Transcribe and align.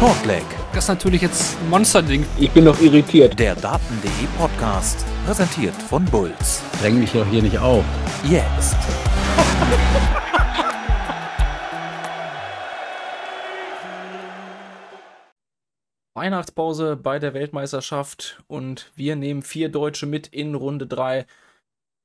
Shortleg. 0.00 0.44
Das 0.72 0.84
ist 0.84 0.88
natürlich 0.88 1.20
jetzt 1.20 1.60
ein 1.60 1.68
Monsterding. 1.68 2.24
Ich 2.38 2.50
bin 2.52 2.64
noch 2.64 2.80
irritiert. 2.80 3.38
Der 3.38 3.54
Daten.de 3.54 4.10
Podcast. 4.38 5.04
Präsentiert 5.26 5.74
von 5.74 6.06
Bulls. 6.06 6.62
Dräng 6.80 6.98
mich 6.98 7.12
doch 7.12 7.26
hier 7.26 7.42
nicht 7.42 7.58
auf. 7.58 7.84
Jetzt. 8.24 8.76
Weihnachtspause 16.14 16.96
bei 16.96 17.18
der 17.18 17.34
Weltmeisterschaft 17.34 18.42
und 18.46 18.90
wir 18.96 19.16
nehmen 19.16 19.42
vier 19.42 19.68
Deutsche 19.68 20.06
mit 20.06 20.28
in 20.28 20.54
Runde 20.54 20.86
3. 20.86 21.26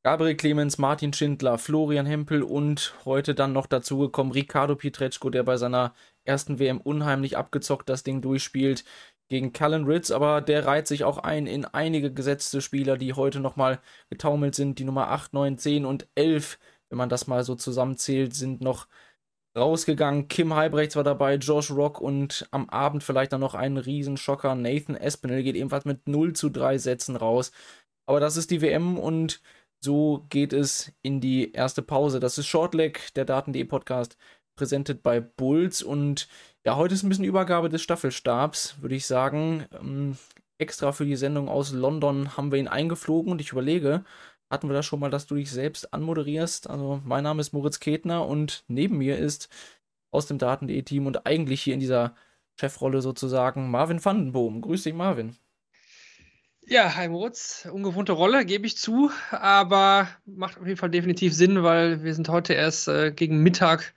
Gabriel 0.06 0.36
Clemens, 0.36 0.78
Martin 0.78 1.14
Schindler, 1.14 1.58
Florian 1.58 2.06
Hempel 2.06 2.44
und 2.44 2.94
heute 3.06 3.34
dann 3.34 3.54
noch 3.54 3.66
dazugekommen 3.66 4.34
Ricardo 4.34 4.76
Pietreczko, 4.76 5.32
der 5.32 5.42
bei 5.42 5.58
seiner 5.58 5.96
ersten 6.26 6.60
WM 6.60 6.80
unheimlich 6.80 7.38
abgezockt 7.38 7.90
das 7.90 8.04
Ding 8.04 8.22
durchspielt 8.22 8.86
gegen 9.30 9.52
Callan 9.52 9.86
Ritz, 9.86 10.12
aber 10.12 10.42
der 10.42 10.68
reiht 10.68 10.86
sich 10.86 11.06
auch 11.06 11.18
ein 11.18 11.48
in 11.48 11.66
einige 11.66 12.14
gesetzte 12.14 12.62
Spieler, 12.62 13.00
die 13.00 13.14
heute 13.14 13.40
nochmal 13.40 13.80
getaumelt 14.12 14.54
sind. 14.54 14.78
Die 14.78 14.84
Nummer 14.84 15.10
8, 15.10 15.34
9, 15.34 15.58
10 15.58 15.86
und 15.88 16.08
11, 16.14 16.60
wenn 16.90 17.00
man 17.00 17.10
das 17.10 17.26
mal 17.26 17.44
so 17.44 17.56
zusammenzählt, 17.56 18.36
sind 18.36 18.62
noch 18.62 18.88
rausgegangen. 19.58 20.28
Kim 20.28 20.54
Halbrechts 20.54 20.96
war 20.96 21.04
dabei, 21.04 21.38
Josh 21.38 21.72
Rock 21.72 22.00
und 22.00 22.48
am 22.52 22.70
Abend 22.70 23.02
vielleicht 23.02 23.34
dann 23.34 23.42
noch 23.42 23.56
ein 23.56 23.78
Riesenschocker. 23.78 24.54
Nathan 24.54 24.96
Espinel 24.96 25.42
geht 25.42 25.56
ebenfalls 25.56 25.86
mit 25.86 26.08
0 26.08 26.34
zu 26.34 26.50
3 26.50 26.78
Sätzen 26.78 27.16
raus. 27.16 27.52
Aber 28.06 28.20
das 28.20 28.38
ist 28.38 28.52
die 28.52 28.62
WM 28.62 29.00
und 29.00 29.42
so 29.86 30.26
geht 30.30 30.52
es 30.52 30.92
in 31.02 31.22
die 31.22 31.54
erste 31.54 31.82
Pause. 31.82 32.20
Das 32.20 32.38
ist 32.38 32.48
Shortleg, 32.48 33.14
der 33.14 33.24
Daten.de 33.24 33.64
Podcast, 33.64 34.18
präsentiert 34.58 35.04
bei 35.04 35.22
Bulls. 35.22 35.82
Und 35.84 36.28
ja, 36.66 36.76
heute 36.76 36.94
ist 36.96 37.04
ein 37.04 37.10
bisschen 37.10 37.24
Übergabe 37.24 37.70
des 37.70 37.82
Staffelstabs, 37.82 38.82
würde 38.82 38.96
ich 38.96 39.06
sagen. 39.06 39.66
Ähm, 39.74 40.18
extra 40.58 40.92
für 40.92 41.06
die 41.06 41.16
Sendung 41.16 41.48
aus 41.50 41.72
London 41.72 42.36
haben 42.36 42.52
wir 42.52 42.60
ihn 42.60 42.68
eingeflogen 42.68 43.32
und 43.32 43.42
ich 43.42 43.52
überlege, 43.52 44.04
hatten 44.50 44.70
wir 44.70 44.74
das 44.74 44.86
schon 44.86 45.00
mal, 45.00 45.10
dass 45.10 45.28
du 45.28 45.36
dich 45.36 45.52
selbst 45.52 45.94
anmoderierst? 45.94 46.70
Also, 46.70 47.02
mein 47.06 47.24
Name 47.24 47.42
ist 47.42 47.54
Moritz 47.54 47.80
Ketner 47.80 48.28
und 48.28 48.64
neben 48.68 48.98
mir 48.98 49.18
ist 49.18 49.50
aus 50.12 50.28
dem 50.28 50.38
Daten.de 50.38 50.82
Team 50.84 51.08
und 51.08 51.26
eigentlich 51.26 51.62
hier 51.62 51.74
in 51.74 51.80
dieser 51.80 52.16
Chefrolle 52.60 53.02
sozusagen 53.02 53.70
Marvin 53.70 54.04
Vandenboom. 54.04 54.62
Grüß 54.62 54.84
dich, 54.84 54.94
Marvin. 54.94 55.36
Ja, 56.68 56.96
hi 56.96 57.08
Moritz, 57.08 57.68
ungewohnte 57.72 58.14
Rolle, 58.14 58.44
gebe 58.44 58.66
ich 58.66 58.76
zu, 58.76 59.12
aber 59.30 60.08
macht 60.26 60.58
auf 60.58 60.66
jeden 60.66 60.80
Fall 60.80 60.90
definitiv 60.90 61.32
Sinn, 61.32 61.62
weil 61.62 62.04
wir 62.04 62.16
sind 62.16 62.28
heute 62.28 62.54
erst 62.54 62.88
äh, 62.88 63.12
gegen 63.12 63.44
Mittag 63.44 63.94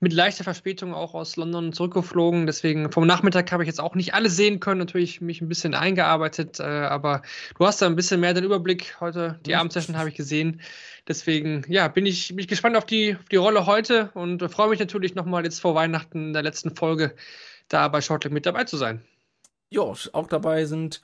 mit 0.00 0.12
leichter 0.12 0.44
Verspätung 0.44 0.92
auch 0.92 1.14
aus 1.14 1.36
London 1.36 1.72
zurückgeflogen. 1.72 2.44
Deswegen 2.44 2.92
vom 2.92 3.06
Nachmittag 3.06 3.50
habe 3.52 3.62
ich 3.62 3.68
jetzt 3.68 3.80
auch 3.80 3.94
nicht 3.94 4.12
alles 4.12 4.36
sehen 4.36 4.60
können, 4.60 4.80
natürlich 4.80 5.22
mich 5.22 5.40
ein 5.40 5.48
bisschen 5.48 5.72
eingearbeitet, 5.74 6.60
äh, 6.60 6.64
aber 6.64 7.22
du 7.56 7.66
hast 7.66 7.80
da 7.80 7.86
ein 7.86 7.96
bisschen 7.96 8.20
mehr 8.20 8.34
den 8.34 8.44
Überblick. 8.44 9.00
Heute 9.00 9.40
die 9.46 9.54
Abendsession 9.54 9.96
habe 9.96 10.10
ich 10.10 10.14
gesehen. 10.14 10.60
Deswegen, 11.08 11.64
ja, 11.68 11.88
bin 11.88 12.04
ich, 12.04 12.28
bin 12.28 12.40
ich 12.40 12.48
gespannt 12.48 12.76
auf 12.76 12.84
die, 12.84 13.16
auf 13.16 13.30
die 13.30 13.36
Rolle 13.36 13.64
heute 13.64 14.10
und 14.12 14.42
freue 14.52 14.68
mich 14.68 14.78
natürlich 14.78 15.14
nochmal 15.14 15.44
jetzt 15.44 15.60
vor 15.60 15.74
Weihnachten 15.74 16.26
in 16.26 16.32
der 16.34 16.42
letzten 16.42 16.76
Folge 16.76 17.14
da 17.68 17.88
bei 17.88 18.02
Shortleg 18.02 18.30
mit 18.30 18.44
dabei 18.44 18.64
zu 18.64 18.76
sein. 18.76 19.02
Ja, 19.70 19.80
auch 19.80 20.28
dabei 20.28 20.66
sind 20.66 21.00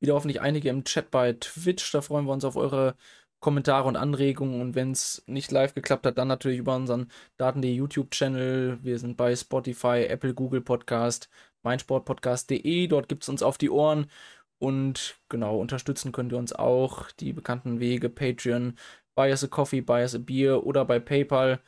wieder 0.00 0.14
hoffentlich 0.14 0.40
einige 0.40 0.68
im 0.68 0.84
Chat 0.84 1.10
bei 1.10 1.32
Twitch. 1.34 1.90
Da 1.92 2.00
freuen 2.00 2.26
wir 2.26 2.32
uns 2.32 2.44
auf 2.44 2.56
eure 2.56 2.96
Kommentare 3.40 3.88
und 3.88 3.96
Anregungen. 3.96 4.60
Und 4.60 4.74
wenn 4.74 4.92
es 4.92 5.22
nicht 5.26 5.50
live 5.50 5.74
geklappt 5.74 6.06
hat, 6.06 6.18
dann 6.18 6.28
natürlich 6.28 6.58
über 6.58 6.74
unseren 6.76 7.10
Daten.de 7.36 7.72
YouTube-Channel. 7.72 8.78
Wir 8.82 8.98
sind 8.98 9.16
bei 9.16 9.34
Spotify, 9.36 10.06
Apple, 10.08 10.34
Google 10.34 10.60
Podcast, 10.60 11.28
meinsportpodcast.de. 11.62 12.86
Dort 12.88 13.08
gibt 13.08 13.22
es 13.22 13.28
uns 13.28 13.42
auf 13.42 13.58
die 13.58 13.70
Ohren. 13.70 14.10
Und 14.58 15.18
genau, 15.28 15.58
unterstützen 15.58 16.12
könnt 16.12 16.32
ihr 16.32 16.38
uns 16.38 16.52
auch. 16.52 17.10
Die 17.12 17.32
bekannten 17.32 17.80
Wege, 17.80 18.08
Patreon, 18.08 18.76
Buy 19.14 19.30
us 19.30 19.44
a 19.44 19.48
Coffee, 19.48 19.80
Buy 19.80 20.02
us 20.02 20.14
a 20.14 20.18
Beer 20.18 20.64
oder 20.66 20.84
bei 20.84 20.98
PayPal. 20.98 21.60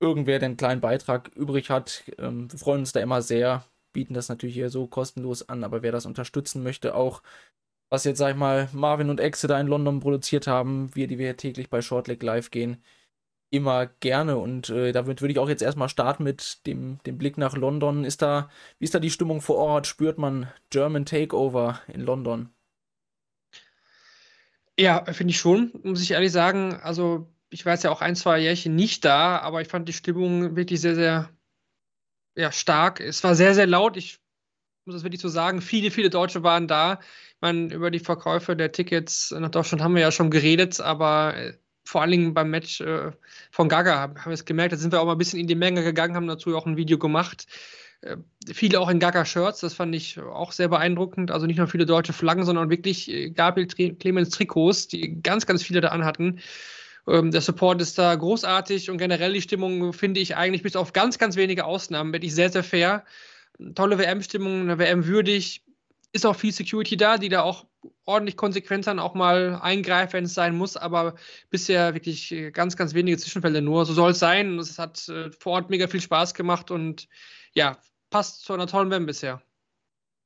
Irgendwer, 0.00 0.38
der 0.38 0.46
einen 0.48 0.56
kleinen 0.56 0.80
Beitrag 0.80 1.28
übrig 1.36 1.70
hat, 1.70 2.04
ähm, 2.18 2.50
wir 2.50 2.58
freuen 2.58 2.80
uns 2.80 2.92
da 2.92 3.00
immer 3.00 3.22
sehr 3.22 3.64
bieten 3.92 4.14
das 4.14 4.28
natürlich 4.28 4.54
hier 4.54 4.70
so 4.70 4.86
kostenlos 4.86 5.48
an, 5.48 5.64
aber 5.64 5.82
wer 5.82 5.92
das 5.92 6.06
unterstützen 6.06 6.62
möchte, 6.62 6.94
auch 6.94 7.22
was 7.90 8.04
jetzt, 8.04 8.18
sag 8.18 8.30
ich 8.30 8.36
mal, 8.36 8.68
Marvin 8.72 9.10
und 9.10 9.20
Exe 9.20 9.48
da 9.48 9.60
in 9.60 9.66
London 9.66 10.00
produziert 10.00 10.46
haben, 10.46 10.94
wir, 10.94 11.08
die 11.08 11.18
wir 11.18 11.36
täglich 11.36 11.70
bei 11.70 11.82
Shortleg 11.82 12.22
live 12.22 12.50
gehen, 12.50 12.82
immer 13.50 13.86
gerne. 13.86 14.38
Und 14.38 14.70
äh, 14.70 14.92
damit 14.92 15.20
würde 15.20 15.32
ich 15.32 15.38
auch 15.38 15.48
jetzt 15.48 15.62
erstmal 15.62 15.88
starten 15.88 16.22
mit 16.24 16.66
dem, 16.66 16.98
dem 17.04 17.18
Blick 17.18 17.36
nach 17.36 17.56
London. 17.56 18.04
Ist 18.04 18.22
da, 18.22 18.48
wie 18.78 18.84
ist 18.84 18.94
da 18.94 19.00
die 19.00 19.10
Stimmung 19.10 19.40
vor 19.40 19.56
Ort? 19.56 19.86
Spürt 19.86 20.18
man 20.18 20.48
German 20.70 21.04
Takeover 21.04 21.80
in 21.88 22.02
London? 22.02 22.50
Ja, 24.78 25.04
finde 25.12 25.32
ich 25.32 25.38
schon, 25.38 25.72
muss 25.82 26.02
ich 26.02 26.12
ehrlich 26.12 26.32
sagen. 26.32 26.74
Also, 26.74 27.28
ich 27.50 27.66
war 27.66 27.74
jetzt 27.74 27.82
ja 27.84 27.90
auch 27.90 28.00
ein, 28.00 28.16
zwei 28.16 28.38
Jährchen 28.38 28.76
nicht 28.76 29.04
da, 29.04 29.38
aber 29.38 29.60
ich 29.60 29.68
fand 29.68 29.88
die 29.88 29.92
Stimmung 29.92 30.56
wirklich 30.56 30.80
sehr, 30.80 30.94
sehr 30.94 31.28
ja, 32.40 32.52
stark. 32.52 33.00
Es 33.00 33.22
war 33.22 33.34
sehr, 33.34 33.54
sehr 33.54 33.66
laut. 33.66 33.96
Ich 33.96 34.18
muss 34.84 34.96
das 34.96 35.04
wirklich 35.04 35.20
so 35.20 35.28
sagen. 35.28 35.60
Viele, 35.60 35.90
viele 35.90 36.10
Deutsche 36.10 36.42
waren 36.42 36.66
da. 36.66 37.00
Ich 37.34 37.40
meine, 37.40 37.72
über 37.72 37.90
die 37.90 37.98
Verkäufe 37.98 38.56
der 38.56 38.72
Tickets 38.72 39.30
nach 39.30 39.50
Deutschland 39.50 39.82
haben 39.82 39.94
wir 39.94 40.02
ja 40.02 40.12
schon 40.12 40.30
geredet, 40.30 40.80
aber 40.80 41.36
äh, 41.36 41.52
vor 41.84 42.02
allen 42.02 42.10
Dingen 42.10 42.34
beim 42.34 42.50
Match 42.50 42.80
äh, 42.80 43.12
von 43.50 43.68
Gaga 43.68 43.98
haben, 43.98 44.14
wir 44.24 44.32
es 44.32 44.44
gemerkt. 44.44 44.72
Da 44.72 44.76
sind 44.76 44.92
wir 44.92 45.00
auch 45.00 45.06
mal 45.06 45.12
ein 45.12 45.18
bisschen 45.18 45.40
in 45.40 45.46
die 45.46 45.54
Menge 45.54 45.82
gegangen, 45.82 46.14
haben 46.14 46.26
dazu 46.26 46.56
auch 46.56 46.66
ein 46.66 46.76
Video 46.76 46.98
gemacht. 46.98 47.46
Äh, 48.00 48.16
viele 48.52 48.80
auch 48.80 48.88
in 48.88 48.98
Gaga-Shirts, 48.98 49.60
das 49.60 49.74
fand 49.74 49.94
ich 49.94 50.18
auch 50.18 50.52
sehr 50.52 50.68
beeindruckend. 50.68 51.30
Also 51.30 51.46
nicht 51.46 51.58
nur 51.58 51.68
viele 51.68 51.86
deutsche 51.86 52.12
Flaggen, 52.12 52.44
sondern 52.44 52.70
wirklich 52.70 53.10
äh, 53.10 53.30
Gabriel 53.30 53.66
Clemens 53.66 54.30
Trikots, 54.30 54.88
die 54.88 55.20
ganz, 55.22 55.46
ganz 55.46 55.62
viele 55.62 55.80
da 55.80 55.88
anhatten. 55.88 56.40
Ähm, 57.06 57.30
der 57.30 57.40
Support 57.40 57.80
ist 57.80 57.98
da 57.98 58.14
großartig 58.14 58.90
und 58.90 58.98
generell 58.98 59.32
die 59.32 59.42
Stimmung 59.42 59.92
finde 59.92 60.20
ich 60.20 60.36
eigentlich 60.36 60.62
bis 60.62 60.76
auf 60.76 60.92
ganz, 60.92 61.18
ganz 61.18 61.36
wenige 61.36 61.64
Ausnahmen 61.64 62.12
wirklich 62.12 62.34
sehr, 62.34 62.50
sehr 62.50 62.64
fair. 62.64 63.04
Tolle 63.74 63.98
WM-Stimmung, 63.98 64.62
eine 64.62 64.78
WM 64.78 65.06
würdig. 65.06 65.64
Ist 66.12 66.26
auch 66.26 66.36
viel 66.36 66.52
Security 66.52 66.96
da, 66.96 67.18
die 67.18 67.28
da 67.28 67.42
auch 67.42 67.66
ordentlich 68.04 68.36
konsequent 68.36 68.86
dann 68.86 68.98
auch 68.98 69.14
mal 69.14 69.58
eingreift, 69.62 70.12
wenn 70.12 70.24
es 70.24 70.34
sein 70.34 70.56
muss, 70.56 70.76
aber 70.76 71.14
bisher 71.50 71.94
wirklich 71.94 72.34
ganz, 72.52 72.76
ganz 72.76 72.94
wenige 72.94 73.16
Zwischenfälle 73.16 73.62
nur. 73.62 73.86
So 73.86 73.92
soll 73.92 74.10
es 74.10 74.18
sein. 74.18 74.58
Es 74.58 74.78
hat 74.78 75.08
äh, 75.08 75.30
vor 75.30 75.52
Ort 75.52 75.70
mega 75.70 75.86
viel 75.86 76.00
Spaß 76.00 76.34
gemacht 76.34 76.70
und 76.70 77.08
ja, 77.54 77.78
passt 78.10 78.44
zu 78.44 78.52
einer 78.52 78.66
tollen 78.66 78.90
WM 78.90 79.06
bisher. 79.06 79.42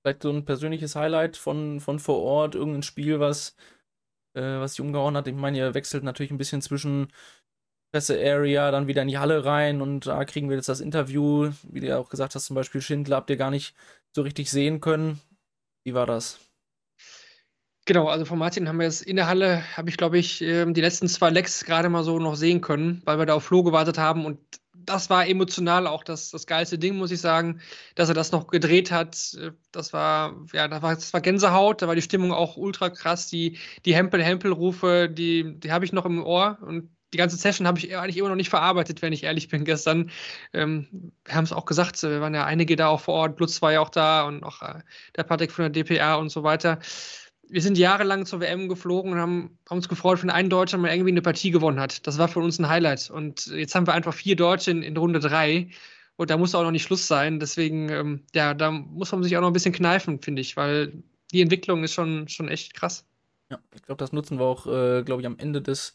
Vielleicht 0.02 0.22
so 0.22 0.30
ein 0.30 0.44
persönliches 0.44 0.96
Highlight 0.96 1.36
von, 1.36 1.80
von 1.80 1.98
vor 1.98 2.20
Ort, 2.20 2.54
irgendein 2.54 2.82
Spiel, 2.82 3.20
was 3.20 3.56
äh, 4.34 4.60
was 4.60 4.72
sich 4.72 4.80
umgehauen 4.80 5.16
hat. 5.16 5.26
Ich 5.26 5.34
meine, 5.34 5.58
ihr 5.58 5.74
wechselt 5.74 6.04
natürlich 6.04 6.32
ein 6.32 6.38
bisschen 6.38 6.62
zwischen 6.62 7.08
Presse-Area, 7.92 8.70
dann 8.70 8.88
wieder 8.88 9.02
in 9.02 9.08
die 9.08 9.18
Halle 9.18 9.44
rein 9.44 9.80
und 9.80 10.06
da 10.06 10.24
kriegen 10.24 10.48
wir 10.48 10.56
jetzt 10.56 10.68
das 10.68 10.80
Interview. 10.80 11.52
Wie 11.62 11.80
du 11.80 11.86
ja 11.86 11.98
auch 11.98 12.10
gesagt 12.10 12.34
hast, 12.34 12.46
zum 12.46 12.56
Beispiel 12.56 12.80
Schindler 12.80 13.16
habt 13.16 13.30
ihr 13.30 13.36
gar 13.36 13.50
nicht 13.50 13.74
so 14.14 14.22
richtig 14.22 14.50
sehen 14.50 14.80
können. 14.80 15.20
Wie 15.84 15.94
war 15.94 16.06
das? 16.06 16.40
Genau, 17.86 18.08
also 18.08 18.24
von 18.24 18.38
Martin 18.38 18.66
haben 18.66 18.78
wir 18.78 18.86
jetzt 18.86 19.02
in 19.02 19.16
der 19.16 19.26
Halle, 19.26 19.62
habe 19.76 19.90
ich 19.90 19.98
glaube 19.98 20.18
ich, 20.18 20.40
ähm, 20.40 20.72
die 20.72 20.80
letzten 20.80 21.06
zwei 21.06 21.30
Lecks 21.30 21.64
gerade 21.64 21.90
mal 21.90 22.02
so 22.02 22.18
noch 22.18 22.34
sehen 22.34 22.62
können, 22.62 23.02
weil 23.04 23.18
wir 23.18 23.26
da 23.26 23.34
auf 23.34 23.44
Flo 23.44 23.62
gewartet 23.62 23.98
haben 23.98 24.24
und 24.24 24.38
das 24.86 25.10
war 25.10 25.26
emotional 25.26 25.86
auch 25.86 26.04
das, 26.04 26.30
das 26.30 26.46
geilste 26.46 26.78
Ding, 26.78 26.96
muss 26.96 27.10
ich 27.10 27.20
sagen, 27.20 27.60
dass 27.94 28.08
er 28.08 28.14
das 28.14 28.32
noch 28.32 28.48
gedreht 28.48 28.90
hat. 28.90 29.36
Das 29.72 29.92
war, 29.92 30.34
ja, 30.52 30.68
das 30.68 30.82
war, 30.82 30.94
das 30.94 31.12
war 31.12 31.20
Gänsehaut, 31.20 31.82
da 31.82 31.88
war 31.88 31.94
die 31.94 32.02
Stimmung 32.02 32.32
auch 32.32 32.56
ultra 32.56 32.90
krass. 32.90 33.28
Die, 33.28 33.58
die 33.84 33.94
Hempel-Hempel-Rufe, 33.94 35.08
die, 35.08 35.58
die 35.58 35.72
habe 35.72 35.84
ich 35.84 35.92
noch 35.92 36.04
im 36.04 36.24
Ohr 36.24 36.58
und 36.62 36.90
die 37.12 37.18
ganze 37.18 37.36
Session 37.36 37.66
habe 37.66 37.78
ich 37.78 37.96
eigentlich 37.96 38.16
immer 38.16 38.28
noch 38.28 38.34
nicht 38.34 38.50
verarbeitet, 38.50 39.00
wenn 39.00 39.12
ich 39.12 39.22
ehrlich 39.22 39.48
bin, 39.48 39.64
gestern. 39.64 40.10
Ähm, 40.52 41.12
haben 41.28 41.44
es 41.44 41.52
auch 41.52 41.64
gesagt, 41.64 42.02
wir 42.02 42.20
waren 42.20 42.34
ja 42.34 42.44
einige 42.44 42.74
da 42.74 42.88
auch 42.88 43.00
vor 43.00 43.14
Ort, 43.14 43.36
Blutz 43.36 43.62
war 43.62 43.72
ja 43.72 43.80
auch 43.80 43.88
da 43.88 44.24
und 44.24 44.42
auch 44.42 44.62
äh, 44.62 44.80
der 45.16 45.22
Patrick 45.22 45.52
von 45.52 45.72
der 45.72 45.84
DPA 45.84 46.16
und 46.16 46.30
so 46.30 46.42
weiter 46.42 46.80
wir 47.54 47.62
sind 47.62 47.78
jahrelang 47.78 48.26
zur 48.26 48.40
WM 48.40 48.68
geflogen 48.68 49.12
und 49.12 49.18
haben, 49.20 49.58
haben 49.70 49.76
uns 49.76 49.88
gefreut, 49.88 50.20
wenn 50.20 50.30
ein 50.30 50.50
Deutscher 50.50 50.76
mal 50.76 50.90
irgendwie 50.90 51.12
eine 51.12 51.22
Partie 51.22 51.52
gewonnen 51.52 51.78
hat. 51.78 52.04
Das 52.04 52.18
war 52.18 52.26
für 52.26 52.40
uns 52.40 52.58
ein 52.58 52.68
Highlight. 52.68 53.10
Und 53.10 53.46
jetzt 53.46 53.76
haben 53.76 53.86
wir 53.86 53.94
einfach 53.94 54.12
vier 54.12 54.34
Deutsche 54.34 54.72
in, 54.72 54.82
in 54.82 54.96
Runde 54.96 55.20
drei. 55.20 55.70
Und 56.16 56.30
da 56.30 56.36
muss 56.36 56.56
auch 56.56 56.64
noch 56.64 56.72
nicht 56.72 56.82
Schluss 56.82 57.06
sein. 57.06 57.38
Deswegen, 57.38 57.90
ähm, 57.90 58.22
ja, 58.34 58.54
da 58.54 58.72
muss 58.72 59.12
man 59.12 59.22
sich 59.22 59.36
auch 59.36 59.40
noch 59.40 59.50
ein 59.50 59.52
bisschen 59.52 59.72
kneifen, 59.72 60.20
finde 60.20 60.42
ich, 60.42 60.56
weil 60.56 61.04
die 61.30 61.42
Entwicklung 61.42 61.84
ist 61.84 61.94
schon, 61.94 62.26
schon 62.26 62.48
echt 62.48 62.74
krass. 62.74 63.06
Ja, 63.52 63.60
ich 63.72 63.82
glaube, 63.82 64.00
das 64.00 64.12
nutzen 64.12 64.40
wir 64.40 64.46
auch, 64.46 64.66
äh, 64.66 65.04
glaube 65.04 65.22
ich, 65.22 65.26
am 65.26 65.38
Ende 65.38 65.62
des 65.62 65.94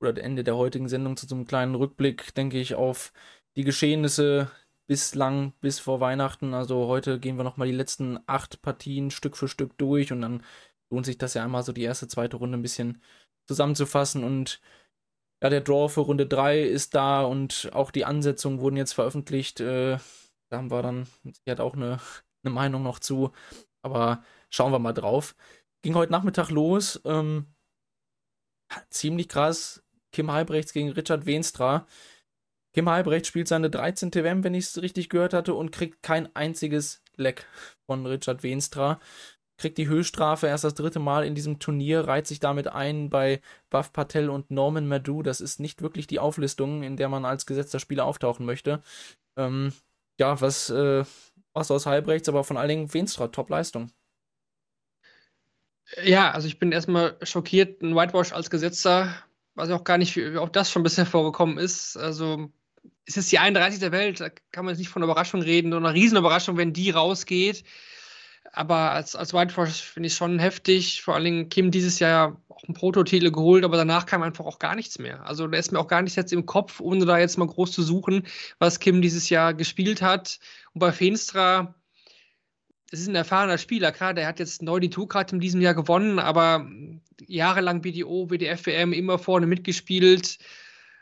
oder 0.00 0.20
Ende 0.20 0.42
der 0.42 0.56
heutigen 0.56 0.88
Sendung 0.88 1.16
zu 1.16 1.28
so 1.28 1.36
einem 1.36 1.46
kleinen 1.46 1.76
Rückblick, 1.76 2.34
denke 2.34 2.58
ich, 2.58 2.74
auf 2.74 3.12
die 3.54 3.62
Geschehnisse 3.62 4.50
bislang 4.86 5.52
bis 5.60 5.78
vor 5.78 6.00
Weihnachten. 6.00 6.54
Also 6.54 6.86
heute 6.88 7.18
gehen 7.20 7.36
wir 7.36 7.44
nochmal 7.44 7.68
die 7.68 7.74
letzten 7.74 8.18
acht 8.26 8.62
Partien 8.62 9.10
Stück 9.10 9.36
für 9.36 9.48
Stück 9.48 9.76
durch 9.78 10.12
und 10.12 10.20
dann 10.22 10.42
lohnt 10.90 11.06
sich 11.06 11.18
das 11.18 11.34
ja 11.34 11.44
einmal 11.44 11.62
so 11.62 11.72
die 11.72 11.82
erste, 11.82 12.08
zweite 12.08 12.36
Runde 12.36 12.58
ein 12.58 12.62
bisschen 12.62 13.02
zusammenzufassen 13.46 14.24
und 14.24 14.60
ja, 15.42 15.50
der 15.50 15.60
Draw 15.60 15.88
für 15.88 16.00
Runde 16.00 16.26
3 16.26 16.62
ist 16.62 16.94
da 16.94 17.22
und 17.22 17.70
auch 17.74 17.90
die 17.90 18.04
Ansetzungen 18.06 18.60
wurden 18.60 18.76
jetzt 18.76 18.94
veröffentlicht. 18.94 19.60
Äh, 19.60 19.98
Da 20.50 20.58
haben 20.58 20.70
wir 20.70 20.82
dann 20.82 21.06
hat 21.48 21.60
auch 21.60 21.74
eine, 21.74 21.98
eine 22.44 22.54
Meinung 22.54 22.82
noch 22.82 22.98
zu. 22.98 23.32
Aber 23.82 24.22
schauen 24.50 24.72
wir 24.72 24.78
mal 24.78 24.92
drauf. 24.94 25.34
Ging 25.82 25.94
heute 25.96 26.12
Nachmittag 26.12 26.50
los. 26.50 27.00
Ähm, 27.04 27.46
ziemlich 28.90 29.28
krass. 29.28 29.82
Kim 30.12 30.30
Halbrechts 30.30 30.72
gegen 30.72 30.90
Richard 30.92 31.26
Wenstra. 31.26 31.86
Kim 32.74 32.90
Halbrecht 32.90 33.26
spielt 33.26 33.46
seine 33.46 33.70
13. 33.70 34.12
WM, 34.12 34.42
wenn 34.42 34.54
ich 34.54 34.64
es 34.66 34.82
richtig 34.82 35.08
gehört 35.08 35.32
hatte, 35.32 35.54
und 35.54 35.70
kriegt 35.70 36.02
kein 36.02 36.34
einziges 36.34 37.02
Leck 37.16 37.46
von 37.86 38.04
Richard 38.04 38.42
Wenstra. 38.42 38.98
Kriegt 39.56 39.78
die 39.78 39.86
Höchststrafe 39.86 40.48
erst 40.48 40.64
das 40.64 40.74
dritte 40.74 40.98
Mal 40.98 41.24
in 41.24 41.36
diesem 41.36 41.60
Turnier, 41.60 42.00
reiht 42.08 42.26
sich 42.26 42.40
damit 42.40 42.66
ein 42.66 43.08
bei 43.08 43.40
Buff 43.70 43.92
Patel 43.92 44.28
und 44.28 44.50
Norman 44.50 44.88
Madou. 44.88 45.22
Das 45.22 45.40
ist 45.40 45.60
nicht 45.60 45.82
wirklich 45.82 46.08
die 46.08 46.18
Auflistung, 46.18 46.82
in 46.82 46.96
der 46.96 47.08
man 47.08 47.24
als 47.24 47.46
gesetzter 47.46 47.78
Spieler 47.78 48.04
auftauchen 48.06 48.44
möchte. 48.44 48.82
Ähm, 49.36 49.72
ja, 50.18 50.40
was, 50.40 50.70
äh, 50.70 51.04
was 51.52 51.70
aus 51.70 51.86
Halbrechts, 51.86 52.28
aber 52.28 52.42
von 52.42 52.56
allen 52.56 52.68
Dingen 52.68 52.94
Wenstra, 52.94 53.28
Top-Leistung. 53.28 53.92
Ja, 56.02 56.32
also 56.32 56.48
ich 56.48 56.58
bin 56.58 56.72
erstmal 56.72 57.16
schockiert, 57.22 57.82
ein 57.82 57.94
Whitewash 57.94 58.32
als 58.32 58.50
Gesetzter, 58.50 59.14
was 59.54 59.70
auch 59.70 59.84
gar 59.84 59.98
nicht, 59.98 60.16
wie 60.16 60.38
auch 60.38 60.48
das 60.48 60.72
schon 60.72 60.82
bisher 60.82 61.06
vorgekommen 61.06 61.58
ist. 61.58 61.96
Also 61.96 62.50
es 63.06 63.16
ist 63.16 63.30
die 63.30 63.38
31 63.38 63.80
der 63.80 63.92
Welt, 63.92 64.20
da 64.20 64.30
kann 64.52 64.64
man 64.64 64.72
jetzt 64.72 64.78
nicht 64.78 64.88
von 64.88 65.02
Überraschung 65.02 65.42
reden, 65.42 65.70
sondern 65.70 65.90
eine 65.90 66.00
Riesenüberraschung, 66.00 66.56
wenn 66.56 66.72
die 66.72 66.90
rausgeht. 66.90 67.64
Aber 68.52 68.92
als, 68.92 69.16
als 69.16 69.34
Whitewash 69.34 69.82
finde 69.82 70.06
ich 70.06 70.14
schon 70.14 70.38
heftig. 70.38 71.02
Vor 71.02 71.14
allen 71.14 71.24
Dingen 71.24 71.48
Kim 71.48 71.70
dieses 71.70 71.98
Jahr 71.98 72.40
auch 72.48 72.62
einen 72.64 72.74
Prototitel 72.74 73.30
geholt, 73.30 73.64
aber 73.64 73.76
danach 73.76 74.06
kam 74.06 74.22
einfach 74.22 74.44
auch 74.44 74.58
gar 74.58 74.76
nichts 74.76 74.98
mehr. 74.98 75.26
Also 75.26 75.48
da 75.48 75.58
ist 75.58 75.72
mir 75.72 75.80
auch 75.80 75.88
gar 75.88 76.02
nichts 76.02 76.16
jetzt 76.16 76.32
im 76.32 76.46
Kopf, 76.46 76.80
ohne 76.80 77.04
da 77.04 77.18
jetzt 77.18 77.36
mal 77.36 77.48
groß 77.48 77.72
zu 77.72 77.82
suchen, 77.82 78.26
was 78.60 78.78
Kim 78.78 79.02
dieses 79.02 79.28
Jahr 79.28 79.54
gespielt 79.54 80.02
hat. 80.02 80.38
Und 80.72 80.78
bei 80.78 80.92
Feenstra, 80.92 81.74
das 82.90 83.00
ist 83.00 83.08
ein 83.08 83.16
erfahrener 83.16 83.58
Spieler, 83.58 83.90
klar, 83.90 84.14
der 84.14 84.28
hat 84.28 84.38
jetzt 84.38 84.62
neu 84.62 84.78
die 84.78 84.90
Tour 84.90 85.08
gerade 85.08 85.34
in 85.34 85.40
diesem 85.40 85.60
Jahr 85.60 85.74
gewonnen, 85.74 86.20
aber 86.20 86.70
jahrelang 87.26 87.80
BDO, 87.80 88.30
WDF, 88.30 88.66
WM 88.66 88.92
immer 88.92 89.18
vorne 89.18 89.46
mitgespielt. 89.46 90.38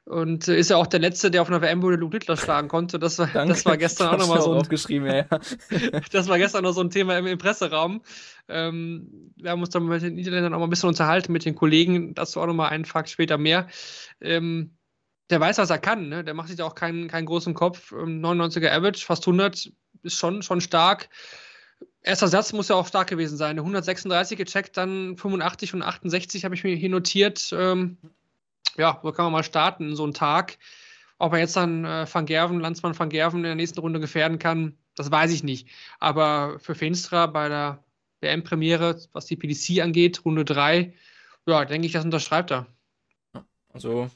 Und 0.04 0.48
äh, 0.48 0.58
ist 0.58 0.70
ja 0.70 0.76
auch 0.76 0.88
der 0.88 1.00
Letzte, 1.00 1.30
der 1.30 1.42
auf 1.42 1.48
einer 1.48 1.62
WM 1.62 1.80
wurde 1.80 1.96
Luke 1.96 2.16
Littler 2.16 2.36
schlagen 2.36 2.68
konnte. 2.68 2.98
Das 2.98 3.18
war, 3.18 3.28
das 3.28 3.64
war 3.64 3.76
gestern 3.76 4.08
auch 4.08 4.18
nochmal 4.18 4.42
so 4.42 4.52
ein, 4.52 4.58
aufgeschrieben, 4.58 5.06
ja. 5.06 5.26
das 6.12 6.28
war 6.28 6.38
gestern 6.38 6.64
noch 6.64 6.72
so 6.72 6.80
ein 6.80 6.90
Thema 6.90 7.18
im, 7.18 7.26
im 7.26 7.38
Presseraum. 7.38 8.02
Ähm, 8.48 9.32
wir 9.36 9.52
haben 9.52 9.60
uns 9.60 9.70
dann 9.70 9.86
mit 9.86 10.02
den 10.02 10.14
Niederländern 10.14 10.54
auch 10.54 10.58
mal 10.58 10.66
ein 10.66 10.70
bisschen 10.70 10.88
unterhalten, 10.88 11.32
mit 11.32 11.44
den 11.44 11.54
Kollegen. 11.54 12.14
Dazu 12.14 12.40
auch 12.40 12.46
nochmal 12.46 12.70
einen 12.70 12.84
Fakt 12.84 13.10
später 13.10 13.38
mehr. 13.38 13.68
Ähm, 14.20 14.76
der 15.30 15.40
weiß, 15.40 15.58
was 15.58 15.70
er 15.70 15.78
kann. 15.78 16.08
Ne? 16.08 16.24
Der 16.24 16.34
macht 16.34 16.48
sich 16.48 16.56
da 16.56 16.64
auch 16.64 16.74
keinen, 16.74 17.08
keinen 17.08 17.26
großen 17.26 17.54
Kopf. 17.54 17.92
99er 17.92 18.66
ähm, 18.66 18.72
Average, 18.72 19.06
fast 19.06 19.22
100, 19.22 19.72
ist 20.02 20.16
schon, 20.16 20.42
schon 20.42 20.60
stark. 20.60 21.08
Erster 22.02 22.26
Satz 22.26 22.52
muss 22.52 22.68
ja 22.68 22.74
auch 22.74 22.88
stark 22.88 23.08
gewesen 23.08 23.36
sein. 23.36 23.58
136 23.58 24.36
gecheckt, 24.36 24.76
dann 24.76 25.16
85 25.16 25.74
und 25.74 25.82
68 25.82 26.44
habe 26.44 26.56
ich 26.56 26.64
mir 26.64 26.74
hier 26.74 26.90
notiert. 26.90 27.54
Ähm, 27.56 27.98
ja, 28.76 29.00
so 29.02 29.12
kann 29.12 29.26
man 29.26 29.32
mal 29.32 29.44
starten, 29.44 29.96
so 29.96 30.04
einen 30.04 30.14
Tag. 30.14 30.58
Ob 31.18 31.32
er 31.32 31.40
jetzt 31.40 31.56
dann 31.56 31.84
äh, 31.84 32.06
Van 32.12 32.26
Gerven, 32.26 32.60
Landsmann 32.60 32.98
Van 32.98 33.08
Gerven 33.08 33.38
in 33.38 33.44
der 33.44 33.54
nächsten 33.54 33.80
Runde 33.80 34.00
gefährden 34.00 34.38
kann, 34.38 34.76
das 34.96 35.10
weiß 35.10 35.32
ich 35.32 35.42
nicht. 35.42 35.68
Aber 36.00 36.58
für 36.58 36.74
Feenstra 36.74 37.26
bei 37.26 37.48
der 37.48 37.84
WM-Premiere, 38.20 39.00
was 39.12 39.26
die 39.26 39.36
PDC 39.36 39.82
angeht, 39.82 40.24
Runde 40.24 40.44
3, 40.44 40.94
ja, 41.46 41.64
denke 41.64 41.86
ich, 41.86 41.92
das 41.92 42.04
unterschreibt 42.04 42.50
er. 42.50 42.66
Also, 43.72 44.10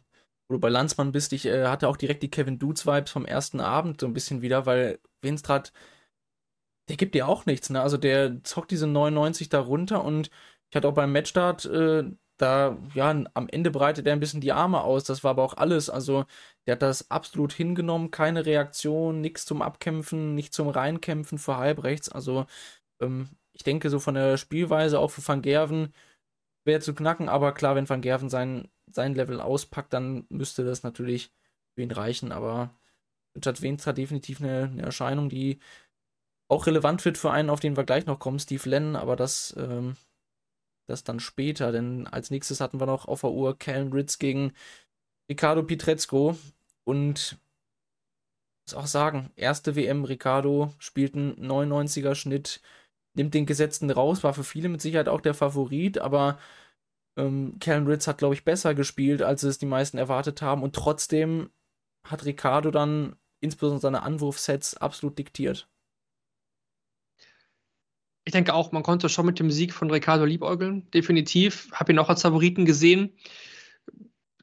wo 0.48 0.54
du 0.54 0.60
bei 0.60 0.68
Landsmann 0.68 1.12
bist, 1.12 1.32
ich 1.32 1.46
äh, 1.46 1.66
hatte 1.66 1.88
auch 1.88 1.96
direkt 1.96 2.22
die 2.22 2.30
Kevin 2.30 2.58
Dudes-Vibes 2.58 3.10
vom 3.10 3.24
ersten 3.24 3.60
Abend 3.60 4.00
so 4.00 4.06
ein 4.06 4.14
bisschen 4.14 4.42
wieder, 4.42 4.66
weil 4.66 4.98
Feenstra 5.22 5.62
der 6.88 6.96
gibt 6.96 7.14
dir 7.14 7.26
auch 7.28 7.46
nichts, 7.46 7.70
ne? 7.70 7.80
Also 7.82 7.96
der 7.96 8.42
zockt 8.44 8.70
diese 8.70 8.86
99 8.86 9.48
da 9.48 9.60
runter 9.60 10.04
und 10.04 10.30
ich 10.70 10.76
hatte 10.76 10.88
auch 10.88 10.94
beim 10.94 11.12
Matchstart 11.12 11.64
äh, 11.66 12.04
da, 12.36 12.76
ja, 12.94 13.10
am 13.34 13.48
Ende 13.48 13.70
breitet 13.70 14.06
er 14.06 14.12
ein 14.12 14.20
bisschen 14.20 14.40
die 14.40 14.52
Arme 14.52 14.82
aus. 14.82 15.04
Das 15.04 15.24
war 15.24 15.30
aber 15.32 15.42
auch 15.42 15.56
alles. 15.56 15.88
Also, 15.90 16.26
der 16.66 16.72
hat 16.72 16.82
das 16.82 17.10
absolut 17.10 17.52
hingenommen. 17.52 18.10
Keine 18.10 18.44
Reaktion, 18.46 19.20
nichts 19.20 19.46
zum 19.46 19.62
Abkämpfen, 19.62 20.34
nicht 20.34 20.52
zum 20.54 20.68
Reinkämpfen 20.68 21.38
für 21.38 21.56
Halbrechts. 21.56 22.08
Also, 22.10 22.46
ähm, 23.00 23.30
ich 23.52 23.62
denke, 23.64 23.90
so 23.90 23.98
von 24.00 24.14
der 24.14 24.36
Spielweise 24.36 24.98
auch 25.00 25.10
für 25.10 25.26
Van 25.26 25.42
Gerven 25.42 25.94
wäre 26.64 26.80
zu 26.80 26.94
knacken. 26.94 27.28
Aber 27.28 27.52
klar, 27.54 27.76
wenn 27.76 27.88
Van 27.88 28.02
Gerven 28.02 28.28
sein, 28.28 28.68
sein 28.90 29.14
Level 29.14 29.40
auspackt, 29.40 29.92
dann 29.92 30.26
müsste 30.28 30.64
das 30.64 30.82
natürlich 30.82 31.32
für 31.74 31.82
ihn 31.82 31.92
reichen. 31.92 32.32
Aber 32.32 32.70
Richard 33.36 33.62
Wenstra 33.62 33.92
definitiv 33.92 34.40
eine, 34.40 34.64
eine 34.72 34.82
Erscheinung, 34.82 35.28
die 35.30 35.60
auch 36.48 36.66
relevant 36.66 37.04
wird 37.04 37.18
für 37.18 37.30
einen, 37.30 37.50
auf 37.50 37.60
den 37.60 37.76
wir 37.76 37.84
gleich 37.84 38.06
noch 38.06 38.18
kommen, 38.18 38.38
Steve 38.38 38.68
Lennon. 38.68 38.96
Aber 38.96 39.16
das. 39.16 39.54
Ähm, 39.58 39.96
das 40.86 41.04
dann 41.04 41.20
später, 41.20 41.72
denn 41.72 42.06
als 42.06 42.30
nächstes 42.30 42.60
hatten 42.60 42.80
wir 42.80 42.86
noch 42.86 43.06
auf 43.06 43.22
der 43.22 43.30
Uhr 43.30 43.58
Callum 43.58 43.92
Ritz 43.92 44.18
gegen 44.18 44.52
Ricardo 45.30 45.62
Pietrezco 45.62 46.36
und 46.84 47.38
muss 48.66 48.74
auch 48.74 48.86
sagen, 48.86 49.30
erste 49.36 49.76
WM 49.76 50.04
Ricardo 50.04 50.72
spielt 50.78 51.14
einen 51.14 51.36
99er 51.36 52.14
Schnitt, 52.14 52.60
nimmt 53.14 53.34
den 53.34 53.46
Gesetzten 53.46 53.90
raus, 53.90 54.24
war 54.24 54.34
für 54.34 54.44
viele 54.44 54.68
mit 54.68 54.80
Sicherheit 54.80 55.08
auch 55.08 55.20
der 55.20 55.34
Favorit, 55.34 55.98
aber 55.98 56.38
ähm, 57.16 57.58
Callum 57.60 57.86
Ritz 57.86 58.06
hat, 58.06 58.18
glaube 58.18 58.34
ich, 58.34 58.44
besser 58.44 58.74
gespielt, 58.74 59.22
als 59.22 59.42
es 59.42 59.58
die 59.58 59.66
meisten 59.66 59.98
erwartet 59.98 60.42
haben 60.42 60.62
und 60.62 60.74
trotzdem 60.74 61.50
hat 62.06 62.24
Ricardo 62.24 62.70
dann 62.70 63.16
insbesondere 63.40 63.80
seine 63.80 64.02
Anwurfsets 64.02 64.76
absolut 64.76 65.18
diktiert. 65.18 65.68
Ich 68.26 68.32
denke 68.32 68.54
auch, 68.54 68.72
man 68.72 68.82
konnte 68.82 69.08
schon 69.08 69.24
mit 69.24 69.38
dem 69.38 69.52
Sieg 69.52 69.72
von 69.72 69.88
Ricardo 69.88 70.24
liebäugeln. 70.24 70.90
Definitiv. 70.90 71.68
Habe 71.70 71.92
ihn 71.92 71.98
auch 72.00 72.08
als 72.08 72.22
Favoriten 72.22 72.64
gesehen. 72.64 73.12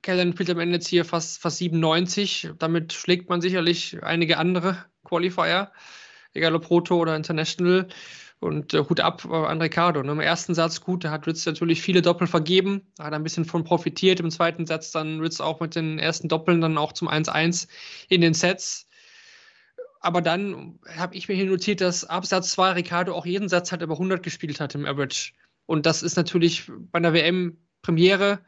Kellen 0.02 0.32
spielt 0.32 0.50
am 0.52 0.60
Ende 0.60 0.76
jetzt 0.76 0.88
hier 0.88 1.04
fast, 1.04 1.42
fast 1.42 1.58
97. 1.58 2.52
Damit 2.58 2.94
schlägt 2.94 3.28
man 3.28 3.42
sicherlich 3.42 4.02
einige 4.02 4.38
andere 4.38 4.78
Qualifier, 5.04 5.74
egal 6.34 6.56
ob 6.56 6.64
Proto 6.64 6.96
oder 6.96 7.18
International. 7.18 7.90
Und 8.40 8.74
äh, 8.74 8.86
Hut 8.88 9.02
ab 9.02 9.26
äh, 9.30 9.34
an 9.34 9.62
Ricardo. 9.62 10.02
Ne? 10.02 10.14
Im 10.14 10.22
ersten 10.22 10.56
Satz 10.56 10.80
gut, 10.80 11.04
da 11.04 11.12
hat 11.12 11.28
Ritz 11.28 11.46
natürlich 11.46 11.82
viele 11.82 12.02
Doppel 12.02 12.28
vergeben, 12.28 12.88
da 12.96 13.06
hat 13.06 13.14
ein 13.14 13.24
bisschen 13.24 13.44
von 13.44 13.66
profitiert. 13.66 14.22
Im 14.22 14.32
zweiten 14.32 14.66
Satz 14.66 14.92
dann 14.92 15.20
Ritz 15.20 15.42
auch 15.42 15.60
mit 15.60 15.76
den 15.76 16.00
ersten 16.00 16.30
Doppeln 16.30 16.62
dann 16.62 16.78
auch 16.78 16.94
zum 16.94 17.10
1-1 17.10 17.68
in 18.08 18.22
den 18.22 18.34
Sets. 18.34 18.88
Aber 20.04 20.22
dann 20.22 20.80
habe 20.98 21.16
ich 21.16 21.28
mir 21.30 21.34
hier 21.34 21.46
notiert, 21.46 21.82
dass 21.82 22.04
Absatz 22.04 22.52
2 22.52 22.74
Ricardo 22.74 23.16
auch 23.16 23.26
jeden 23.26 23.50
Satz 23.50 23.72
halt 23.72 23.82
über 23.82 23.94
100 23.94 24.22
gespielt 24.22 24.60
hat 24.60 24.76
im 24.76 24.86
Average. 24.86 25.32
Und 25.66 25.86
das 25.86 26.04
ist 26.04 26.18
natürlich 26.18 26.70
bei 26.92 26.98
einer 26.98 27.14
WM-Premiere 27.14 28.40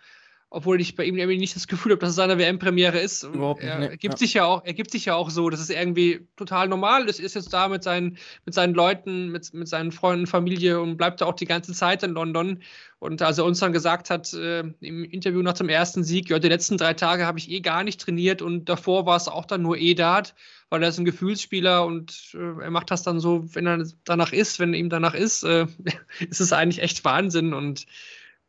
obwohl 0.55 0.79
ich 0.79 0.95
bei 0.95 1.03
ihm 1.03 1.17
irgendwie 1.17 1.37
nicht 1.37 1.53
das 1.55 1.67
Gefühl 1.67 1.91
habe, 1.91 1.99
dass 1.99 2.11
es 2.11 2.15
seine 2.15 2.37
WM-Premiere 2.37 2.97
ist. 2.97 3.23
Überhaupt 3.23 3.61
nicht. 3.61 3.69
Er, 3.69 3.79
nee. 3.79 3.87
ergibt 3.87 4.13
ja. 4.13 4.17
sich 4.17 4.33
ja 4.35 4.45
auch, 4.45 4.63
ergibt 4.63 4.89
sich 4.89 5.03
ja 5.03 5.15
auch 5.15 5.29
so, 5.29 5.49
dass 5.49 5.59
es 5.59 5.69
irgendwie 5.69 6.29
total 6.37 6.69
normal 6.69 7.09
ist. 7.09 7.19
Ist 7.19 7.35
jetzt 7.35 7.51
da 7.51 7.67
mit 7.67 7.83
seinen, 7.83 8.17
mit 8.45 8.53
seinen 8.53 8.73
Leuten, 8.73 9.33
mit, 9.33 9.53
mit 9.53 9.67
seinen 9.67 9.91
Freunden, 9.91 10.27
Familie 10.27 10.79
und 10.79 10.95
bleibt 10.95 11.19
da 11.19 11.25
auch 11.25 11.33
die 11.33 11.45
ganze 11.45 11.73
Zeit 11.73 12.03
in 12.03 12.11
London. 12.11 12.61
Und 12.99 13.21
als 13.21 13.37
er 13.37 13.43
uns 13.43 13.59
dann 13.59 13.73
gesagt 13.73 14.09
hat, 14.09 14.33
äh, 14.33 14.63
im 14.79 15.03
Interview 15.03 15.41
nach 15.41 15.53
dem 15.53 15.67
ersten 15.67 16.05
Sieg, 16.05 16.29
ja, 16.29 16.39
die 16.39 16.47
letzten 16.47 16.77
drei 16.77 16.93
Tage 16.93 17.25
habe 17.25 17.37
ich 17.37 17.51
eh 17.51 17.59
gar 17.59 17.83
nicht 17.83 17.99
trainiert 17.99 18.41
und 18.41 18.69
davor 18.69 19.05
war 19.05 19.17
es 19.17 19.27
auch 19.27 19.43
dann 19.43 19.61
nur 19.61 19.77
E-Dart, 19.77 20.35
weil 20.69 20.83
er 20.83 20.89
ist 20.89 20.97
ein 20.97 21.05
Gefühlsspieler 21.05 21.85
und 21.85 22.33
äh, 22.33 22.63
er 22.63 22.71
macht 22.71 22.91
das 22.91 23.03
dann 23.03 23.19
so, 23.19 23.53
wenn 23.55 23.67
er 23.67 23.85
danach 24.03 24.33
ist, 24.33 24.59
wenn 24.59 24.73
ihm 24.73 24.89
danach 24.89 25.13
ist, 25.13 25.43
äh, 25.43 25.67
ist 26.29 26.41
es 26.41 26.53
eigentlich 26.53 26.81
echt 26.81 27.05
Wahnsinn 27.05 27.53
und 27.53 27.85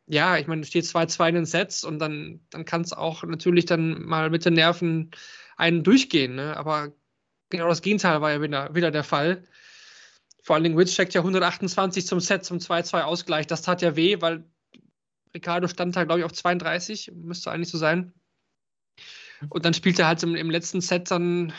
ja, 0.07 0.37
ich 0.37 0.47
meine, 0.47 0.63
steht 0.63 0.85
2-2 0.85 1.29
in 1.29 1.35
den 1.35 1.45
Sets 1.45 1.83
und 1.83 1.99
dann, 1.99 2.39
dann 2.49 2.65
kann 2.65 2.81
es 2.81 2.93
auch 2.93 3.23
natürlich 3.23 3.65
dann 3.65 4.01
mal 4.03 4.29
mit 4.29 4.45
den 4.45 4.53
Nerven 4.53 5.11
einen 5.57 5.83
durchgehen. 5.83 6.35
Ne? 6.35 6.55
Aber 6.55 6.93
genau 7.49 7.67
das 7.67 7.81
Gegenteil 7.81 8.21
war 8.21 8.31
ja 8.31 8.41
wieder, 8.41 8.73
wieder 8.73 8.89
der 8.89 9.03
Fall. 9.03 9.43
Vor 10.41 10.55
allen 10.55 10.63
Dingen 10.63 10.77
Witz 10.77 10.93
checkt 10.93 11.13
ja 11.13 11.21
128 11.21 12.07
zum 12.07 12.21
Set, 12.21 12.45
zum 12.45 12.59
2-2-Ausgleich. 12.59 13.47
Das 13.47 13.63
tat 13.63 13.81
ja 13.81 13.97
weh, 13.97 14.21
weil 14.21 14.45
Ricardo 15.33 15.67
stand 15.67 15.95
da, 15.97 16.05
glaube 16.05 16.19
ich, 16.21 16.25
auf 16.25 16.31
32, 16.31 17.11
müsste 17.13 17.51
eigentlich 17.51 17.69
so 17.69 17.77
sein. 17.77 18.13
Und 19.49 19.65
dann 19.65 19.73
spielt 19.73 19.99
er 19.99 20.07
halt 20.07 20.23
im, 20.23 20.35
im 20.35 20.49
letzten 20.49 20.79
Set 20.79 21.11
dann 21.11 21.51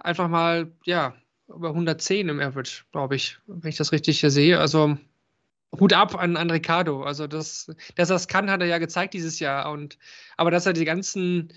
einfach 0.00 0.28
mal, 0.28 0.72
ja, 0.84 1.14
über 1.48 1.70
110 1.70 2.28
im 2.28 2.40
Average, 2.40 2.84
glaube 2.92 3.16
ich, 3.16 3.38
wenn 3.46 3.70
ich 3.70 3.76
das 3.76 3.92
richtig 3.92 4.20
hier 4.20 4.30
sehe. 4.30 4.58
Also 4.60 4.96
Hut 5.78 5.92
ab 5.92 6.16
an, 6.16 6.36
an 6.36 6.50
Ricardo. 6.50 7.02
Also, 7.02 7.26
das, 7.26 7.70
dass 7.94 8.10
er 8.10 8.16
es 8.16 8.28
kann, 8.28 8.50
hat 8.50 8.60
er 8.60 8.66
ja 8.66 8.78
gezeigt 8.78 9.14
dieses 9.14 9.38
Jahr. 9.38 9.70
Und, 9.70 9.98
aber 10.36 10.50
dass 10.50 10.66
er 10.66 10.72
die 10.72 10.84
ganzen 10.84 11.52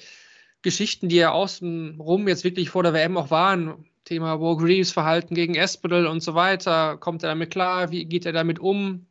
Geschichten, 0.62 1.09
die 1.09 1.17
ja 1.17 1.31
außenrum 1.31 2.27
jetzt 2.27 2.43
wirklich 2.43 2.69
vor 2.69 2.83
der 2.83 2.93
WM 2.93 3.17
auch 3.17 3.31
waren, 3.31 3.85
Thema 4.05 4.39
War 4.39 4.57
Greaves 4.57 4.91
Verhalten 4.91 5.33
gegen 5.33 5.55
Espedal 5.55 6.07
und 6.07 6.21
so 6.21 6.35
weiter, 6.35 6.97
kommt 6.97 7.23
er 7.23 7.29
damit 7.29 7.51
klar? 7.51 7.91
Wie 7.91 8.05
geht 8.05 8.25
er 8.25 8.33
damit 8.33 8.59
um? 8.59 9.07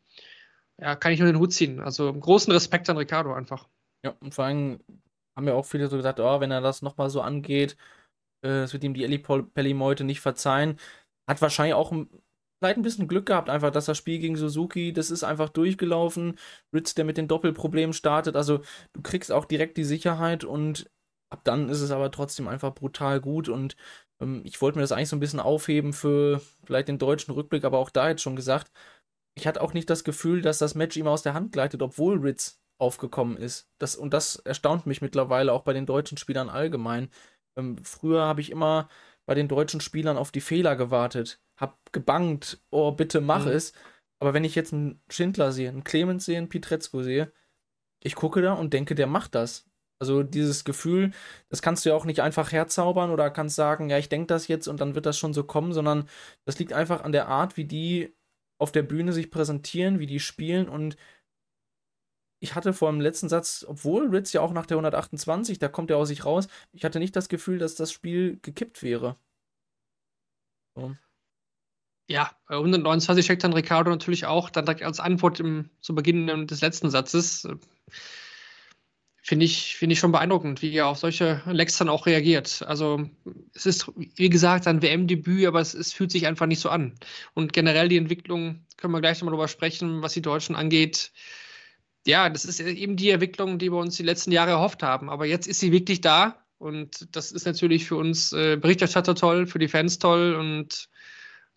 Ja, 0.78 0.96
kann 0.96 1.12
ich 1.12 1.20
nur 1.20 1.30
den 1.30 1.38
Hut 1.38 1.52
ziehen. 1.52 1.80
Also 1.80 2.12
großen 2.12 2.52
Respekt 2.52 2.88
an 2.90 2.96
Ricardo 2.96 3.32
einfach. 3.32 3.68
Ja, 4.04 4.14
und 4.20 4.34
vor 4.34 4.44
allem 4.44 4.80
haben 5.36 5.46
ja 5.46 5.54
auch 5.54 5.64
viele 5.64 5.88
so 5.88 5.96
gesagt, 5.96 6.20
oh, 6.20 6.40
wenn 6.40 6.50
er 6.50 6.60
das 6.60 6.82
nochmal 6.82 7.08
so 7.08 7.20
angeht, 7.20 7.76
das 8.42 8.72
wird 8.72 8.84
ihm 8.84 8.94
die 8.94 9.04
Ellie 9.04 9.18
Pelli-Meute 9.18 10.04
nicht 10.04 10.20
verzeihen. 10.20 10.78
Hat 11.28 11.40
wahrscheinlich 11.42 11.74
auch 11.74 11.92
vielleicht 12.58 12.76
ein 12.76 12.82
bisschen 12.82 13.08
Glück 13.08 13.26
gehabt, 13.26 13.50
einfach, 13.50 13.70
dass 13.70 13.86
das 13.86 13.98
Spiel 13.98 14.18
gegen 14.18 14.36
Suzuki, 14.36 14.92
das 14.92 15.10
ist 15.10 15.24
einfach 15.24 15.48
durchgelaufen. 15.48 16.38
Ritz, 16.72 16.94
der 16.94 17.04
mit 17.04 17.16
den 17.16 17.28
Doppelproblemen 17.28 17.92
startet. 17.92 18.36
Also, 18.36 18.60
du 18.92 19.02
kriegst 19.02 19.32
auch 19.32 19.44
direkt 19.44 19.76
die 19.76 19.84
Sicherheit 19.84 20.44
und 20.44 20.90
ab 21.30 21.40
dann 21.44 21.68
ist 21.68 21.80
es 21.80 21.90
aber 21.90 22.10
trotzdem 22.10 22.46
einfach 22.46 22.74
brutal 22.74 23.20
gut 23.20 23.48
und 23.48 23.76
ähm, 24.20 24.42
ich 24.44 24.60
wollte 24.60 24.78
mir 24.78 24.82
das 24.82 24.92
eigentlich 24.92 25.08
so 25.08 25.16
ein 25.16 25.20
bisschen 25.20 25.40
aufheben 25.40 25.92
für 25.92 26.40
vielleicht 26.64 26.88
den 26.88 26.98
deutschen 26.98 27.32
Rückblick, 27.34 27.64
aber 27.64 27.78
auch 27.78 27.90
da 27.90 28.08
jetzt 28.08 28.22
schon 28.22 28.36
gesagt, 28.36 28.70
ich 29.34 29.46
hatte 29.46 29.62
auch 29.62 29.72
nicht 29.74 29.90
das 29.90 30.04
Gefühl, 30.04 30.42
dass 30.42 30.58
das 30.58 30.74
Match 30.74 30.96
ihm 30.96 31.08
aus 31.08 31.22
der 31.22 31.34
Hand 31.34 31.52
gleitet, 31.52 31.82
obwohl 31.82 32.18
Ritz 32.18 32.60
aufgekommen 32.78 33.36
ist. 33.36 33.68
Das, 33.78 33.96
und 33.96 34.12
das 34.12 34.36
erstaunt 34.36 34.86
mich 34.86 35.00
mittlerweile 35.00 35.52
auch 35.52 35.62
bei 35.62 35.72
den 35.72 35.86
deutschen 35.86 36.18
Spielern 36.18 36.50
allgemein. 36.50 37.10
Ähm, 37.56 37.76
früher 37.84 38.22
habe 38.22 38.40
ich 38.40 38.50
immer 38.50 38.88
bei 39.26 39.34
den 39.34 39.48
deutschen 39.48 39.80
Spielern 39.80 40.16
auf 40.16 40.32
die 40.32 40.40
Fehler 40.40 40.76
gewartet, 40.76 41.40
hab 41.56 41.92
gebangt, 41.92 42.60
oh, 42.70 42.92
bitte 42.92 43.20
mach 43.20 43.44
mhm. 43.46 43.52
es. 43.52 43.72
Aber 44.20 44.34
wenn 44.34 44.44
ich 44.44 44.54
jetzt 44.54 44.72
einen 44.72 45.00
Schindler 45.10 45.52
sehe, 45.52 45.68
einen 45.68 45.84
Clemens 45.84 46.24
sehe, 46.24 46.38
einen 46.38 46.48
Pietrezko 46.48 47.02
sehe, 47.02 47.32
ich 48.02 48.14
gucke 48.14 48.42
da 48.42 48.54
und 48.54 48.72
denke, 48.72 48.94
der 48.94 49.06
macht 49.06 49.34
das. 49.34 49.66
Also 50.00 50.24
dieses 50.24 50.64
Gefühl, 50.64 51.12
das 51.48 51.62
kannst 51.62 51.84
du 51.84 51.90
ja 51.90 51.94
auch 51.94 52.04
nicht 52.04 52.20
einfach 52.20 52.50
herzaubern 52.50 53.10
oder 53.10 53.30
kannst 53.30 53.54
sagen, 53.54 53.88
ja, 53.88 53.98
ich 53.98 54.08
denke 54.08 54.26
das 54.26 54.48
jetzt 54.48 54.66
und 54.66 54.80
dann 54.80 54.96
wird 54.96 55.06
das 55.06 55.16
schon 55.16 55.32
so 55.32 55.44
kommen, 55.44 55.72
sondern 55.72 56.08
das 56.44 56.58
liegt 56.58 56.72
einfach 56.72 57.04
an 57.04 57.12
der 57.12 57.28
Art, 57.28 57.56
wie 57.56 57.64
die 57.64 58.12
auf 58.58 58.72
der 58.72 58.82
Bühne 58.82 59.12
sich 59.12 59.30
präsentieren, 59.30 60.00
wie 60.00 60.06
die 60.06 60.20
spielen 60.20 60.68
und 60.68 60.96
ich 62.42 62.56
hatte 62.56 62.72
vor 62.72 62.90
dem 62.90 63.00
letzten 63.00 63.28
Satz, 63.28 63.64
obwohl 63.68 64.08
Ritz 64.08 64.32
ja 64.32 64.40
auch 64.40 64.52
nach 64.52 64.66
der 64.66 64.76
128, 64.76 65.60
da 65.60 65.68
kommt 65.68 65.90
er 65.90 65.96
aus 65.96 66.08
sich 66.08 66.24
raus, 66.24 66.48
ich 66.72 66.84
hatte 66.84 66.98
nicht 66.98 67.14
das 67.14 67.28
Gefühl, 67.28 67.58
dass 67.58 67.76
das 67.76 67.92
Spiel 67.92 68.40
gekippt 68.42 68.82
wäre. 68.82 69.16
So. 70.74 70.96
Ja, 72.08 72.32
bei 72.48 72.56
129 72.56 73.24
checkt 73.24 73.44
dann 73.44 73.52
Ricardo 73.52 73.90
natürlich 73.90 74.26
auch 74.26 74.50
dann 74.50 74.66
direkt 74.66 74.82
als 74.82 74.98
Antwort 74.98 75.38
im, 75.38 75.70
zu 75.80 75.94
Beginn 75.94 76.46
des 76.48 76.60
letzten 76.60 76.90
Satzes 76.90 77.46
finde 79.22 79.44
ich, 79.44 79.76
find 79.76 79.92
ich 79.92 80.00
schon 80.00 80.10
beeindruckend, 80.10 80.62
wie 80.62 80.72
er 80.72 80.88
auf 80.88 80.98
solche 80.98 81.42
Lecks 81.46 81.78
dann 81.78 81.88
auch 81.88 82.06
reagiert. 82.06 82.64
Also 82.66 83.08
es 83.54 83.66
ist, 83.66 83.92
wie 83.94 84.28
gesagt, 84.28 84.66
ein 84.66 84.82
WM-Debüt, 84.82 85.46
aber 85.46 85.60
es, 85.60 85.74
es, 85.74 85.92
fühlt 85.92 86.10
sich 86.10 86.26
einfach 86.26 86.46
nicht 86.46 86.58
so 86.58 86.70
an. 86.70 86.94
Und 87.34 87.52
generell 87.52 87.88
die 87.88 87.98
Entwicklung, 87.98 88.66
können 88.76 88.92
wir 88.92 89.00
gleich 89.00 89.20
nochmal 89.20 89.34
drüber 89.34 89.46
sprechen, 89.46 90.02
was 90.02 90.14
die 90.14 90.22
Deutschen 90.22 90.56
angeht. 90.56 91.12
Ja, 92.06 92.28
das 92.28 92.44
ist 92.44 92.60
eben 92.60 92.96
die 92.96 93.10
Entwicklung, 93.10 93.58
die 93.58 93.70
wir 93.70 93.78
uns 93.78 93.96
die 93.96 94.02
letzten 94.02 94.32
Jahre 94.32 94.52
erhofft 94.52 94.82
haben. 94.82 95.08
Aber 95.08 95.26
jetzt 95.26 95.46
ist 95.46 95.60
sie 95.60 95.72
wirklich 95.72 96.00
da. 96.00 96.44
Und 96.58 97.14
das 97.16 97.32
ist 97.32 97.44
natürlich 97.44 97.86
für 97.86 97.96
uns 97.96 98.32
äh, 98.32 98.56
Berichterstatter 98.56 99.14
toll, 99.14 99.46
für 99.46 99.58
die 99.58 99.68
Fans 99.68 99.98
toll 99.98 100.34
und 100.34 100.88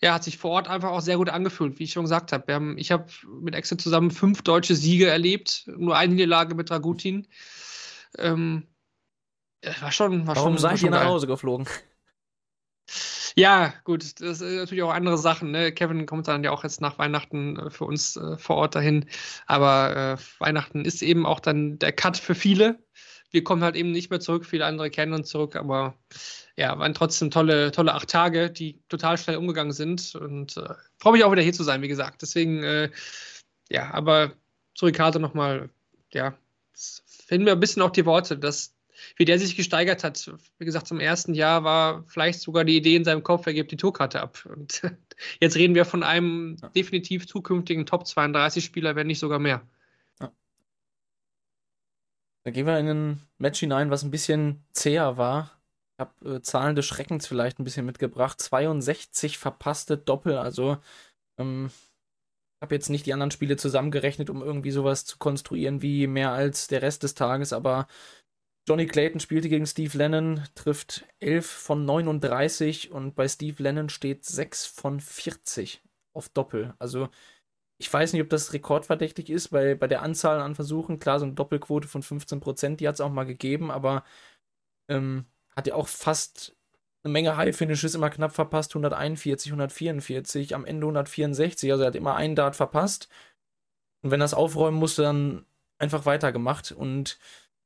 ja, 0.02 0.14
hat 0.14 0.24
sich 0.24 0.38
vor 0.38 0.52
Ort 0.52 0.68
einfach 0.68 0.90
auch 0.90 1.02
sehr 1.02 1.18
gut 1.18 1.30
angefühlt, 1.30 1.80
wie 1.80 1.84
ich 1.84 1.94
schon 1.94 2.04
gesagt 2.04 2.32
habe. 2.32 2.54
Haben, 2.54 2.78
ich 2.78 2.92
habe 2.92 3.06
mit 3.42 3.56
Excel 3.56 3.78
zusammen 3.78 4.12
fünf 4.12 4.42
deutsche 4.42 4.76
Siege 4.76 5.08
erlebt, 5.08 5.70
nur 5.78 5.96
eine 5.96 6.14
Niederlage 6.14 6.56
mit 6.56 6.70
Dragutin. 6.70 7.28
Ähm, 8.18 8.68
war 9.80 9.92
schon, 9.92 10.28
war 10.28 10.36
Warum 10.36 10.54
schon, 10.54 10.62
seid 10.62 10.82
ihr 10.84 10.90
nach 10.92 11.06
Hause 11.06 11.28
geflogen? 11.28 11.68
Ja, 13.38 13.74
gut, 13.84 14.22
das 14.22 14.40
sind 14.40 14.56
natürlich 14.56 14.84
auch 14.84 14.94
andere 14.94 15.18
Sachen. 15.18 15.52
Ne? 15.52 15.74
Kevin 15.74 16.06
kommt 16.06 16.30
dann 16.30 16.44
ja 16.46 16.52
auch 16.52 16.64
jetzt 16.64 16.80
nach 16.80 16.98
Weihnachten 16.98 17.58
äh, 17.58 17.70
für 17.70 17.84
uns 17.84 18.16
äh, 18.16 18.38
vor 18.38 18.56
Ort 18.56 18.76
dahin. 18.76 19.10
Aber 19.46 20.18
äh, 20.18 20.42
Weihnachten 20.42 20.86
ist 20.86 21.02
eben 21.02 21.26
auch 21.26 21.42
dann 21.42 21.78
der 21.78 21.92
Cut 21.92 22.16
für 22.18 22.34
viele. 22.34 22.80
Wir 23.32 23.44
kommen 23.44 23.62
halt 23.64 23.76
eben 23.76 23.92
nicht 23.92 24.10
mehr 24.10 24.22
zurück, 24.22 24.46
viele 24.46 24.66
andere 24.66 24.90
kennen 24.90 25.14
uns 25.14 25.28
zurück, 25.28 25.58
aber 25.58 25.96
ja, 26.56 26.80
waren 26.80 26.94
trotzdem 26.94 27.32
tolle, 27.32 27.72
tolle 27.72 27.94
acht 27.94 28.10
Tage, 28.10 28.50
die 28.50 28.82
total 28.88 29.18
schnell 29.18 29.36
umgegangen 29.36 29.74
sind. 29.74 30.16
Und 30.16 30.56
äh, 30.56 30.74
freue 30.98 31.14
mich 31.14 31.24
auch 31.26 31.32
wieder 31.34 31.42
hier 31.42 31.52
zu 31.52 31.64
sein, 31.64 31.82
wie 31.82 31.90
gesagt. 31.90 32.22
Deswegen, 32.22 32.64
äh, 32.64 32.90
ja, 33.70 33.92
aber 33.94 34.32
zu 34.76 34.86
Ricardo 34.86 35.20
nochmal, 35.20 35.70
ja, 36.14 36.38
finden 37.28 37.46
wir 37.46 37.54
ein 37.54 37.60
bisschen 37.60 37.82
auch 37.82 37.92
die 37.92 38.06
Worte, 38.06 38.38
dass 38.38 38.75
wie 39.16 39.26
der 39.26 39.40
sich 39.40 39.56
gesteigert 39.56 40.04
hat. 40.04 40.32
Wie 40.58 40.66
gesagt, 40.66 40.88
zum 40.88 41.00
ersten 41.00 41.34
Jahr 41.34 41.64
war 41.64 42.04
vielleicht 42.08 42.42
sogar 42.42 42.64
die 42.64 42.78
Idee 42.78 42.96
in 42.96 43.04
seinem 43.04 43.24
Kopf, 43.24 43.46
er 43.46 43.54
gibt 43.54 43.72
die 43.72 43.78
Tourkarte 43.78 44.22
ab. 44.22 44.46
Und 44.46 44.82
jetzt 45.40 45.56
reden 45.56 45.76
wir 45.76 45.86
von 45.86 46.04
einem 46.04 46.58
ja. 46.62 46.70
definitiv 46.70 47.28
zukünftigen 47.28 47.86
Top 47.86 48.08
32 48.08 48.64
Spieler, 48.64 48.96
wenn 48.96 49.08
nicht 49.08 49.20
sogar 49.20 49.40
mehr. 49.40 49.62
Ja. 50.20 50.32
Da 52.44 52.52
gehen 52.52 52.68
wir 52.68 52.80
in 52.80 52.88
ein 52.88 53.22
Match 53.38 53.60
hinein, 53.60 53.90
was 53.90 54.04
ein 54.04 54.12
bisschen 54.12 54.64
zäher 54.72 55.18
war. 55.18 55.52
Ich 55.98 56.00
habe 56.00 56.36
äh, 56.36 56.42
Zahlen 56.42 56.76
des 56.76 56.86
Schreckens 56.86 57.28
vielleicht 57.28 57.60
ein 57.60 57.64
bisschen 57.64 57.86
mitgebracht. 57.86 58.42
62 58.42 59.38
verpasste 59.38 59.98
Doppel, 59.98 60.38
also 60.38 60.78
ähm, 61.38 61.70
habe 62.62 62.76
jetzt 62.76 62.90
nicht 62.90 63.06
die 63.06 63.14
anderen 63.14 63.32
Spiele 63.32 63.58
zusammengerechnet, 63.58 64.30
um 64.30 64.42
irgendwie 64.42 64.72
sowas 64.72 65.06
zu 65.06 65.18
konstruieren 65.18 65.82
wie 65.82 66.08
mehr 66.08 66.32
als 66.32 66.68
der 66.68 66.82
Rest 66.82 67.04
des 67.04 67.14
Tages, 67.16 67.54
aber 67.54 67.88
Johnny 68.68 68.88
Clayton 68.88 69.20
spielte 69.20 69.48
gegen 69.48 69.68
Steve 69.68 69.96
Lennon, 69.98 70.44
trifft 70.56 71.06
11 71.20 71.46
von 71.46 71.86
39 71.86 72.92
und 72.92 73.16
bei 73.16 73.28
Steve 73.28 73.62
Lennon 73.62 73.90
steht 73.90 74.26
6 74.26 74.66
von 74.66 75.00
40 75.00 75.84
auf 76.14 76.30
Doppel. 76.30 76.74
Also 76.80 77.10
ich 77.78 77.92
weiß 77.92 78.14
nicht, 78.14 78.22
ob 78.24 78.30
das 78.30 78.54
rekordverdächtig 78.54 79.30
ist, 79.30 79.52
weil 79.52 79.76
bei 79.76 79.88
der 79.88 80.02
Anzahl 80.02 80.40
an 80.40 80.56
Versuchen, 80.56 81.00
klar, 81.00 81.20
so 81.20 81.26
eine 81.26 81.36
Doppelquote 81.36 81.88
von 81.88 82.02
15%, 82.02 82.78
die 82.78 82.88
hat 82.88 82.96
es 82.96 83.02
auch 83.02 83.12
mal 83.12 83.26
gegeben, 83.26 83.70
aber 83.70 84.04
ähm, 84.90 85.26
hat 85.56 85.68
ja 85.68 85.76
auch 85.76 85.88
fast 85.88 86.56
eine 87.04 87.12
Menge 87.12 87.38
High-Finishes 87.38 87.96
immer 87.96 88.10
knapp 88.10 88.34
verpasst, 88.34 88.72
141, 88.72 89.52
144, 89.52 90.56
am 90.56 90.66
Ende 90.66 90.86
164, 90.86 91.72
also 91.72 91.84
er 91.84 91.88
hat 91.88 91.96
immer 91.96 92.16
einen 92.16 92.36
Dart 92.36 92.56
verpasst. 92.56 93.10
Und 94.02 94.12
wenn 94.12 94.22
er 94.22 94.26
es 94.26 94.34
aufräumen 94.34 94.78
musste, 94.78 95.04
dann 95.04 95.46
einfach 95.78 96.06
weitergemacht. 96.06 96.72
Und 96.72 97.20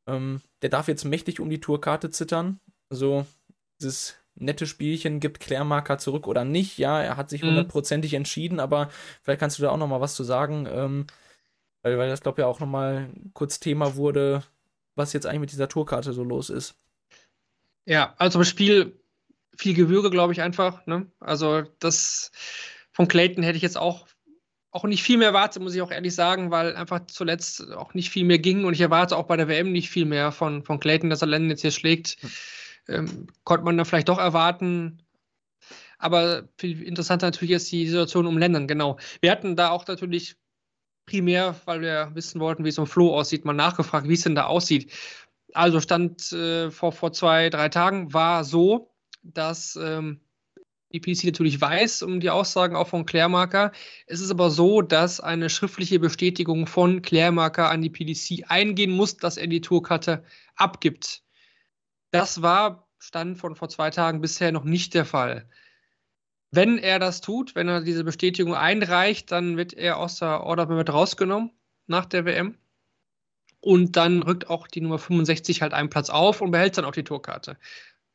ähm, 0.09 0.41
der 0.61 0.69
darf 0.69 0.87
jetzt 0.87 1.05
mächtig 1.05 1.39
um 1.39 1.49
die 1.49 1.59
Tourkarte 1.59 2.09
zittern. 2.09 2.59
Also 2.89 3.25
dieses 3.79 4.15
nette 4.35 4.65
Spielchen, 4.65 5.19
gibt 5.19 5.39
Klärmarker 5.39 5.97
zurück 5.97 6.27
oder 6.27 6.45
nicht. 6.45 6.77
Ja, 6.77 7.01
er 7.01 7.17
hat 7.17 7.29
sich 7.29 7.43
mhm. 7.43 7.49
hundertprozentig 7.49 8.13
mhm. 8.13 8.17
entschieden, 8.17 8.59
aber 8.59 8.89
vielleicht 9.21 9.39
kannst 9.39 9.59
du 9.59 9.63
da 9.63 9.69
auch 9.69 9.77
noch 9.77 9.87
mal 9.87 10.01
was 10.01 10.15
zu 10.15 10.23
sagen, 10.23 10.67
ähm, 10.69 11.07
weil, 11.81 11.97
weil 11.97 12.09
das, 12.09 12.21
glaube 12.21 12.39
ich, 12.39 12.43
ja 12.43 12.47
auch 12.47 12.59
noch 12.59 12.67
mal 12.67 13.09
kurz 13.33 13.59
Thema 13.59 13.95
wurde, 13.95 14.43
was 14.95 15.13
jetzt 15.13 15.25
eigentlich 15.25 15.41
mit 15.41 15.51
dieser 15.51 15.69
Tourkarte 15.69 16.13
so 16.13 16.23
los 16.23 16.49
ist. 16.49 16.75
Ja, 17.85 18.13
also 18.17 18.39
im 18.39 18.45
Spiel 18.45 18.99
viel 19.57 19.73
Gewürge, 19.73 20.09
glaube 20.09 20.33
ich, 20.33 20.41
einfach. 20.41 20.85
Ne? 20.85 21.07
Also 21.19 21.63
das 21.79 22.31
von 22.91 23.07
Clayton 23.07 23.43
hätte 23.43 23.57
ich 23.57 23.63
jetzt 23.63 23.77
auch, 23.77 24.07
auch 24.71 24.83
nicht 24.83 25.03
viel 25.03 25.17
mehr 25.17 25.29
erwartet, 25.29 25.61
muss 25.61 25.73
ich 25.73 25.81
auch 25.81 25.91
ehrlich 25.91 26.13
sagen, 26.13 26.51
weil 26.51 26.75
einfach 26.75 27.05
zuletzt 27.07 27.71
auch 27.71 27.93
nicht 27.93 28.09
viel 28.11 28.25
mehr 28.25 28.39
ging 28.39 28.65
und 28.65 28.73
ich 28.73 28.81
erwarte 28.81 29.17
auch 29.17 29.25
bei 29.25 29.37
der 29.37 29.47
WM 29.47 29.71
nicht 29.71 29.89
viel 29.89 30.05
mehr 30.05 30.31
von, 30.31 30.63
von 30.63 30.79
Clayton, 30.79 31.09
dass 31.09 31.21
er 31.21 31.27
Lennon 31.27 31.49
jetzt 31.49 31.61
hier 31.61 31.71
schlägt. 31.71 32.17
Ähm, 32.87 33.27
konnte 33.43 33.65
man 33.65 33.77
dann 33.77 33.85
vielleicht 33.85 34.09
doch 34.09 34.19
erwarten. 34.19 35.01
Aber 35.97 36.47
viel 36.57 36.81
interessanter 36.83 37.27
natürlich 37.27 37.51
ist 37.51 37.71
die 37.71 37.87
Situation 37.87 38.25
um 38.25 38.37
Lennon, 38.37 38.67
genau. 38.67 38.97
Wir 39.21 39.31
hatten 39.31 39.55
da 39.55 39.69
auch 39.71 39.85
natürlich 39.87 40.37
primär, 41.05 41.55
weil 41.65 41.81
wir 41.81 42.11
wissen 42.13 42.39
wollten, 42.39 42.63
wie 42.63 42.69
es 42.69 42.77
um 42.77 42.87
Flo 42.87 43.15
aussieht, 43.17 43.45
mal 43.45 43.53
nachgefragt, 43.53 44.07
wie 44.07 44.13
es 44.13 44.21
denn 44.21 44.35
da 44.35 44.45
aussieht. 44.45 44.91
Also 45.53 45.81
stand 45.81 46.31
äh, 46.31 46.69
vor, 46.69 46.91
vor 46.91 47.11
zwei, 47.11 47.49
drei 47.49 47.69
Tagen, 47.69 48.13
war 48.13 48.43
so, 48.43 48.91
dass 49.23 49.75
ähm, 49.75 50.21
die 50.91 50.99
PC 50.99 51.25
natürlich 51.25 51.61
weiß 51.61 52.01
um 52.01 52.19
die 52.19 52.29
Aussagen 52.29 52.75
auch 52.75 52.87
von 52.87 53.05
Klärmarker. 53.05 53.71
Es 54.07 54.21
ist 54.21 54.31
aber 54.31 54.49
so, 54.49 54.81
dass 54.81 55.19
eine 55.19 55.49
schriftliche 55.49 55.99
Bestätigung 55.99 56.65
von 56.65 57.01
Klärmarker 57.01 57.69
an 57.69 57.81
die 57.81 57.89
PDC 57.89 58.45
eingehen 58.49 58.91
muss, 58.91 59.17
dass 59.17 59.37
er 59.37 59.47
die 59.47 59.61
Tourkarte 59.61 60.23
abgibt. 60.55 61.23
Das 62.11 62.41
war 62.41 62.87
Stand 62.97 63.37
von 63.37 63.55
vor 63.55 63.69
zwei 63.69 63.91
Tagen 63.91 64.21
bisher 64.21 64.51
noch 64.51 64.63
nicht 64.63 64.93
der 64.93 65.05
Fall. 65.05 65.47
Wenn 66.51 66.79
er 66.79 66.97
das 66.97 67.21
tut, 67.21 67.53
wenn 67.53 67.67
er 67.67 67.81
diese 67.81 68.03
Bestätigung 68.03 68.55
einreicht, 68.55 69.31
dann 69.31 69.57
wird 69.57 69.73
er 69.73 69.97
aus 69.97 70.17
der 70.17 70.41
Order 70.41 70.65
mit 70.65 70.91
rausgenommen 70.91 71.51
nach 71.85 72.05
der 72.05 72.25
WM. 72.25 72.57
Und 73.61 73.97
dann 73.97 74.23
rückt 74.23 74.49
auch 74.49 74.67
die 74.67 74.81
Nummer 74.81 74.97
65 74.97 75.61
halt 75.61 75.73
einen 75.73 75.89
Platz 75.89 76.09
auf 76.09 76.41
und 76.41 76.51
behält 76.51 76.77
dann 76.77 76.85
auch 76.85 76.93
die 76.93 77.03
Tourkarte. 77.03 77.57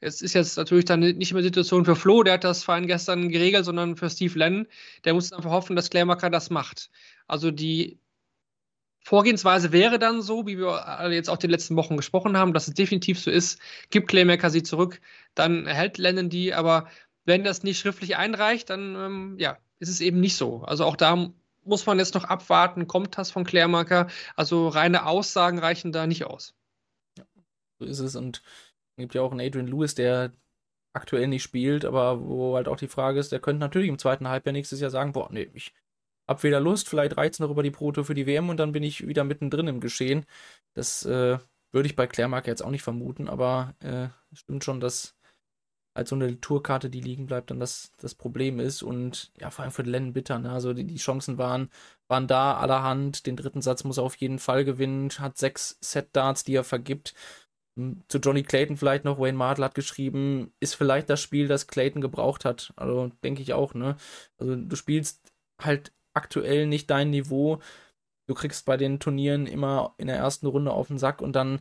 Es 0.05 0.21
ist 0.21 0.35
jetzt 0.35 0.57
natürlich 0.57 0.85
dann 0.85 1.01
nicht 1.01 1.33
mehr 1.33 1.43
Situation 1.43 1.85
für 1.85 1.97
Flo, 1.97 2.23
der 2.23 2.35
hat 2.35 2.45
das 2.45 2.63
Verein 2.63 2.87
gestern 2.87 3.31
geregelt, 3.31 3.65
sondern 3.65 3.97
für 3.97 4.11
Steve 4.11 4.39
Lennon. 4.39 4.67
Der 5.05 5.15
muss 5.15 5.33
einfach 5.33 5.51
hoffen, 5.51 5.77
dass 5.77 5.91
Claymaker 5.91 6.31
das 6.31 6.51
macht. 6.51 6.91
Also 7.27 7.51
die 7.51 7.99
Vorgehensweise 9.01 9.73
wäre 9.73 9.99
dann 9.99 10.23
so, 10.23 10.47
wie 10.47 10.59
wir 10.59 11.11
jetzt 11.11 11.29
auch 11.29 11.37
die 11.37 11.47
letzten 11.47 11.77
Wochen 11.77 11.97
gesprochen 11.97 12.37
haben, 12.37 12.53
dass 12.53 12.69
es 12.69 12.75
definitiv 12.75 13.21
so 13.21 13.31
ist, 13.31 13.61
gibt 13.91 14.09
Claymaker 14.09 14.51
sie 14.51 14.63
zurück, 14.63 15.01
dann 15.35 15.67
erhält 15.67 15.99
Lennon 15.99 16.31
die, 16.31 16.55
aber 16.55 16.89
wenn 17.25 17.45
das 17.45 17.63
nicht 17.63 17.79
schriftlich 17.79 18.17
einreicht, 18.17 18.71
dann 18.71 18.95
ähm, 18.95 19.37
ja, 19.39 19.59
ist 19.79 19.89
es 19.89 20.01
eben 20.01 20.21
nicht 20.21 20.37
so. 20.37 20.63
Also 20.63 20.85
auch 20.85 20.97
da 20.97 21.31
muss 21.65 21.87
man 21.87 21.99
jetzt 21.99 22.15
noch 22.15 22.25
abwarten, 22.25 22.87
kommt 22.87 23.17
das 23.19 23.31
von 23.31 23.45
Claymaker. 23.45 24.09
Also 24.37 24.69
reine 24.69 25.07
Aussagen 25.07 25.59
reichen 25.59 25.93
da 25.93 26.07
nicht 26.07 26.25
aus. 26.25 26.55
Ja, 27.19 27.25
so 27.79 27.87
ist 27.87 27.99
es 28.01 28.17
und 28.17 28.43
gibt 28.97 29.15
ja 29.15 29.23
auch 29.23 29.33
einen 29.33 29.41
Adrian 29.41 29.67
Lewis, 29.67 29.95
der 29.95 30.33
aktuell 30.93 31.27
nicht 31.27 31.43
spielt, 31.43 31.85
aber 31.85 32.25
wo 32.27 32.55
halt 32.57 32.69
auch 32.69 32.77
die 32.77 32.89
Frage 32.89 33.19
ist, 33.19 33.33
der 33.33 33.41
könnte 33.41 33.61
natürlich 33.61 33.89
im 33.89 33.99
zweiten 33.99 34.29
Halbjahr 34.29 34.53
nächstes 34.53 34.81
Jahr 34.81 34.91
sagen, 34.91 35.13
boah, 35.13 35.29
nee, 35.33 35.51
ich 35.55 35.75
hab 36.29 36.43
weder 36.43 36.61
Lust, 36.61 36.89
vielleicht 36.89 37.17
reizt 37.17 37.41
noch 37.41 37.51
über 37.51 37.63
die 37.63 37.71
Proto 37.71 38.05
für 38.05 38.15
die 38.15 38.27
WM 38.27 38.49
und 38.49 38.59
dann 38.59 38.73
bin 38.73 38.83
ich 38.83 39.07
wieder 39.07 39.25
mittendrin 39.25 39.67
im 39.69 39.81
Geschehen. 39.81 40.25
Das 40.75 41.05
äh, 41.05 41.39
würde 41.73 41.87
ich 41.89 41.97
bei 41.97 42.07
Klärmark 42.07 42.47
jetzt 42.47 42.63
auch 42.63 42.71
nicht 42.71 42.83
vermuten, 42.83 43.29
aber 43.29 43.75
äh, 43.81 44.09
stimmt 44.33 44.65
schon, 44.65 44.81
dass 44.81 45.17
als 45.95 46.11
so 46.11 46.17
eine 46.17 46.41
Tourkarte, 46.41 46.91
die 46.91 47.01
liegen 47.01 47.27
bleibt, 47.27 47.51
dann 47.51 47.61
das, 47.61 47.93
das 47.99 48.15
Problem 48.17 48.59
ist. 48.59 48.83
Und 48.83 49.33
ja, 49.39 49.51
vor 49.51 49.63
allem 49.63 49.73
für 49.73 49.83
Len 49.83 50.13
bitter. 50.13 50.39
Ne? 50.41 50.51
Also 50.51 50.73
die, 50.73 50.85
die 50.85 50.97
Chancen 50.97 51.39
waren, 51.39 51.71
waren 52.09 52.27
da 52.27 52.57
allerhand. 52.57 53.27
Den 53.27 53.37
dritten 53.37 53.63
Satz 53.63 53.85
muss 53.85 53.99
er 53.99 54.03
auf 54.03 54.17
jeden 54.17 54.41
Fall 54.41 54.65
gewinnen. 54.65 55.11
Hat 55.21 55.39
sechs 55.39 55.79
Set-Darts, 55.81 56.43
die 56.43 56.57
er 56.57 56.65
vergibt. 56.65 57.15
Hm, 57.79 58.03
zu 58.09 58.19
Johnny 58.19 58.43
Clayton 58.43 58.77
vielleicht 58.77 59.05
noch, 59.05 59.19
Wayne 59.19 59.37
Martel 59.37 59.65
hat 59.65 59.75
geschrieben, 59.75 60.53
ist 60.61 60.75
vielleicht 60.75 61.11
das 61.11 61.21
Spiel, 61.21 61.49
das 61.49 61.67
Clayton 61.67 62.01
gebraucht 62.01 62.45
hat. 62.45 62.73
Also 62.77 63.11
denke 63.23 63.43
ich 63.43 63.53
auch, 63.53 63.75
ne? 63.75 63.97
Also 64.39 64.57
du 64.57 64.77
spielst 64.77 65.33
halt 65.61 65.93
aktuell 66.15 66.67
nicht 66.67 66.91
dein 66.91 67.11
Niveau. 67.11 67.61
Du 68.29 68.35
kriegst 68.35 68.67
bei 68.67 68.77
den 68.77 69.01
Turnieren 69.01 69.47
immer 69.47 69.95
in 69.99 70.07
der 70.09 70.17
ersten 70.17 70.47
Runde 70.47 70.73
auf 70.73 70.89
den 70.89 70.99
Sack 70.99 71.21
und 71.23 71.35
dann 71.35 71.61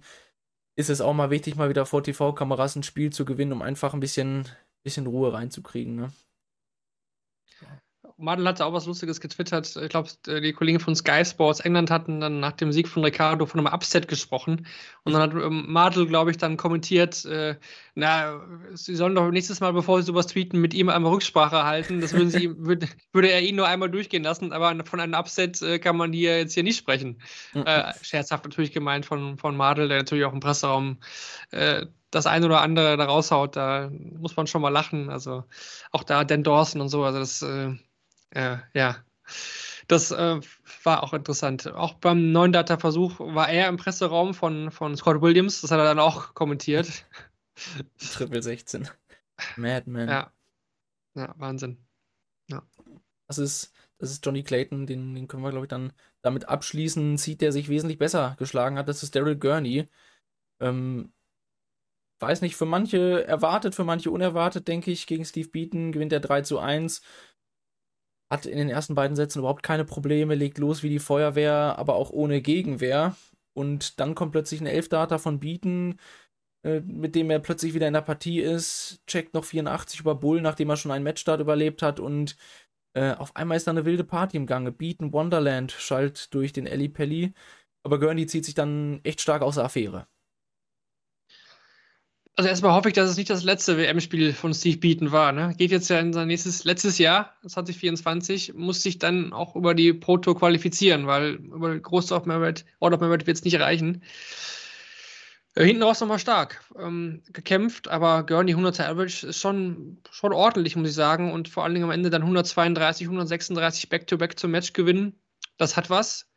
ist 0.78 0.90
es 0.90 1.02
auch 1.02 1.14
mal 1.14 1.30
wichtig, 1.32 1.56
mal 1.56 1.70
wieder 1.70 1.86
vor 1.86 2.04
TV-Kameras 2.04 2.76
ein 2.76 2.84
Spiel 2.84 3.12
zu 3.12 3.26
gewinnen, 3.26 3.54
um 3.54 3.62
einfach 3.62 3.94
ein 3.94 4.00
bisschen, 4.00 4.48
bisschen 4.84 5.08
Ruhe 5.08 5.34
reinzukriegen. 5.34 5.96
Ne? 5.96 6.12
Madel 8.18 8.48
hatte 8.48 8.66
auch 8.66 8.74
was 8.74 8.86
Lustiges 8.86 9.20
getwittert. 9.20 9.76
Ich 9.76 9.90
glaube, 9.90 10.10
die 10.28 10.54
Kollegen 10.54 10.80
von 10.80 10.96
Sky 10.96 11.26
Sports 11.26 11.60
England 11.60 11.92
hatten 11.92 12.20
dann 12.20 12.40
nach 12.40 12.54
dem 12.54 12.72
Sieg 12.72 12.88
von 12.88 13.04
Ricardo 13.04 13.46
von 13.46 13.60
einem 13.60 13.74
Upset 13.74 14.08
gesprochen. 14.08 14.68
Und 15.04 15.14
dann 15.14 15.22
hat 15.22 15.34
ähm, 15.34 15.66
Madel, 15.68 16.08
glaube 16.08 16.32
ich, 16.32 16.38
dann 16.38 16.58
kommentiert, 16.58 17.26
äh, 17.26 17.56
na, 17.96 18.42
sie 18.74 18.96
sollen 18.96 19.16
doch 19.16 19.30
nächstes 19.30 19.60
Mal, 19.60 19.74
bevor 19.74 20.02
sie 20.02 20.06
sowas 20.06 20.28
tweeten, 20.28 20.60
mit 20.62 20.74
ihm 20.74 20.90
einmal 20.90 21.14
Rücksprache 21.14 21.64
halten. 21.64 22.02
Das 22.02 22.14
würden 22.14 22.30
sie, 22.30 22.52
würd, 22.58 22.88
würde 23.12 23.32
er 23.32 23.42
ihn 23.42 23.56
nur 23.56 23.68
einmal 23.68 23.90
durchgehen 23.90 24.24
lassen, 24.24 24.54
aber 24.54 24.84
von 24.86 25.00
einem 25.00 25.14
Upset 25.14 25.62
äh, 25.62 25.80
kann 25.80 25.98
man 25.98 26.14
hier 26.14 26.38
jetzt 26.38 26.54
hier 26.54 26.64
nicht 26.64 26.78
sprechen. 26.78 27.22
Mhm. 27.54 27.64
Äh, 27.66 27.94
scherzhaft 28.02 28.46
natürlich 28.46 28.72
gemeint 28.72 29.06
von, 29.06 29.38
von 29.38 29.58
Madel, 29.58 29.88
der 29.88 29.98
natürlich 29.98 30.26
auch 30.26 30.34
im 30.34 30.40
Presseraum 30.40 30.98
äh, 31.52 31.86
das 32.14 32.28
eine 32.28 32.46
oder 32.46 32.62
andere 32.62 32.98
da 32.98 33.06
raushaut. 33.06 33.56
Da 33.56 33.90
muss 33.92 34.36
man 34.36 34.48
schon 34.48 34.62
mal 34.62 34.70
lachen. 34.70 35.10
Also 35.10 35.44
auch 35.92 36.04
da 36.04 36.24
Dan 36.24 36.44
Dawson 36.44 36.82
und 36.82 36.90
so, 36.90 37.04
also 37.04 37.20
das 37.20 37.42
äh, 37.42 37.76
äh, 38.34 38.58
ja, 38.74 38.98
das 39.88 40.12
äh, 40.12 40.40
war 40.84 41.04
auch 41.04 41.14
interessant. 41.14 41.68
Auch 41.68 41.96
beim 41.96 42.32
neuen 42.32 42.52
Data-Versuch 42.54 43.20
war 43.20 43.50
er 43.50 43.68
im 43.68 43.78
Presseraum 43.78 44.34
von, 44.34 44.72
von 44.72 44.96
Scott 44.96 45.22
Williams. 45.22 45.62
Das 45.62 45.72
hat 45.72 45.80
er 45.80 45.86
dann 45.86 46.00
auch 46.00 46.34
kommentiert. 46.34 47.06
Triple 48.14 48.42
16. 48.42 48.88
Madman. 49.58 50.10
Ja. 50.10 50.32
Ja, 51.16 51.34
Wahnsinn. 51.38 51.78
Ja. 52.50 52.64
Das 53.28 53.38
ist, 53.38 53.74
das 53.98 54.12
ist 54.12 54.26
Johnny 54.26 54.44
Clayton, 54.44 54.88
den, 54.88 55.16
den 55.16 55.28
können 55.28 55.44
wir, 55.44 55.52
glaube 55.52 55.66
ich, 55.66 55.70
dann 55.70 55.94
damit 56.22 56.48
abschließen. 56.48 57.18
Sieht, 57.18 57.42
der 57.42 57.52
sich 57.52 57.70
wesentlich 57.70 58.00
besser 58.00 58.36
geschlagen 58.40 58.78
hat. 58.78 58.88
Das 58.88 59.04
ist 59.04 59.16
Daryl 59.16 59.36
Gurney. 59.38 59.88
Ähm, 60.60 61.14
weiß 62.20 62.42
nicht, 62.42 62.56
für 62.56 62.66
manche 62.66 63.26
erwartet, 63.28 63.76
für 63.76 63.84
manche 63.84 64.12
unerwartet, 64.12 64.68
denke 64.68 64.92
ich. 64.92 65.08
Gegen 65.08 65.26
Steve 65.26 65.50
Beaton 65.50 65.92
gewinnt 65.92 66.14
er 66.14 66.20
3 66.22 66.42
zu 66.42 66.60
1 66.60 67.02
hat 68.34 68.46
in 68.46 68.58
den 68.58 68.70
ersten 68.70 68.96
beiden 68.96 69.16
Sätzen 69.16 69.40
überhaupt 69.40 69.64
keine 69.64 69.86
Probleme, 69.86 70.36
legt 70.36 70.58
los 70.58 70.84
wie 70.84 70.90
die 70.90 71.00
Feuerwehr, 71.00 71.78
aber 71.78 71.96
auch 71.96 72.10
ohne 72.10 72.42
Gegenwehr. 72.42 73.16
Und 73.54 74.00
dann 74.00 74.16
kommt 74.16 74.32
plötzlich 74.32 74.62
ein 74.62 74.68
Elfdata 74.68 75.18
von 75.20 75.40
Beaton, 75.40 76.00
äh, 76.64 76.82
mit 76.82 77.16
dem 77.16 77.30
er 77.30 77.40
plötzlich 77.40 77.74
wieder 77.74 77.88
in 77.88 77.94
der 77.94 78.02
Partie 78.02 78.40
ist, 78.40 79.02
checkt 79.08 79.34
noch 79.34 79.46
84 79.46 80.00
über 80.00 80.16
Bull, 80.16 80.42
nachdem 80.42 80.70
er 80.70 80.78
schon 80.78 80.92
einen 80.92 81.04
Matchstart 81.04 81.42
überlebt 81.42 81.82
hat 81.82 82.00
und 82.00 82.36
äh, 82.96 83.14
auf 83.14 83.36
einmal 83.36 83.58
ist 83.58 83.68
da 83.68 83.72
eine 83.72 83.86
wilde 83.86 84.04
Party 84.04 84.38
im 84.38 84.46
Gange. 84.46 84.72
Beaton 84.72 85.14
Wonderland 85.14 85.72
schallt 85.72 86.34
durch 86.34 86.54
den 86.54 86.68
Ellie 86.68 86.90
Pelli, 86.90 87.34
aber 87.84 88.00
Gurney 88.00 88.28
zieht 88.28 88.46
sich 88.46 88.56
dann 88.56 89.02
echt 89.04 89.22
stark 89.22 89.42
aus 89.42 89.56
der 89.56 89.66
Affäre. 89.66 90.08
Also 92.36 92.50
erstmal 92.50 92.74
hoffe 92.74 92.90
ich, 92.90 92.96
dass 92.96 93.12
es 93.12 93.18
nicht 93.18 93.30
das 93.30 93.44
letzte 93.44 93.78
WM-Spiel 93.78 94.34
von 94.34 94.56
Steve 94.56 94.78
Beaton 94.78 95.12
war. 95.12 95.32
Ne? 95.32 95.54
Geht 95.56 95.70
jetzt 95.70 95.90
ja 95.90 96.00
in 96.00 96.14
sein 96.14 96.28
nächstes 96.28 96.64
letztes 96.64 96.98
Jahr, 96.98 97.36
2024, 97.46 98.56
muss 98.56 98.82
sich 98.82 98.98
dann 98.98 99.34
auch 99.34 99.56
über 99.56 99.76
die 99.76 99.94
Pro 99.94 100.18
Tour 100.18 100.38
qualifizieren, 100.38 101.06
weil 101.06 101.34
über 101.36 101.78
große 101.78 102.14
of 102.16 102.26
Merit, 102.26 102.66
Order 102.80 102.96
of 102.96 103.02
Merit 103.02 103.28
wird 103.28 103.38
es 103.38 103.44
nicht 103.44 103.60
reichen. 103.60 104.02
Äh, 105.56 105.66
hinten 105.66 105.84
raus 105.84 106.00
nochmal 106.02 106.18
stark 106.18 106.64
ähm, 106.80 107.22
gekämpft, 107.32 107.88
aber 107.88 108.26
Gurney 108.26 108.56
100er 108.56 108.86
Average 108.86 109.28
ist 109.28 109.40
schon, 109.40 110.00
schon 110.10 110.34
ordentlich, 110.34 110.76
muss 110.76 110.90
ich 110.90 110.96
sagen. 110.96 111.32
Und 111.32 111.50
vor 111.50 111.64
allen 111.64 111.76
Dingen 111.76 111.86
am 111.86 111.92
Ende 111.92 112.10
dann 112.10 112.24
132, 112.24 113.08
136 113.08 113.90
Back-to-Back 113.90 114.40
zum 114.40 114.52
Match 114.52 114.74
gewinnen. 114.74 115.20
Das 115.58 115.78
hat 115.78 115.90
was. 115.92 116.28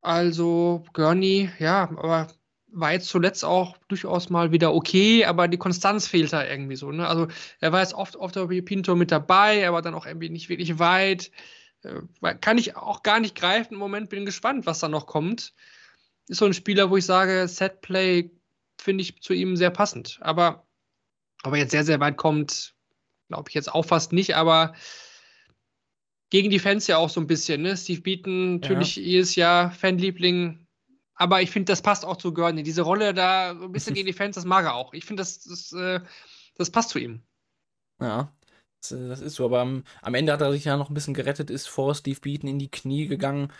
Also 0.00 0.84
Gurney, 0.94 1.50
ja, 1.58 1.90
aber 1.96 2.28
war 2.70 2.92
jetzt 2.92 3.08
zuletzt 3.08 3.44
auch 3.44 3.76
durchaus 3.88 4.30
mal 4.30 4.52
wieder 4.52 4.74
okay, 4.74 5.24
aber 5.24 5.48
die 5.48 5.56
Konstanz 5.56 6.06
fehlt 6.06 6.32
da 6.32 6.44
irgendwie 6.44 6.76
so. 6.76 6.92
Ne? 6.92 7.06
Also 7.06 7.28
er 7.60 7.72
war 7.72 7.80
jetzt 7.80 7.94
oft 7.94 8.16
auf 8.16 8.32
der 8.32 8.46
Pinto 8.46 8.94
mit 8.94 9.10
dabei, 9.10 9.66
aber 9.66 9.82
dann 9.82 9.94
auch 9.94 10.06
irgendwie 10.06 10.28
nicht 10.28 10.48
wirklich 10.48 10.78
weit. 10.78 11.30
Äh, 11.82 12.34
kann 12.36 12.58
ich 12.58 12.76
auch 12.76 13.02
gar 13.02 13.20
nicht 13.20 13.34
greifen 13.34 13.74
im 13.74 13.80
Moment, 13.80 14.10
bin 14.10 14.26
gespannt, 14.26 14.66
was 14.66 14.80
da 14.80 14.88
noch 14.88 15.06
kommt. 15.06 15.54
Ist 16.28 16.38
so 16.38 16.44
ein 16.44 16.54
Spieler, 16.54 16.90
wo 16.90 16.96
ich 16.96 17.06
sage, 17.06 17.48
Setplay 17.48 18.30
finde 18.80 19.02
ich 19.02 19.22
zu 19.22 19.32
ihm 19.32 19.56
sehr 19.56 19.70
passend. 19.70 20.18
Aber 20.20 20.66
ob 21.42 21.52
er 21.52 21.60
jetzt 21.60 21.70
sehr, 21.70 21.84
sehr 21.84 22.00
weit 22.00 22.16
kommt, 22.16 22.74
glaube 23.28 23.48
ich 23.48 23.54
jetzt 23.54 23.72
auch 23.72 23.84
fast 23.84 24.12
nicht, 24.12 24.36
aber 24.36 24.74
gegen 26.30 26.50
die 26.50 26.58
Fans 26.58 26.86
ja 26.86 26.98
auch 26.98 27.08
so 27.08 27.20
ein 27.20 27.26
bisschen. 27.26 27.62
Ne? 27.62 27.76
Steve 27.76 28.02
Beaton, 28.02 28.54
natürlich 28.60 28.96
ja. 28.96 29.02
jedes 29.02 29.34
Jahr 29.34 29.70
Fanliebling, 29.70 30.66
aber 31.18 31.42
ich 31.42 31.50
finde, 31.50 31.72
das 31.72 31.82
passt 31.82 32.04
auch 32.04 32.16
zu 32.16 32.32
Gurney. 32.32 32.62
Diese 32.62 32.82
Rolle 32.82 33.12
da 33.12 33.50
ein 33.50 33.72
bisschen 33.72 33.94
gegen 33.94 34.06
die 34.06 34.12
Fans, 34.12 34.36
das 34.36 34.44
mag 34.44 34.64
er 34.64 34.74
auch. 34.74 34.94
Ich 34.94 35.04
finde, 35.04 35.20
das, 35.22 35.40
das, 35.40 35.72
äh, 35.72 36.00
das 36.56 36.70
passt 36.70 36.90
zu 36.90 37.00
ihm. 37.00 37.22
Ja, 38.00 38.32
das, 38.80 38.92
äh, 38.92 39.08
das, 39.08 39.20
ist 39.20 39.34
so. 39.34 39.44
Aber 39.44 39.60
am, 39.60 39.84
am, 40.00 40.14
Ende 40.14 40.32
hat 40.32 40.40
er 40.40 40.52
sich 40.52 40.64
ja 40.64 40.76
noch 40.76 40.90
ein 40.90 40.94
bisschen 40.94 41.14
gerettet, 41.14 41.50
ist 41.50 41.68
vor 41.68 41.94
Steve 41.96 42.20
Beaton 42.20 42.48
in 42.48 42.60
die 42.60 42.70
Knie 42.70 43.08
gegangen. 43.08 43.52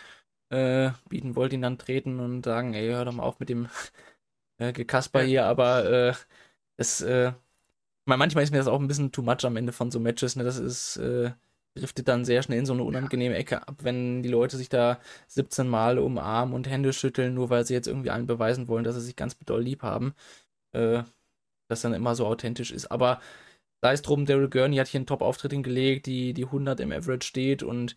Äh, 0.51 0.93
Beaton 1.09 1.37
wollte 1.37 1.57
ihn 1.57 1.63
dann 1.63 1.79
treten 1.79 2.21
und 2.21 2.45
sagen, 2.45 2.75
ey, 2.75 2.91
hör 2.91 3.05
doch 3.05 3.13
mal 3.13 3.25
auf 3.25 3.41
mit 3.41 3.49
dem 3.49 3.69
äh, 4.59 4.73
Gekasper 4.73 5.23
hier. 5.23 5.47
Aber 5.47 5.85
äh, 5.91 6.15
es, 6.77 7.01
äh, 7.03 7.33
manchmal 8.05 8.45
ist 8.45 8.53
mir 8.53 8.59
das 8.59 8.69
auch 8.69 8.81
ein 8.81 8.89
bisschen 8.89 9.13
too 9.13 9.23
much 9.23 9.45
am 9.45 9.57
Ende 9.57 9.73
von 9.73 9.91
so 9.91 10.01
Matches. 10.01 10.37
Ne? 10.37 10.45
Das 10.45 10.59
ist 10.59 10.97
äh, 10.99 11.33
driftet 11.75 12.09
dann 12.09 12.25
sehr 12.25 12.43
schnell 12.43 12.59
in 12.59 12.67
so 12.67 12.73
eine 12.73 12.83
unangenehme 12.85 13.37
Ecke 13.37 13.67
ab, 13.67 13.77
wenn 13.83 14.23
die 14.23 14.29
Leute 14.29 14.57
sich 14.57 14.69
da 14.69 15.01
17 15.29 15.69
Mal 15.69 15.99
umarmen 15.99 16.55
und 16.55 16.69
Hände 16.69 16.93
schütteln, 16.93 17.35
nur 17.35 17.51
weil 17.51 17.65
sie 17.65 17.75
jetzt 17.75 17.89
irgendwie 17.89 18.11
allen 18.11 18.27
beweisen 18.27 18.69
wollen, 18.69 18.85
dass 18.85 18.95
sie 18.97 19.01
sich 19.03 19.17
ganz 19.17 19.37
doll 19.39 19.63
lieb 19.63 19.83
haben. 19.83 20.15
Äh, 20.73 21.03
das 21.69 21.83
dann 21.83 21.95
immer 21.95 22.15
so 22.15 22.27
authentisch 22.27 22.73
ist. 22.73 22.91
Aber 22.91 23.21
sei 23.83 23.93
es 23.93 24.03
drum, 24.03 24.27
Daryl 24.27 24.49
Gurney 24.51 24.77
hat 24.77 24.89
hier 24.89 24.99
einen 24.99 25.07
Top-Auftritt 25.07 25.53
hingelegt, 25.53 26.07
die, 26.07 26.35
die 26.35 26.47
100 26.47 26.81
im 26.81 26.93
Average 26.93 27.27
steht 27.27 27.63
und 27.63 27.95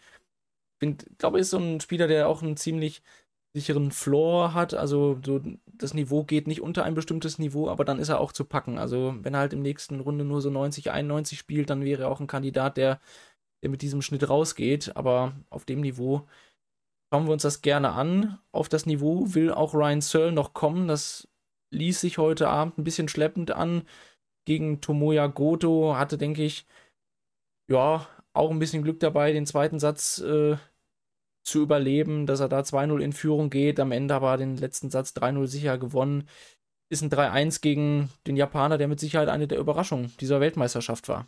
ich 0.84 0.98
glaube, 1.20 1.40
ist 1.40 1.52
so 1.52 1.60
ein 1.60 1.80
Spieler, 1.80 2.08
der 2.08 2.28
auch 2.28 2.42
einen 2.42 2.58
ziemlich 2.58 3.04
sicheren 3.54 3.92
Floor 3.92 4.54
hat. 4.54 4.74
Also 4.74 5.20
so 5.24 5.42
das 5.66 5.94
Niveau 5.94 6.24
geht 6.24 6.48
nicht 6.48 6.62
unter 6.62 6.84
ein 6.84 6.96
bestimmtes 6.96 7.38
Niveau, 7.40 7.70
aber 7.70 7.86
dann 7.86 8.00
ist 8.00 8.10
er 8.10 8.20
auch 8.20 8.32
zu 8.32 8.46
packen. 8.46 8.78
Also 8.78 9.16
wenn 9.22 9.34
er 9.34 9.42
halt 9.42 9.54
im 9.54 9.62
nächsten 9.62 10.00
Runde 10.00 10.26
nur 10.26 10.42
so 10.42 10.50
90, 10.50 10.92
91 10.92 11.38
spielt, 11.38 11.70
dann 11.70 11.84
wäre 11.84 12.04
er 12.04 12.10
auch 12.10 12.20
ein 12.20 12.28
Kandidat, 12.28 12.78
der 12.78 13.00
der 13.62 13.70
mit 13.70 13.82
diesem 13.82 14.02
Schnitt 14.02 14.30
rausgeht. 14.30 14.96
Aber 14.96 15.34
auf 15.50 15.66
dem 15.66 15.82
Niveau 15.82 16.28
schauen 17.12 17.26
wir 17.26 17.34
uns 17.34 17.44
das 17.44 17.62
gerne 17.62 17.92
an. 17.92 18.40
Auf 18.52 18.70
das 18.70 18.86
Niveau 18.86 19.34
will 19.34 19.52
auch 19.52 19.74
Ryan 19.74 20.02
Searle 20.02 20.32
noch 20.32 20.54
kommen. 20.54 20.88
Das 20.88 21.28
ließ 21.72 22.02
sich 22.02 22.18
heute 22.18 22.50
Abend 22.50 22.78
ein 22.78 22.84
bisschen 22.84 23.08
schleppend 23.08 23.52
an. 23.52 23.84
Gegen 24.46 24.82
Tomoya 24.82 25.28
Goto 25.28 25.96
hatte, 25.96 26.18
denke 26.18 26.44
ich, 26.44 26.66
ja, 27.70 28.08
auch 28.34 28.50
ein 28.50 28.60
bisschen 28.60 28.84
Glück 28.84 29.00
dabei, 29.00 29.34
den 29.34 29.46
zweiten 29.46 29.80
Satz 29.80 30.20
äh, 30.20 30.58
zu 31.44 31.62
überleben, 31.62 32.26
dass 32.26 32.40
er 32.40 32.50
da 32.50 32.62
2-0 32.62 33.00
in 33.00 33.14
Führung 33.14 33.50
geht. 33.50 33.80
Am 33.80 33.92
Ende 33.92 34.16
aber 34.16 34.38
den 34.38 34.58
letzten 34.58 34.90
Satz 34.90 35.12
3-0 35.12 35.48
sicher 35.48 35.78
gewonnen. 35.78 36.28
Ist 36.90 37.02
ein 37.02 37.10
3-1 37.10 37.62
gegen 37.62 38.10
den 38.28 38.36
Japaner, 38.36 38.78
der 38.78 38.88
mit 38.88 39.00
Sicherheit 39.00 39.30
eine 39.30 39.48
der 39.48 39.60
Überraschungen 39.60 40.12
dieser 40.20 40.42
Weltmeisterschaft 40.42 41.08
war. 41.08 41.28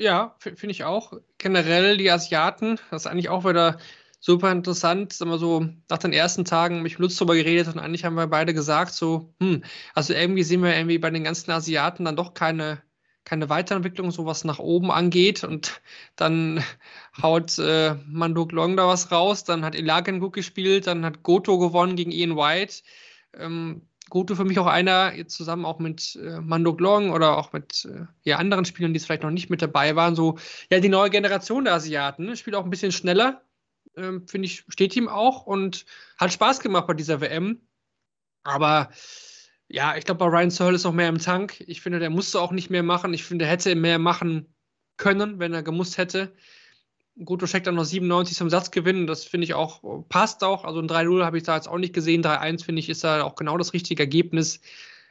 Ja, 0.00 0.34
finde 0.40 0.70
ich 0.70 0.84
auch. 0.84 1.12
Generell 1.36 1.98
die 1.98 2.10
Asiaten, 2.10 2.78
das 2.90 3.02
ist 3.02 3.06
eigentlich 3.06 3.28
auch 3.28 3.44
wieder 3.44 3.78
super 4.18 4.50
interessant. 4.50 5.12
Sagen 5.12 5.30
wir 5.30 5.38
so, 5.38 5.66
nach 5.90 5.98
den 5.98 6.14
ersten 6.14 6.46
Tagen 6.46 6.80
mit 6.80 6.96
Lutz 6.98 7.16
darüber 7.16 7.34
geredet 7.34 7.68
und 7.68 7.78
eigentlich 7.78 8.06
haben 8.06 8.14
wir 8.14 8.26
beide 8.26 8.54
gesagt, 8.54 8.94
so, 8.94 9.34
hm, 9.40 9.62
also 9.94 10.14
irgendwie 10.14 10.42
sehen 10.42 10.62
wir 10.62 10.74
irgendwie 10.74 10.96
bei 10.96 11.10
den 11.10 11.22
ganzen 11.24 11.50
Asiaten 11.50 12.06
dann 12.06 12.16
doch 12.16 12.32
keine, 12.32 12.82
keine 13.24 13.50
Weiterentwicklung, 13.50 14.10
so 14.10 14.24
was 14.24 14.44
nach 14.44 14.58
oben 14.58 14.90
angeht. 14.90 15.44
Und 15.44 15.82
dann 16.16 16.64
haut 17.20 17.58
äh, 17.58 17.94
Manduk 18.06 18.52
Long 18.52 18.78
da 18.78 18.88
was 18.88 19.12
raus, 19.12 19.44
dann 19.44 19.66
hat 19.66 19.74
Ilagen 19.74 20.20
gut 20.20 20.32
gespielt, 20.32 20.86
dann 20.86 21.04
hat 21.04 21.22
Goto 21.22 21.58
gewonnen 21.58 21.96
gegen 21.96 22.10
Ian 22.10 22.36
White. 22.36 22.82
Ähm, 23.34 23.82
Goto 24.10 24.34
für 24.34 24.44
mich 24.44 24.58
auch 24.58 24.66
einer, 24.66 25.14
jetzt 25.14 25.34
zusammen 25.34 25.64
auch 25.64 25.78
mit 25.78 26.16
äh, 26.16 26.40
Mando 26.40 26.74
Glong 26.74 27.10
oder 27.12 27.38
auch 27.38 27.52
mit 27.52 27.86
äh, 27.86 28.04
ja, 28.22 28.36
anderen 28.36 28.64
Spielern, 28.66 28.92
die 28.92 28.98
es 28.98 29.06
vielleicht 29.06 29.22
noch 29.22 29.30
nicht 29.30 29.48
mit 29.48 29.62
dabei 29.62 29.96
waren, 29.96 30.14
so, 30.14 30.38
ja, 30.70 30.80
die 30.80 30.88
neue 30.88 31.10
Generation 31.10 31.64
der 31.64 31.74
Asiaten, 31.74 32.26
ne? 32.26 32.36
spielt 32.36 32.56
auch 32.56 32.64
ein 32.64 32.70
bisschen 32.70 32.92
schneller, 32.92 33.42
ähm, 33.96 34.26
finde 34.28 34.46
ich, 34.46 34.64
steht 34.68 34.94
ihm 34.96 35.08
auch 35.08 35.46
und 35.46 35.86
hat 36.18 36.32
Spaß 36.32 36.60
gemacht 36.60 36.86
bei 36.86 36.94
dieser 36.94 37.20
WM. 37.20 37.60
Aber 38.42 38.90
ja, 39.68 39.96
ich 39.96 40.04
glaube, 40.04 40.18
bei 40.18 40.26
Ryan 40.26 40.50
Searle 40.50 40.76
ist 40.76 40.84
noch 40.84 40.92
mehr 40.92 41.08
im 41.08 41.18
Tank. 41.18 41.60
Ich 41.66 41.80
finde, 41.80 42.00
der 42.00 42.10
musste 42.10 42.40
auch 42.40 42.52
nicht 42.52 42.70
mehr 42.70 42.82
machen. 42.82 43.14
Ich 43.14 43.24
finde, 43.24 43.44
er 43.44 43.50
hätte 43.52 43.74
mehr 43.74 43.98
machen 43.98 44.52
können, 44.96 45.38
wenn 45.38 45.54
er 45.54 45.62
gemusst 45.62 45.96
hätte. 45.96 46.32
Goto 47.24 47.46
steckt 47.46 47.66
dann 47.66 47.74
noch 47.74 47.84
97 47.84 48.36
zum 48.36 48.50
Satz 48.50 48.70
gewinnen. 48.70 49.06
Das 49.06 49.24
finde 49.24 49.44
ich 49.44 49.54
auch, 49.54 49.82
passt 50.08 50.42
auch. 50.42 50.64
Also 50.64 50.80
ein 50.80 50.88
3-0 50.88 51.24
habe 51.24 51.36
ich 51.36 51.42
da 51.42 51.56
jetzt 51.56 51.68
auch 51.68 51.78
nicht 51.78 51.92
gesehen. 51.92 52.22
3-1 52.22 52.64
finde 52.64 52.80
ich 52.80 52.88
ist 52.88 53.04
da 53.04 53.22
auch 53.22 53.34
genau 53.34 53.58
das 53.58 53.72
richtige 53.72 54.02
Ergebnis. 54.02 54.60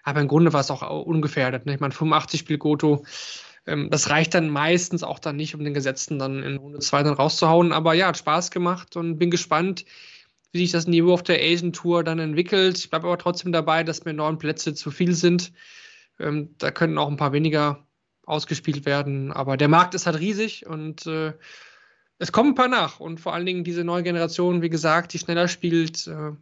Aber 0.04 0.22
im 0.22 0.28
Grunde 0.28 0.54
war 0.54 0.62
es 0.62 0.72
auch 0.72 1.06
ungefährdet. 1.06 1.66
Ne? 1.66 1.76
Ich 1.76 1.80
meine, 1.80 1.94
85 1.94 2.40
spielt 2.40 2.62
Goto. 2.62 3.06
Ähm, 3.68 3.90
das 3.90 4.10
reicht 4.10 4.34
dann 4.34 4.50
meistens 4.50 5.04
auch 5.04 5.20
dann 5.20 5.36
nicht, 5.36 5.56
um 5.56 5.64
den 5.64 5.74
Gesetzten 5.74 6.20
dann 6.20 6.44
in 6.44 6.58
Runde 6.58 6.80
2 6.80 7.04
dann 7.04 7.14
rauszuhauen. 7.14 7.72
Aber 7.72 7.94
ja, 7.94 8.08
hat 8.08 8.18
Spaß 8.18 8.52
gemacht 8.52 8.96
und 8.96 9.18
bin 9.18 9.30
gespannt, 9.30 9.86
wie 10.52 10.60
sich 10.60 10.72
das 10.72 10.88
Niveau 10.88 11.14
auf 11.14 11.24
der 11.24 11.40
Asian 11.40 11.74
Tour 11.74 12.04
dann 12.04 12.20
entwickelt. 12.20 12.78
Ich 12.78 12.90
bleibe 12.90 13.08
aber 13.08 13.18
trotzdem 13.18 13.52
dabei, 13.52 13.84
dass 13.84 14.06
mir 14.06 14.14
neun 14.14 14.40
Plätze 14.40 14.74
zu 14.74 14.90
viel 14.90 15.14
sind. 15.14 15.52
Ähm, 16.20 16.56
da 16.58 16.72
können 16.72 16.98
auch 16.98 17.10
ein 17.10 17.18
paar 17.18 17.34
weniger 17.34 17.86
ausgespielt 18.26 18.86
werden. 18.86 19.32
Aber 19.32 19.58
der 19.58 19.68
Markt 19.68 19.94
ist 19.94 20.06
halt 20.06 20.20
riesig 20.20 20.66
und 20.66 21.06
äh, 21.06 21.34
es 22.20 22.32
kommen 22.32 22.52
ein 22.52 22.56
paar 22.56 22.68
nach. 22.68 23.00
Und 23.00 23.20
vor 23.20 23.34
allen 23.34 23.46
Dingen 23.46 23.64
diese 23.64 23.84
neue 23.84 24.04
Generation, 24.04 24.62
wie 24.62 24.70
gesagt, 24.70 25.14
die 25.14 25.20
schneller 25.20 25.48
spielt. 25.48 26.06
Äh, 26.08 26.34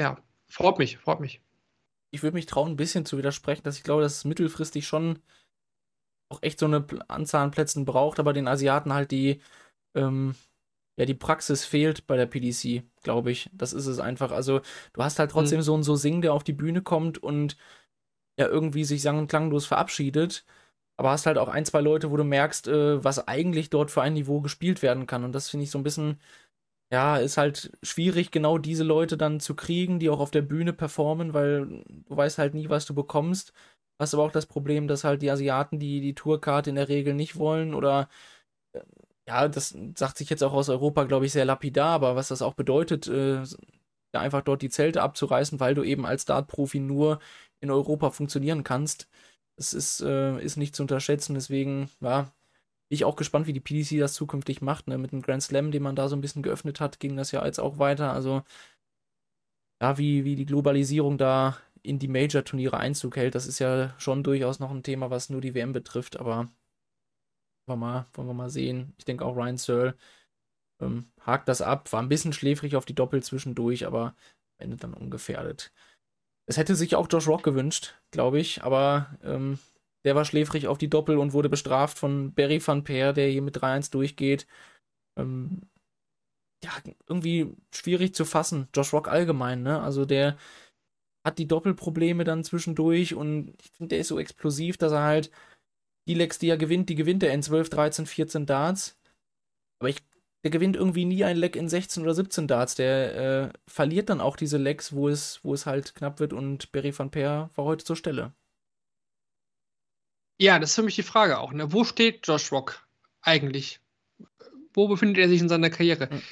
ja, 0.00 0.16
freut 0.48 0.78
mich, 0.78 0.98
freut 0.98 1.20
mich. 1.20 1.42
Ich 2.10 2.22
würde 2.22 2.36
mich 2.36 2.46
trauen, 2.46 2.72
ein 2.72 2.76
bisschen 2.76 3.04
zu 3.04 3.18
widersprechen, 3.18 3.64
dass 3.64 3.76
ich 3.76 3.82
glaube, 3.82 4.02
dass 4.02 4.16
es 4.16 4.24
mittelfristig 4.24 4.86
schon 4.86 5.18
auch 6.30 6.42
echt 6.42 6.58
so 6.58 6.66
eine 6.66 6.86
Anzahl 7.08 7.44
an 7.44 7.50
Plätzen 7.50 7.84
braucht, 7.84 8.18
aber 8.18 8.32
den 8.32 8.48
Asiaten 8.48 8.92
halt 8.92 9.10
die, 9.10 9.40
ähm, 9.94 10.34
ja, 10.98 11.04
die 11.04 11.14
Praxis 11.14 11.64
fehlt 11.64 12.06
bei 12.06 12.16
der 12.16 12.26
PDC, 12.26 12.84
glaube 13.02 13.30
ich. 13.30 13.50
Das 13.52 13.72
ist 13.72 13.86
es 13.86 13.98
einfach. 13.98 14.30
Also, 14.30 14.60
du 14.92 15.02
hast 15.02 15.18
halt 15.18 15.30
trotzdem 15.30 15.58
mhm. 15.58 15.62
so 15.62 15.74
einen 15.74 15.82
so 15.82 15.96
Sing, 15.96 16.22
der 16.22 16.32
auf 16.32 16.44
die 16.44 16.52
Bühne 16.52 16.82
kommt 16.82 17.18
und 17.18 17.56
ja 18.38 18.46
irgendwie 18.46 18.84
sich 18.84 19.02
sang- 19.02 19.18
und 19.18 19.28
klanglos 19.28 19.66
verabschiedet. 19.66 20.44
Aber 20.98 21.10
hast 21.10 21.26
halt 21.26 21.38
auch 21.38 21.48
ein, 21.48 21.64
zwei 21.64 21.80
Leute, 21.80 22.10
wo 22.10 22.16
du 22.16 22.24
merkst, 22.24 22.68
äh, 22.68 23.04
was 23.04 23.26
eigentlich 23.28 23.70
dort 23.70 23.90
für 23.90 24.02
ein 24.02 24.14
Niveau 24.14 24.40
gespielt 24.40 24.82
werden 24.82 25.06
kann. 25.06 25.24
Und 25.24 25.32
das 25.32 25.48
finde 25.48 25.64
ich 25.64 25.70
so 25.70 25.78
ein 25.78 25.84
bisschen, 25.84 26.20
ja, 26.92 27.18
ist 27.18 27.36
halt 27.38 27.72
schwierig, 27.82 28.30
genau 28.30 28.58
diese 28.58 28.84
Leute 28.84 29.16
dann 29.18 29.40
zu 29.40 29.54
kriegen, 29.56 29.98
die 30.00 30.10
auch 30.10 30.20
auf 30.20 30.30
der 30.30 30.42
Bühne 30.42 30.72
performen, 30.72 31.34
weil 31.34 31.66
du 31.66 32.16
weißt 32.16 32.38
halt 32.38 32.54
nie, 32.54 32.70
was 32.70 32.86
du 32.86 32.94
bekommst. 32.94 33.52
Hast 34.00 34.14
aber 34.14 34.24
auch 34.24 34.32
das 34.32 34.46
Problem, 34.46 34.88
dass 34.88 35.04
halt 35.04 35.22
die 35.22 35.30
Asiaten 35.30 35.78
die, 35.78 36.00
die 36.00 36.14
Tourkarte 36.14 36.70
in 36.70 36.76
der 36.76 36.88
Regel 36.88 37.14
nicht 37.14 37.36
wollen 37.36 37.74
oder 37.74 38.08
äh, 38.74 38.80
ja, 39.28 39.48
das 39.48 39.76
sagt 39.96 40.18
sich 40.18 40.30
jetzt 40.30 40.44
auch 40.44 40.54
aus 40.54 40.68
Europa, 40.70 41.04
glaube 41.04 41.26
ich, 41.26 41.32
sehr 41.32 41.44
lapidar, 41.46 41.90
aber 41.90 42.16
was 42.16 42.28
das 42.28 42.42
auch 42.42 42.54
bedeutet, 42.54 43.08
äh, 43.08 43.42
einfach 44.12 44.42
dort 44.42 44.62
die 44.62 44.70
Zelte 44.70 45.02
abzureißen, 45.02 45.60
weil 45.60 45.74
du 45.74 45.82
eben 45.84 46.06
als 46.06 46.24
Dart-Profi 46.24 46.80
nur 46.80 47.20
in 47.60 47.70
Europa 47.70 48.10
funktionieren 48.10 48.64
kannst. 48.64 49.08
Das 49.58 49.74
ist, 49.74 50.00
äh, 50.00 50.40
ist 50.40 50.56
nicht 50.56 50.74
zu 50.76 50.82
unterschätzen, 50.84 51.34
deswegen, 51.34 51.90
ja, 52.00 52.22
bin 52.22 52.96
ich 52.96 53.04
auch 53.04 53.16
gespannt, 53.16 53.46
wie 53.46 53.52
die 53.52 53.60
PDC 53.60 53.98
das 54.00 54.14
zukünftig 54.14 54.62
macht. 54.62 54.88
Ne? 54.88 54.98
Mit 54.98 55.12
dem 55.12 55.20
Grand 55.22 55.42
Slam, 55.42 55.72
den 55.72 55.82
man 55.82 55.96
da 55.96 56.08
so 56.08 56.16
ein 56.16 56.20
bisschen 56.22 56.42
geöffnet 56.42 56.80
hat, 56.80 57.00
ging 57.00 57.16
das 57.16 57.32
ja 57.32 57.44
jetzt 57.44 57.60
auch 57.60 57.78
weiter. 57.78 58.12
Also, 58.12 58.42
ja, 59.82 59.98
wie, 59.98 60.24
wie 60.24 60.36
die 60.36 60.46
Globalisierung 60.46 61.18
da 61.18 61.56
in 61.82 61.98
die 61.98 62.08
Major-Turniere 62.08 62.78
Einzug 62.78 63.16
hält, 63.16 63.34
das 63.34 63.46
ist 63.46 63.58
ja 63.58 63.94
schon 63.98 64.22
durchaus 64.22 64.58
noch 64.58 64.70
ein 64.70 64.82
Thema, 64.82 65.10
was 65.10 65.30
nur 65.30 65.40
die 65.40 65.54
WM 65.54 65.72
betrifft, 65.72 66.18
aber 66.18 66.48
wollen 67.66 67.80
wir 67.80 67.86
mal, 67.86 68.06
wollen 68.14 68.28
wir 68.28 68.34
mal 68.34 68.50
sehen. 68.50 68.94
Ich 68.98 69.04
denke 69.04 69.24
auch 69.24 69.36
Ryan 69.36 69.58
Searle 69.58 69.96
ähm, 70.80 71.10
hakt 71.20 71.48
das 71.48 71.62
ab. 71.62 71.92
War 71.92 72.02
ein 72.02 72.08
bisschen 72.08 72.32
schläfrig 72.32 72.76
auf 72.76 72.84
die 72.84 72.94
Doppel 72.94 73.22
zwischendurch, 73.22 73.86
aber 73.86 74.06
am 74.06 74.14
Ende 74.58 74.76
dann 74.76 74.94
ungefährdet. 74.94 75.72
Es 76.48 76.56
hätte 76.56 76.74
sich 76.74 76.96
auch 76.96 77.08
Josh 77.10 77.28
Rock 77.28 77.42
gewünscht, 77.42 77.94
glaube 78.10 78.40
ich, 78.40 78.62
aber 78.62 79.18
ähm, 79.22 79.58
der 80.04 80.14
war 80.14 80.24
schläfrig 80.24 80.66
auf 80.66 80.78
die 80.78 80.88
Doppel 80.88 81.18
und 81.18 81.34
wurde 81.34 81.50
bestraft 81.50 81.98
von 81.98 82.32
Barry 82.32 82.66
van 82.66 82.84
Peer, 82.84 83.12
der 83.12 83.28
hier 83.28 83.42
mit 83.42 83.58
3-1 83.58 83.90
durchgeht. 83.92 84.46
Ähm, 85.18 85.62
ja, 86.64 86.70
irgendwie 87.06 87.54
schwierig 87.72 88.14
zu 88.14 88.24
fassen. 88.24 88.68
Josh 88.74 88.92
Rock 88.94 89.08
allgemein, 89.08 89.62
ne? 89.62 89.80
Also 89.82 90.06
der 90.06 90.38
hat 91.24 91.38
die 91.38 91.46
Doppelprobleme 91.46 92.24
dann 92.24 92.44
zwischendurch 92.44 93.14
und 93.14 93.54
ich 93.60 93.70
finde, 93.72 93.90
der 93.90 93.98
ist 94.00 94.08
so 94.08 94.18
explosiv, 94.18 94.78
dass 94.78 94.92
er 94.92 95.02
halt 95.02 95.30
die 96.08 96.14
Lecks, 96.14 96.38
die 96.38 96.48
er 96.48 96.56
gewinnt, 96.56 96.88
die 96.88 96.94
gewinnt 96.94 97.22
er 97.22 97.34
in 97.34 97.42
12, 97.42 97.68
13, 97.70 98.06
14 98.06 98.46
Darts. 98.46 98.98
Aber 99.80 99.90
ich, 99.90 99.98
der 100.44 100.50
gewinnt 100.50 100.76
irgendwie 100.76 101.04
nie 101.04 101.24
ein 101.24 101.36
Leck 101.36 101.56
in 101.56 101.68
16 101.68 102.02
oder 102.02 102.14
17 102.14 102.46
Darts. 102.46 102.74
Der 102.74 103.14
äh, 103.16 103.58
verliert 103.66 104.08
dann 104.08 104.20
auch 104.20 104.36
diese 104.36 104.56
Lecks, 104.56 104.92
wo 104.92 105.08
es, 105.08 105.40
wo 105.42 105.54
es 105.54 105.66
halt 105.66 105.94
knapp 105.94 106.20
wird 106.20 106.32
und 106.32 106.70
Barry 106.72 106.96
van 106.96 107.10
Peer 107.10 107.50
war 107.54 107.64
heute 107.64 107.84
zur 107.84 107.96
Stelle. 107.96 108.32
Ja, 110.40 110.58
das 110.58 110.70
ist 110.70 110.76
für 110.76 110.82
mich 110.82 110.94
die 110.94 111.02
Frage 111.02 111.38
auch. 111.38 111.52
Ne? 111.52 111.72
Wo 111.72 111.84
steht 111.84 112.26
Josh 112.26 112.52
Rock 112.52 112.86
eigentlich? 113.22 113.80
Wo 114.72 114.86
befindet 114.86 115.18
er 115.18 115.28
sich 115.28 115.40
in 115.40 115.48
seiner 115.48 115.70
Karriere? 115.70 116.08
Mhm. 116.10 116.22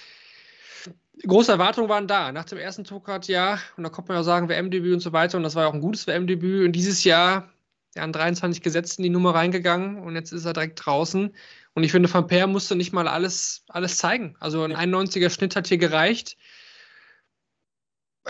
Große 1.27 1.51
Erwartungen 1.51 1.88
waren 1.88 2.07
da. 2.07 2.31
Nach 2.31 2.45
dem 2.45 2.59
ersten 2.59 2.85
Tourcard 2.85 3.27
ja, 3.27 3.59
und 3.77 3.83
da 3.83 3.88
kommt 3.88 4.09
man 4.09 4.19
ja 4.19 4.23
sagen, 4.23 4.49
WM-Debüt 4.49 4.95
und 4.95 5.01
so 5.01 5.12
weiter, 5.12 5.38
und 5.38 5.42
das 5.42 5.55
war 5.55 5.64
ja 5.64 5.69
auch 5.69 5.75
ein 5.75 5.81
gutes 5.81 6.07
WM-Debüt. 6.07 6.66
Und 6.66 6.73
dieses 6.73 7.03
Jahr 7.03 7.51
ja, 7.97 8.03
an 8.03 8.12
23 8.12 8.62
Gesetzen 8.62 9.03
die 9.03 9.09
Nummer 9.09 9.35
reingegangen 9.35 9.99
und 9.99 10.14
jetzt 10.14 10.33
ist 10.33 10.45
er 10.45 10.53
direkt 10.53 10.85
draußen. 10.85 11.35
Und 11.76 11.84
ich 11.84 11.92
finde, 11.92 12.12
Van 12.12 12.26
Peer 12.26 12.46
musste 12.46 12.74
nicht 12.74 12.94
mal 12.94 13.06
alles, 13.06 13.62
alles 13.68 13.98
zeigen. 13.98 14.34
Also 14.40 14.62
ein 14.62 14.72
91er 14.72 15.28
Schnitt 15.28 15.56
hat 15.56 15.66
hier 15.66 15.76
gereicht. 15.76 16.38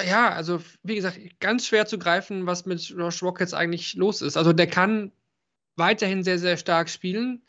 Ja, 0.05 0.31
also 0.31 0.61
wie 0.83 0.97
gesagt, 0.97 1.17
ganz 1.39 1.65
schwer 1.65 1.87
zu 1.87 1.97
greifen, 1.97 2.47
was 2.47 2.67
mit 2.67 2.81
Josh 2.81 3.23
Rock 3.23 3.39
jetzt 3.39 3.55
eigentlich 3.55 3.95
los 3.95 4.21
ist. 4.21 4.37
Also 4.37 4.53
der 4.53 4.67
kann 4.67 5.13
weiterhin 5.77 6.25
sehr, 6.25 6.41
sehr 6.41 6.57
stark 6.57 6.91
spielen. 6.91 7.45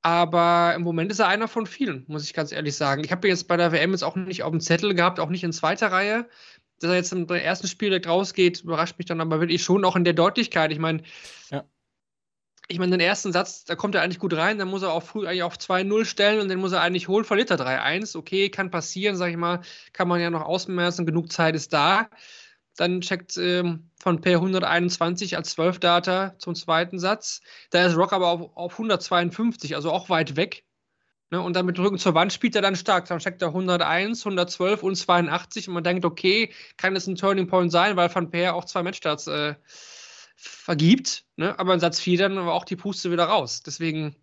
Aber 0.00 0.72
im 0.74 0.80
Moment 0.80 1.12
ist 1.12 1.18
er 1.18 1.28
einer 1.28 1.48
von 1.48 1.66
vielen, 1.66 2.06
muss 2.08 2.24
ich 2.24 2.32
ganz 2.32 2.50
ehrlich 2.50 2.74
sagen. 2.74 3.04
Ich 3.04 3.12
habe 3.12 3.28
ihn 3.28 3.30
jetzt 3.30 3.46
bei 3.46 3.58
der 3.58 3.72
WM 3.72 3.92
jetzt 3.92 4.04
auch 4.04 4.16
nicht 4.16 4.42
auf 4.42 4.52
dem 4.52 4.60
Zettel 4.60 4.94
gehabt, 4.94 5.20
auch 5.20 5.28
nicht 5.28 5.44
in 5.44 5.52
zweiter 5.52 5.92
Reihe 5.92 6.26
dass 6.80 6.90
er 6.90 6.96
jetzt 6.96 7.12
im 7.12 7.28
ersten 7.28 7.66
Spiel 7.66 7.90
direkt 7.90 8.08
rausgeht, 8.08 8.62
überrascht 8.62 8.98
mich 8.98 9.06
dann 9.06 9.20
aber 9.20 9.40
wirklich 9.40 9.62
schon 9.62 9.84
auch 9.84 9.96
in 9.96 10.04
der 10.04 10.12
Deutlichkeit. 10.12 10.72
Ich 10.72 10.78
meine, 10.78 11.02
ja. 11.50 11.64
Ich 12.68 12.78
meine, 12.78 12.92
den 12.92 13.00
ersten 13.00 13.32
Satz, 13.32 13.64
da 13.64 13.76
kommt 13.76 13.94
er 13.94 14.02
eigentlich 14.02 14.18
gut 14.18 14.34
rein, 14.34 14.58
dann 14.58 14.68
muss 14.68 14.82
er 14.82 14.92
auch 14.92 15.02
früh 15.02 15.26
eigentlich 15.26 15.42
auf 15.42 15.56
2-0 15.56 16.04
stellen 16.06 16.40
und 16.40 16.48
den 16.48 16.60
muss 16.60 16.72
er 16.72 16.80
eigentlich 16.80 17.08
holen, 17.08 17.24
verliert 17.24 17.50
er 17.50 17.58
3-1. 17.58 18.16
Okay, 18.16 18.48
kann 18.48 18.70
passieren, 18.70 19.16
sag 19.16 19.30
ich 19.30 19.36
mal, 19.36 19.60
kann 19.92 20.08
man 20.08 20.20
ja 20.20 20.30
noch 20.30 20.42
ausmerzen, 20.42 21.04
genug 21.04 21.30
Zeit 21.30 21.54
ist 21.54 21.72
da. 21.72 22.08
Dann 22.76 23.02
checkt 23.02 23.36
ähm, 23.36 23.90
von 24.00 24.20
per 24.20 24.36
121 24.38 25.36
als 25.36 25.50
12 25.50 25.78
Data 25.78 26.34
zum 26.38 26.54
zweiten 26.54 26.98
Satz. 26.98 27.40
Da 27.70 27.86
ist 27.86 27.96
Rock 27.96 28.12
aber 28.12 28.28
auf, 28.28 28.56
auf 28.56 28.72
152, 28.72 29.76
also 29.76 29.92
auch 29.92 30.08
weit 30.08 30.36
weg. 30.36 30.64
Ne, 31.30 31.40
und 31.40 31.56
dann 31.56 31.66
mit 31.66 31.78
Rücken 31.78 31.98
zur 31.98 32.14
Wand 32.14 32.32
spielt 32.32 32.56
er 32.56 32.62
dann 32.62 32.76
stark. 32.76 33.06
Dann 33.06 33.20
steckt 33.20 33.42
er 33.42 33.48
101, 33.48 34.24
112 34.24 34.82
und 34.82 34.96
82 34.96 35.68
und 35.68 35.74
man 35.74 35.84
denkt, 35.84 36.04
okay, 36.04 36.52
kann 36.76 36.94
das 36.94 37.06
ein 37.06 37.16
Turning 37.16 37.46
Point 37.46 37.72
sein, 37.72 37.96
weil 37.96 38.14
Van 38.14 38.30
Peer 38.30 38.54
auch 38.54 38.64
zwei 38.64 38.82
Matchstarts 38.82 39.26
äh, 39.26 39.54
vergibt. 40.34 41.24
Ne? 41.36 41.58
Aber 41.58 41.74
in 41.74 41.80
Satz 41.80 42.00
4 42.00 42.18
dann 42.18 42.36
war 42.36 42.52
auch 42.52 42.64
die 42.64 42.76
Puste 42.76 43.10
wieder 43.10 43.24
raus. 43.24 43.62
Deswegen, 43.62 44.16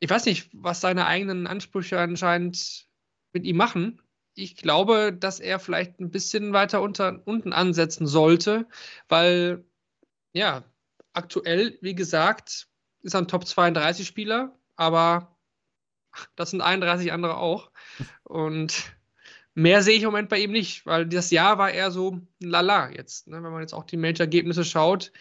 ich 0.00 0.10
weiß 0.10 0.26
nicht, 0.26 0.50
was 0.52 0.80
seine 0.80 1.06
eigenen 1.06 1.46
Ansprüche 1.46 1.98
anscheinend 1.98 2.86
mit 3.32 3.44
ihm 3.44 3.56
machen. 3.56 4.02
Ich 4.34 4.56
glaube, 4.56 5.12
dass 5.12 5.40
er 5.40 5.58
vielleicht 5.58 6.00
ein 6.00 6.10
bisschen 6.10 6.52
weiter 6.52 6.80
unter, 6.80 7.20
unten 7.26 7.52
ansetzen 7.52 8.06
sollte, 8.06 8.66
weil, 9.08 9.64
ja, 10.32 10.64
aktuell, 11.12 11.78
wie 11.82 11.94
gesagt, 11.94 12.68
ist 13.02 13.14
er 13.14 13.20
ein 13.20 13.28
Top 13.28 13.46
32 13.46 14.06
Spieler, 14.06 14.58
aber 14.76 15.36
das 16.36 16.50
sind 16.50 16.60
31 16.62 17.12
andere 17.12 17.36
auch. 17.36 17.70
Und 18.24 18.94
mehr 19.54 19.82
sehe 19.82 19.96
ich 19.96 20.02
im 20.02 20.08
Moment 20.08 20.28
bei 20.28 20.38
ihm 20.38 20.52
nicht, 20.52 20.86
weil 20.86 21.06
das 21.06 21.30
Jahr 21.30 21.58
war 21.58 21.70
eher 21.70 21.90
so 21.90 22.20
lala 22.40 22.90
jetzt. 22.90 23.28
Ne? 23.28 23.42
Wenn 23.42 23.52
man 23.52 23.60
jetzt 23.60 23.74
auch 23.74 23.84
die 23.84 23.96
Major-Ergebnisse 23.96 24.64
schaut, 24.64 25.12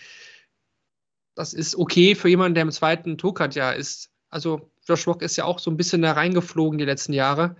das 1.35 1.53
ist 1.53 1.75
okay 1.75 2.15
für 2.15 2.29
jemanden, 2.29 2.55
der 2.55 2.63
im 2.63 2.71
zweiten 2.71 3.17
Tourcard-Jahr 3.17 3.75
ist. 3.75 4.11
Also 4.29 4.71
Josh 4.87 5.07
Rock 5.07 5.21
ist 5.21 5.37
ja 5.37 5.45
auch 5.45 5.59
so 5.59 5.71
ein 5.71 5.77
bisschen 5.77 6.01
da 6.01 6.13
reingeflogen 6.13 6.77
die 6.77 6.85
letzten 6.85 7.13
Jahre. 7.13 7.55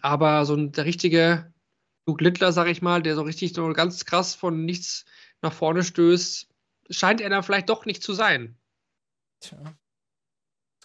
Aber 0.00 0.46
so 0.46 0.54
ein, 0.54 0.72
der 0.72 0.84
richtige 0.84 1.52
Luke 2.06 2.24
Littler, 2.24 2.52
sag 2.52 2.68
ich 2.68 2.82
mal, 2.82 3.02
der 3.02 3.14
so 3.14 3.22
richtig 3.22 3.54
so 3.54 3.72
ganz 3.72 4.04
krass 4.04 4.34
von 4.34 4.64
nichts 4.64 5.04
nach 5.42 5.52
vorne 5.52 5.84
stößt, 5.84 6.48
scheint 6.90 7.20
er 7.20 7.30
dann 7.30 7.42
vielleicht 7.42 7.68
doch 7.68 7.84
nicht 7.84 8.02
zu 8.02 8.12
sein. 8.12 8.56
Tja 9.40 9.76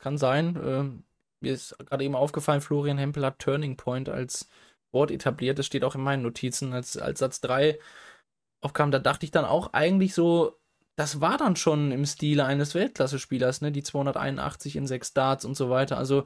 kann 0.07 0.17
sein. 0.17 1.03
Mir 1.41 1.53
ist 1.53 1.77
gerade 1.79 2.03
eben 2.03 2.15
aufgefallen, 2.15 2.61
Florian 2.61 2.97
Hempel 2.97 3.25
hat 3.25 3.39
Turning 3.39 3.77
Point 3.77 4.09
als 4.09 4.49
Wort 4.91 5.11
etabliert. 5.11 5.59
Das 5.59 5.65
steht 5.65 5.83
auch 5.83 5.95
in 5.95 6.01
meinen 6.01 6.23
Notizen 6.23 6.73
als, 6.73 6.97
als 6.97 7.19
Satz 7.19 7.41
3. 7.41 7.79
aufkam, 8.63 8.91
da 8.91 8.99
dachte 8.99 9.25
ich 9.25 9.31
dann 9.31 9.45
auch 9.45 9.73
eigentlich 9.73 10.13
so, 10.13 10.59
das 10.97 11.21
war 11.21 11.37
dann 11.37 11.55
schon 11.55 11.91
im 11.91 12.05
Stile 12.05 12.45
eines 12.45 12.73
Weltklasse-Spielers, 12.73 13.61
ne? 13.61 13.71
Die 13.71 13.83
281 13.83 14.75
in 14.75 14.87
sechs 14.87 15.13
Darts 15.13 15.45
und 15.45 15.55
so 15.55 15.69
weiter. 15.69 15.97
Also, 15.97 16.25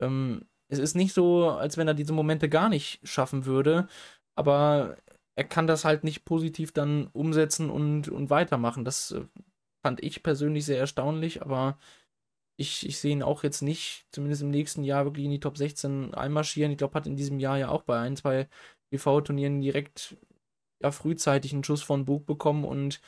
ähm, 0.00 0.46
es 0.68 0.78
ist 0.78 0.94
nicht 0.94 1.14
so, 1.14 1.48
als 1.50 1.76
wenn 1.78 1.88
er 1.88 1.94
diese 1.94 2.12
Momente 2.12 2.48
gar 2.48 2.68
nicht 2.68 3.00
schaffen 3.08 3.46
würde, 3.46 3.88
aber 4.36 4.96
er 5.36 5.44
kann 5.44 5.66
das 5.66 5.84
halt 5.84 6.04
nicht 6.04 6.24
positiv 6.24 6.72
dann 6.72 7.08
umsetzen 7.08 7.70
und, 7.70 8.08
und 8.08 8.30
weitermachen. 8.30 8.84
Das 8.84 9.12
äh, 9.12 9.24
fand 9.84 10.02
ich 10.02 10.22
persönlich 10.22 10.66
sehr 10.66 10.78
erstaunlich, 10.78 11.42
aber 11.42 11.78
ich, 12.60 12.86
ich 12.86 12.98
sehe 12.98 13.12
ihn 13.12 13.22
auch 13.22 13.42
jetzt 13.42 13.62
nicht, 13.62 14.04
zumindest 14.12 14.42
im 14.42 14.50
nächsten 14.50 14.84
Jahr, 14.84 15.06
wirklich 15.06 15.24
in 15.24 15.30
die 15.30 15.40
Top 15.40 15.56
16 15.56 16.12
einmarschieren. 16.12 16.70
Ich 16.70 16.76
glaube, 16.78 16.94
hat 16.94 17.06
in 17.06 17.16
diesem 17.16 17.40
Jahr 17.40 17.56
ja 17.56 17.70
auch 17.70 17.82
bei 17.82 17.98
ein, 17.98 18.16
zwei 18.16 18.48
TV-Turnieren 18.92 19.62
direkt 19.62 20.16
ja, 20.82 20.90
frühzeitig 20.90 21.54
einen 21.54 21.64
Schuss 21.64 21.82
von 21.82 22.04
Bug 22.04 22.26
bekommen 22.26 22.64
und 22.64 23.00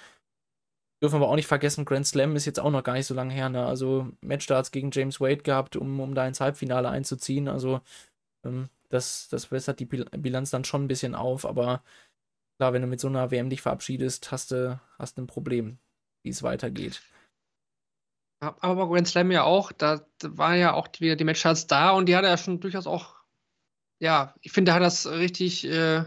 dürfen 1.02 1.20
wir 1.20 1.28
auch 1.28 1.36
nicht 1.36 1.48
vergessen, 1.48 1.84
Grand 1.84 2.06
Slam 2.06 2.34
ist 2.34 2.46
jetzt 2.46 2.60
auch 2.60 2.70
noch 2.70 2.82
gar 2.82 2.94
nicht 2.94 3.06
so 3.06 3.14
lange 3.14 3.34
her. 3.34 3.50
Ne? 3.50 3.66
Also 3.66 4.10
Matchstarts 4.22 4.70
gegen 4.70 4.90
James 4.90 5.20
Wade 5.20 5.42
gehabt, 5.42 5.76
um, 5.76 6.00
um 6.00 6.14
da 6.14 6.26
ins 6.26 6.40
Halbfinale 6.40 6.88
einzuziehen. 6.88 7.48
Also 7.48 7.82
ähm, 8.46 8.70
das, 8.88 9.28
das 9.28 9.48
bessert 9.48 9.80
die 9.80 9.86
Bilanz 9.86 10.50
dann 10.50 10.64
schon 10.64 10.84
ein 10.84 10.88
bisschen 10.88 11.14
auf, 11.14 11.44
aber 11.44 11.82
klar, 12.58 12.72
wenn 12.72 12.82
du 12.82 12.88
mit 12.88 13.00
so 13.00 13.08
einer 13.08 13.30
WM 13.30 13.50
dich 13.50 13.60
verabschiedest, 13.60 14.32
hast 14.32 14.50
du 14.50 14.80
hast 14.98 15.18
ein 15.18 15.26
Problem, 15.26 15.78
wie 16.22 16.30
es 16.30 16.42
weitergeht. 16.42 17.02
Aber 18.42 18.88
Grand 18.88 19.06
Slam 19.06 19.30
ja 19.30 19.44
auch, 19.44 19.70
da 19.70 20.04
waren 20.22 20.58
ja 20.58 20.74
auch 20.74 20.88
wieder 20.98 21.14
die 21.14 21.22
Matchstarts 21.22 21.68
da 21.68 21.90
und 21.90 22.06
die 22.06 22.16
hat 22.16 22.24
er 22.24 22.30
ja 22.30 22.36
schon 22.36 22.58
durchaus 22.58 22.88
auch, 22.88 23.14
ja, 24.00 24.34
ich 24.40 24.50
finde, 24.50 24.72
er 24.72 24.74
hat 24.74 24.82
das 24.82 25.06
richtig 25.06 25.64
äh, 25.64 26.04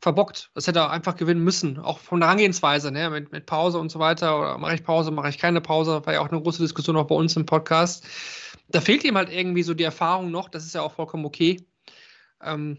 verbockt. 0.00 0.52
Das 0.54 0.68
hätte 0.68 0.78
er 0.78 0.90
einfach 0.90 1.16
gewinnen 1.16 1.42
müssen, 1.42 1.78
auch 1.78 1.98
von 1.98 2.20
der 2.20 2.28
Herangehensweise, 2.28 2.92
ne? 2.92 3.10
mit, 3.10 3.32
mit 3.32 3.46
Pause 3.46 3.78
und 3.78 3.90
so 3.90 3.98
weiter. 3.98 4.38
Oder 4.38 4.58
mache 4.58 4.76
ich 4.76 4.84
Pause, 4.84 5.10
mache 5.10 5.30
ich 5.30 5.38
keine 5.38 5.60
Pause, 5.60 6.06
war 6.06 6.12
ja 6.12 6.20
auch 6.20 6.30
eine 6.30 6.40
große 6.40 6.62
Diskussion 6.62 6.96
auch 6.96 7.08
bei 7.08 7.16
uns 7.16 7.34
im 7.34 7.44
Podcast. 7.44 8.04
Da 8.68 8.80
fehlt 8.80 9.02
ihm 9.02 9.16
halt 9.16 9.32
irgendwie 9.32 9.64
so 9.64 9.74
die 9.74 9.84
Erfahrung 9.84 10.30
noch, 10.30 10.48
das 10.48 10.64
ist 10.64 10.76
ja 10.76 10.82
auch 10.82 10.92
vollkommen 10.92 11.24
okay. 11.24 11.66
Ähm, 12.40 12.78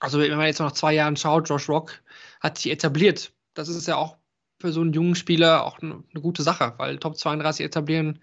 also, 0.00 0.18
wenn 0.18 0.36
man 0.36 0.46
jetzt 0.46 0.58
noch 0.58 0.72
zwei 0.72 0.94
Jahren 0.94 1.16
schaut, 1.16 1.48
Josh 1.48 1.68
Rock 1.68 2.02
hat 2.40 2.58
sich 2.58 2.72
etabliert. 2.72 3.32
Das 3.54 3.68
ist 3.68 3.86
ja 3.86 3.96
auch 3.96 4.16
für 4.58 4.72
so 4.72 4.80
einen 4.80 4.92
jungen 4.92 5.14
Spieler 5.14 5.64
auch 5.64 5.80
eine, 5.80 6.02
gute 6.20 6.42
Sache, 6.42 6.74
weil 6.78 6.98
Top 6.98 7.16
32 7.16 7.64
etablieren, 7.64 8.20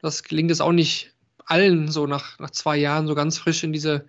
das 0.00 0.22
gelingt 0.22 0.50
es 0.50 0.60
auch 0.60 0.72
nicht 0.72 1.12
allen 1.44 1.88
so 1.88 2.06
nach, 2.06 2.38
nach 2.38 2.50
zwei 2.50 2.76
Jahren 2.76 3.06
so 3.06 3.14
ganz 3.14 3.38
frisch 3.38 3.64
in 3.64 3.72
diese 3.72 4.06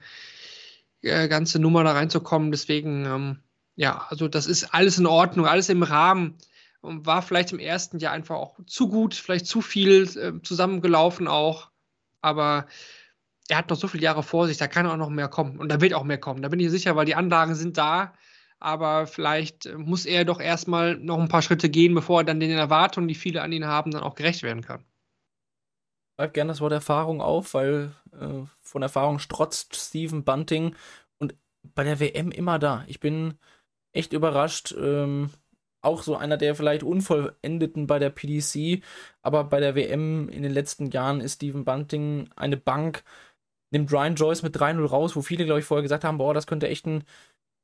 äh, 1.02 1.28
ganze 1.28 1.60
Nummer 1.60 1.84
da 1.84 1.93
reinzukommen. 1.93 2.52
Deswegen, 2.52 3.06
ähm, 3.06 3.39
ja, 3.76 4.06
also 4.10 4.28
das 4.28 4.47
ist 4.47 4.74
alles 4.74 4.97
in 4.97 5.08
Ordnung, 5.08 5.47
alles 5.47 5.69
im 5.69 5.84
Rahmen. 5.84 6.38
Und 6.82 7.06
war 7.06 7.21
vielleicht 7.21 7.52
im 7.52 7.60
ersten 7.60 8.00
Jahr 8.00 8.12
einfach 8.12 8.36
auch 8.36 8.58
zu 8.65 8.88
gut, 8.88 9.13
vielleicht 9.13 9.45
zu 9.45 9.62
viel 9.62 10.04
äh, 10.17 10.41
zusammengelaufen 10.41 11.28
auch. 11.28 11.69
Aber 12.21 12.65
er 13.50 13.58
hat 13.58 13.69
noch 13.69 13.78
so 13.78 13.88
viele 13.88 14.04
Jahre 14.04 14.24
vor 14.24 14.47
sich, 14.47 14.58
da 14.58 14.67
kann 14.67 14.88
auch 14.88 14.97
noch 14.97 15.10
mehr 15.10 15.28
kommen. 15.28 15.60
Und 15.60 15.69
da 15.69 15.80
wird 15.80 15.93
auch 15.93 16.04
mehr 16.04 16.17
kommen. 16.17 16.41
Da 16.41 16.50
bin 16.50 16.60
ich 16.60 16.71
sicher, 16.71 16.95
weil 16.95 17.06
die 17.06 17.15
Anlagen 17.15 17.54
sind 17.54 17.78
da. 17.78 18.13
Aber 18.62 19.08
vielleicht 19.08 19.65
äh, 19.65 19.78
muss 19.78 20.06
er 20.06 20.24
doch 20.26 20.39
erstmal 20.39 20.95
noch 20.97 21.19
ein 21.19 21.28
paar 21.28 21.41
Schritte 21.41 21.69
gehen, 21.69 21.93
bevor 21.93 22.21
er 22.21 22.26
dann 22.26 22.39
den 22.39 22.52
Erwartungen, 22.52 23.08
die 23.08 23.15
viele 23.15 23.41
an 23.41 23.52
ihn 23.52 23.65
haben, 23.65 23.91
dann 23.91 24.04
auch 24.04 24.15
gerecht 24.15 24.43
werden 24.43 24.62
kann 24.62 24.86
schreibe 26.21 26.34
gerne 26.34 26.50
das 26.50 26.62
Wort 26.62 26.71
Erfahrung 26.71 27.19
auf, 27.19 27.56
weil 27.56 27.93
äh, 28.12 28.45
von 28.62 28.84
Erfahrung 28.84 29.17
strotzt 29.17 29.76
Steven 29.76 30.24
Bunting 30.24 30.76
und 31.17 31.36
bei 31.63 31.84
der 31.84 32.00
WM 32.00 32.30
immer 32.32 32.60
da. 32.60 32.84
Ich 32.88 33.00
bin 33.00 33.39
echt 33.91 34.13
überrascht. 34.13 34.76
Ähm, 34.78 35.32
auch 35.84 36.04
so 36.04 36.15
einer 36.15 36.38
der 36.38 36.54
vielleicht 36.54 36.84
unvollendeten 36.84 37.88
bei 37.88 37.97
der 37.97 38.12
PDC, 38.12 38.84
aber 39.24 39.45
bei 39.45 39.60
der 39.60 39.74
WM 39.74 40.30
in 40.30 40.43
den 40.43 40.52
letzten 40.52 40.91
Jahren 40.91 41.21
ist 41.21 41.36
Steven 41.36 41.65
Bunting 41.65 42.30
eine 42.36 42.58
Bank, 42.58 43.04
nimmt 43.71 43.91
Ryan 43.91 44.13
Joyce 44.13 44.43
mit 44.43 44.56
3-0 44.56 44.86
raus, 44.86 45.15
wo 45.15 45.24
viele, 45.24 45.45
glaube 45.45 45.62
ich, 45.62 45.65
vorher 45.65 45.82
gesagt 45.82 46.04
haben, 46.04 46.19
boah, 46.19 46.36
das 46.36 46.45
könnte 46.45 46.67
echt 46.67 46.86
ein 46.86 47.04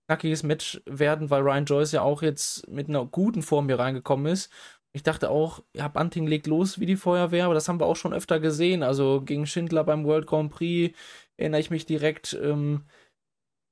knackiges 0.07 0.43
Match 0.43 0.81
werden, 0.85 1.29
weil 1.29 1.41
Ryan 1.41 1.65
Joyce 1.65 1.91
ja 1.91 2.01
auch 2.01 2.21
jetzt 2.21 2.67
mit 2.69 2.89
einer 2.89 3.05
guten 3.05 3.43
Form 3.43 3.67
hier 3.67 3.79
reingekommen 3.79 4.31
ist. 4.31 4.51
Ich 4.93 5.03
dachte 5.03 5.29
auch, 5.29 5.63
ja, 5.75 5.87
Bunting 5.87 6.25
legt 6.25 6.47
los 6.47 6.79
wie 6.79 6.85
die 6.85 6.95
Feuerwehr, 6.95 7.45
aber 7.45 7.53
das 7.53 7.67
haben 7.67 7.79
wir 7.79 7.85
auch 7.85 7.95
schon 7.95 8.13
öfter 8.13 8.39
gesehen. 8.39 8.83
Also 8.83 9.21
gegen 9.21 9.45
Schindler 9.45 9.83
beim 9.83 10.05
World 10.05 10.27
Grand 10.27 10.51
Prix 10.51 10.97
erinnere 11.37 11.61
ich 11.61 11.69
mich 11.69 11.85
direkt, 11.85 12.33
ähm, 12.41 12.85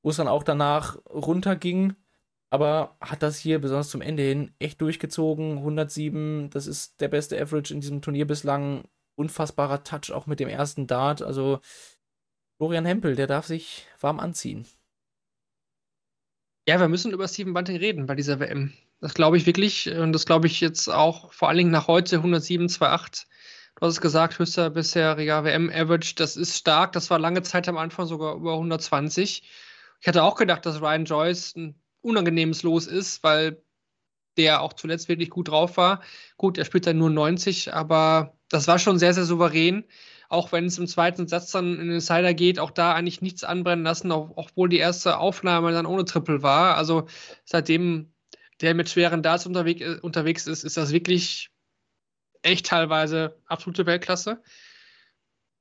wo 0.03 0.11
es 0.11 0.17
dann 0.17 0.27
auch 0.27 0.43
danach 0.43 0.97
runterging. 1.09 1.95
Aber 2.51 2.95
hat 3.01 3.23
das 3.23 3.37
hier 3.37 3.59
besonders 3.59 3.89
zum 3.89 4.01
Ende 4.01 4.23
hin 4.23 4.53
echt 4.59 4.79
durchgezogen. 4.81 5.57
107, 5.57 6.49
das 6.51 6.67
ist 6.67 7.01
der 7.01 7.07
beste 7.07 7.41
Average 7.41 7.73
in 7.73 7.81
diesem 7.81 8.01
Turnier 8.01 8.27
bislang. 8.27 8.83
Unfassbarer 9.15 9.83
Touch 9.83 10.11
auch 10.11 10.27
mit 10.27 10.39
dem 10.39 10.49
ersten 10.49 10.85
Dart. 10.87 11.21
Also 11.21 11.59
Florian 12.57 12.85
Hempel, 12.85 13.15
der 13.15 13.27
darf 13.27 13.47
sich 13.47 13.87
warm 13.99 14.19
anziehen. 14.19 14.67
Ja, 16.67 16.79
wir 16.79 16.87
müssen 16.87 17.11
über 17.11 17.27
Steven 17.27 17.53
Bunting 17.53 17.77
reden 17.77 18.07
bei 18.07 18.15
dieser 18.15 18.39
WM. 18.39 18.73
Das 18.99 19.13
glaube 19.13 19.37
ich 19.37 19.45
wirklich. 19.45 19.87
Und 19.91 20.13
das 20.13 20.25
glaube 20.25 20.47
ich 20.47 20.61
jetzt 20.61 20.87
auch 20.89 21.31
vor 21.31 21.47
allen 21.47 21.59
Dingen 21.59 21.71
nach 21.71 21.87
heute 21.87 22.17
107,28. 22.17 23.25
Du 23.75 23.85
hast 23.85 23.93
es 23.93 24.01
gesagt, 24.01 24.39
höchster 24.39 24.71
bisheriger 24.71 25.43
WM-Average. 25.43 26.15
Das 26.15 26.35
ist 26.35 26.57
stark. 26.57 26.93
Das 26.93 27.11
war 27.11 27.19
lange 27.19 27.43
Zeit 27.43 27.67
am 27.67 27.77
Anfang 27.77 28.07
sogar 28.07 28.35
über 28.35 28.53
120. 28.53 29.43
Ich 30.01 30.07
hatte 30.07 30.23
auch 30.23 30.35
gedacht, 30.35 30.65
dass 30.65 30.81
Ryan 30.81 31.05
Joyce 31.05 31.55
ein 31.55 31.75
unangenehmes 32.01 32.63
Los 32.63 32.87
ist, 32.87 33.23
weil 33.23 33.61
der 34.37 34.61
auch 34.61 34.73
zuletzt 34.73 35.07
wirklich 35.07 35.29
gut 35.29 35.49
drauf 35.49 35.77
war. 35.77 36.01
Gut, 36.37 36.57
er 36.57 36.65
spielt 36.65 36.87
dann 36.87 36.97
nur 36.97 37.11
90, 37.11 37.73
aber 37.73 38.37
das 38.49 38.67
war 38.67 38.79
schon 38.79 38.97
sehr, 38.97 39.13
sehr 39.13 39.25
souverän. 39.25 39.85
Auch 40.29 40.51
wenn 40.51 40.65
es 40.65 40.77
im 40.77 40.87
zweiten 40.87 41.27
Satz 41.27 41.51
dann 41.51 41.79
in 41.79 41.89
den 41.89 42.01
Cider 42.01 42.33
geht, 42.33 42.59
auch 42.59 42.71
da 42.71 42.93
eigentlich 42.93 43.21
nichts 43.21 43.43
anbrennen 43.43 43.85
lassen, 43.85 44.11
auch, 44.11 44.31
obwohl 44.35 44.69
die 44.69 44.77
erste 44.77 45.17
Aufnahme 45.17 45.71
dann 45.71 45.85
ohne 45.85 46.05
Triple 46.05 46.41
war. 46.41 46.77
Also 46.77 47.07
seitdem 47.45 48.11
der 48.61 48.73
mit 48.73 48.89
schweren 48.89 49.21
Darts 49.21 49.45
unterwegs, 49.45 49.81
äh, 49.81 49.99
unterwegs 50.01 50.47
ist, 50.47 50.63
ist 50.63 50.77
das 50.77 50.91
wirklich 50.91 51.51
echt 52.41 52.65
teilweise 52.67 53.41
absolute 53.47 53.85
Weltklasse. 53.85 54.41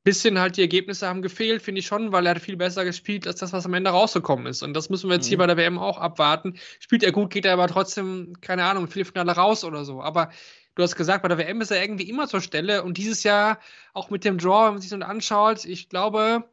Bisschen 0.05 0.38
halt 0.38 0.59
die 0.59 0.61
Ergebnisse 0.61 1.09
haben 1.09 1.22
gefehlt, 1.22 1.62
finde 1.62 1.79
ich 1.79 1.87
schon, 1.87 2.12
weil 2.12 2.27
er 2.27 2.35
hat 2.35 2.42
viel 2.42 2.59
besser 2.59 2.85
gespielt 2.85 3.27
als 3.27 3.40
das, 3.40 3.55
was 3.55 3.64
am 3.64 3.72
Ende 3.72 3.90
rausgekommen 3.90 4.46
ist. 4.46 4.62
Und 4.62 4.74
das 4.74 4.90
müssen 4.90 5.09
wir 5.09 5.14
jetzt 5.16 5.27
mhm. 5.27 5.29
hier 5.31 5.38
bei 5.38 5.46
der 5.46 5.57
WM 5.57 5.79
auch 5.79 5.96
abwarten. 5.96 6.59
Spielt 6.79 7.03
er 7.03 7.12
gut, 7.12 7.31
geht 7.31 7.46
er 7.46 7.55
aber 7.55 7.68
trotzdem, 7.68 8.35
keine 8.42 8.64
Ahnung, 8.64 8.85
im 8.85 8.90
Viertelfinale 8.90 9.33
raus 9.33 9.64
oder 9.64 9.85
so. 9.87 10.03
Aber 10.03 10.31
du 10.75 10.83
hast 10.83 10.97
gesagt, 10.97 11.23
bei 11.23 11.29
der 11.29 11.39
WM 11.39 11.61
ist 11.61 11.71
er 11.71 11.83
irgendwie 11.83 12.09
immer 12.09 12.29
zur 12.29 12.41
Stelle. 12.41 12.83
Und 12.83 12.99
dieses 12.99 13.23
Jahr 13.23 13.59
auch 13.93 14.11
mit 14.11 14.25
dem 14.25 14.39
Draw, 14.39 14.67
wenn 14.67 14.75
man 14.75 14.81
sich 14.81 14.91
das 14.91 15.01
anschaut, 15.01 15.65
ich 15.65 15.89
glaube, 15.89 16.49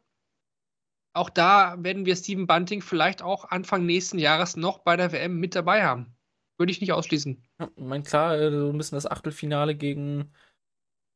auch 1.14 1.30
da 1.30 1.76
werden 1.80 2.06
wir 2.06 2.16
Steven 2.16 2.48
Bunting 2.48 2.82
vielleicht 2.82 3.22
auch 3.22 3.46
Anfang 3.46 3.86
nächsten 3.86 4.20
Jahres 4.20 4.56
noch 4.56 4.80
bei 4.80 4.96
der 4.96 5.12
WM 5.12 5.40
mit 5.40 5.56
dabei 5.56 5.84
haben. 5.84 6.16
Würde 6.58 6.72
ich 6.72 6.82
nicht 6.82 6.94
ausschließen. 6.94 7.44
Ja, 7.60 7.70
mein 7.76 8.04
klar, 8.04 8.38
äh, 8.38 8.52
so 8.52 8.70
ein 8.70 8.78
bisschen 8.78 8.96
das 8.96 9.08
Achtelfinale 9.08 9.76
gegen 9.76 10.32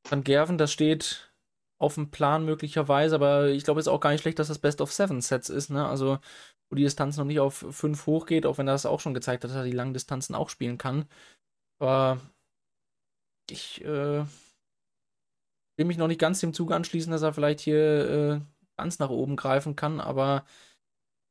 Van 0.08 0.24
Gerven, 0.24 0.58
das 0.58 0.72
steht 0.72 1.32
auf 1.78 1.96
dem 1.96 2.10
Plan 2.10 2.46
möglicherweise, 2.46 3.16
aber 3.16 3.50
ich 3.50 3.64
glaube, 3.64 3.80
es 3.80 3.88
ist 3.88 3.92
auch 3.92 4.00
gar 4.00 4.12
nicht 4.12 4.22
schlecht, 4.22 4.40
dass 4.40 4.48
das 4.48 4.60
Best 4.60 4.82
of 4.82 4.94
Seven 4.94 5.22
Sets 5.22 5.50
ist, 5.50 5.70
ne? 5.70 5.88
Also, 5.88 6.20
wo 6.70 6.76
die 6.76 6.84
Distanz 6.84 7.18
noch 7.18 7.26
nicht 7.26 7.40
auf 7.40 7.66
5 7.70 8.06
hochgeht, 8.06 8.46
auch 8.46 8.58
wenn 8.58 8.68
er 8.68 8.74
das 8.74 8.86
auch 8.86 9.00
schon 9.00 9.14
gezeigt 9.14 9.44
hat, 9.44 9.52
dass 9.52 9.58
er 9.58 9.66
die 9.66 9.72
langen 9.72 9.94
Distanzen 9.94 10.36
auch 10.36 10.50
spielen 10.50 10.78
kann. 10.78 11.06
Aber 11.80 12.22
ich 13.50 13.84
äh, 13.84 14.26
will 15.78 15.86
mich 15.86 15.98
noch 15.98 16.08
nicht 16.08 16.20
ganz 16.20 16.40
dem 16.40 16.54
Zug 16.54 16.72
anschließen, 16.72 17.12
dass 17.12 17.22
er 17.22 17.34
vielleicht 17.34 17.60
hier 17.60 18.10
äh, 18.10 18.42
ganz 18.78 19.00
nach 19.00 19.10
oben 19.10 19.36
greifen 19.36 19.76
kann, 19.76 20.00
aber 20.00 20.46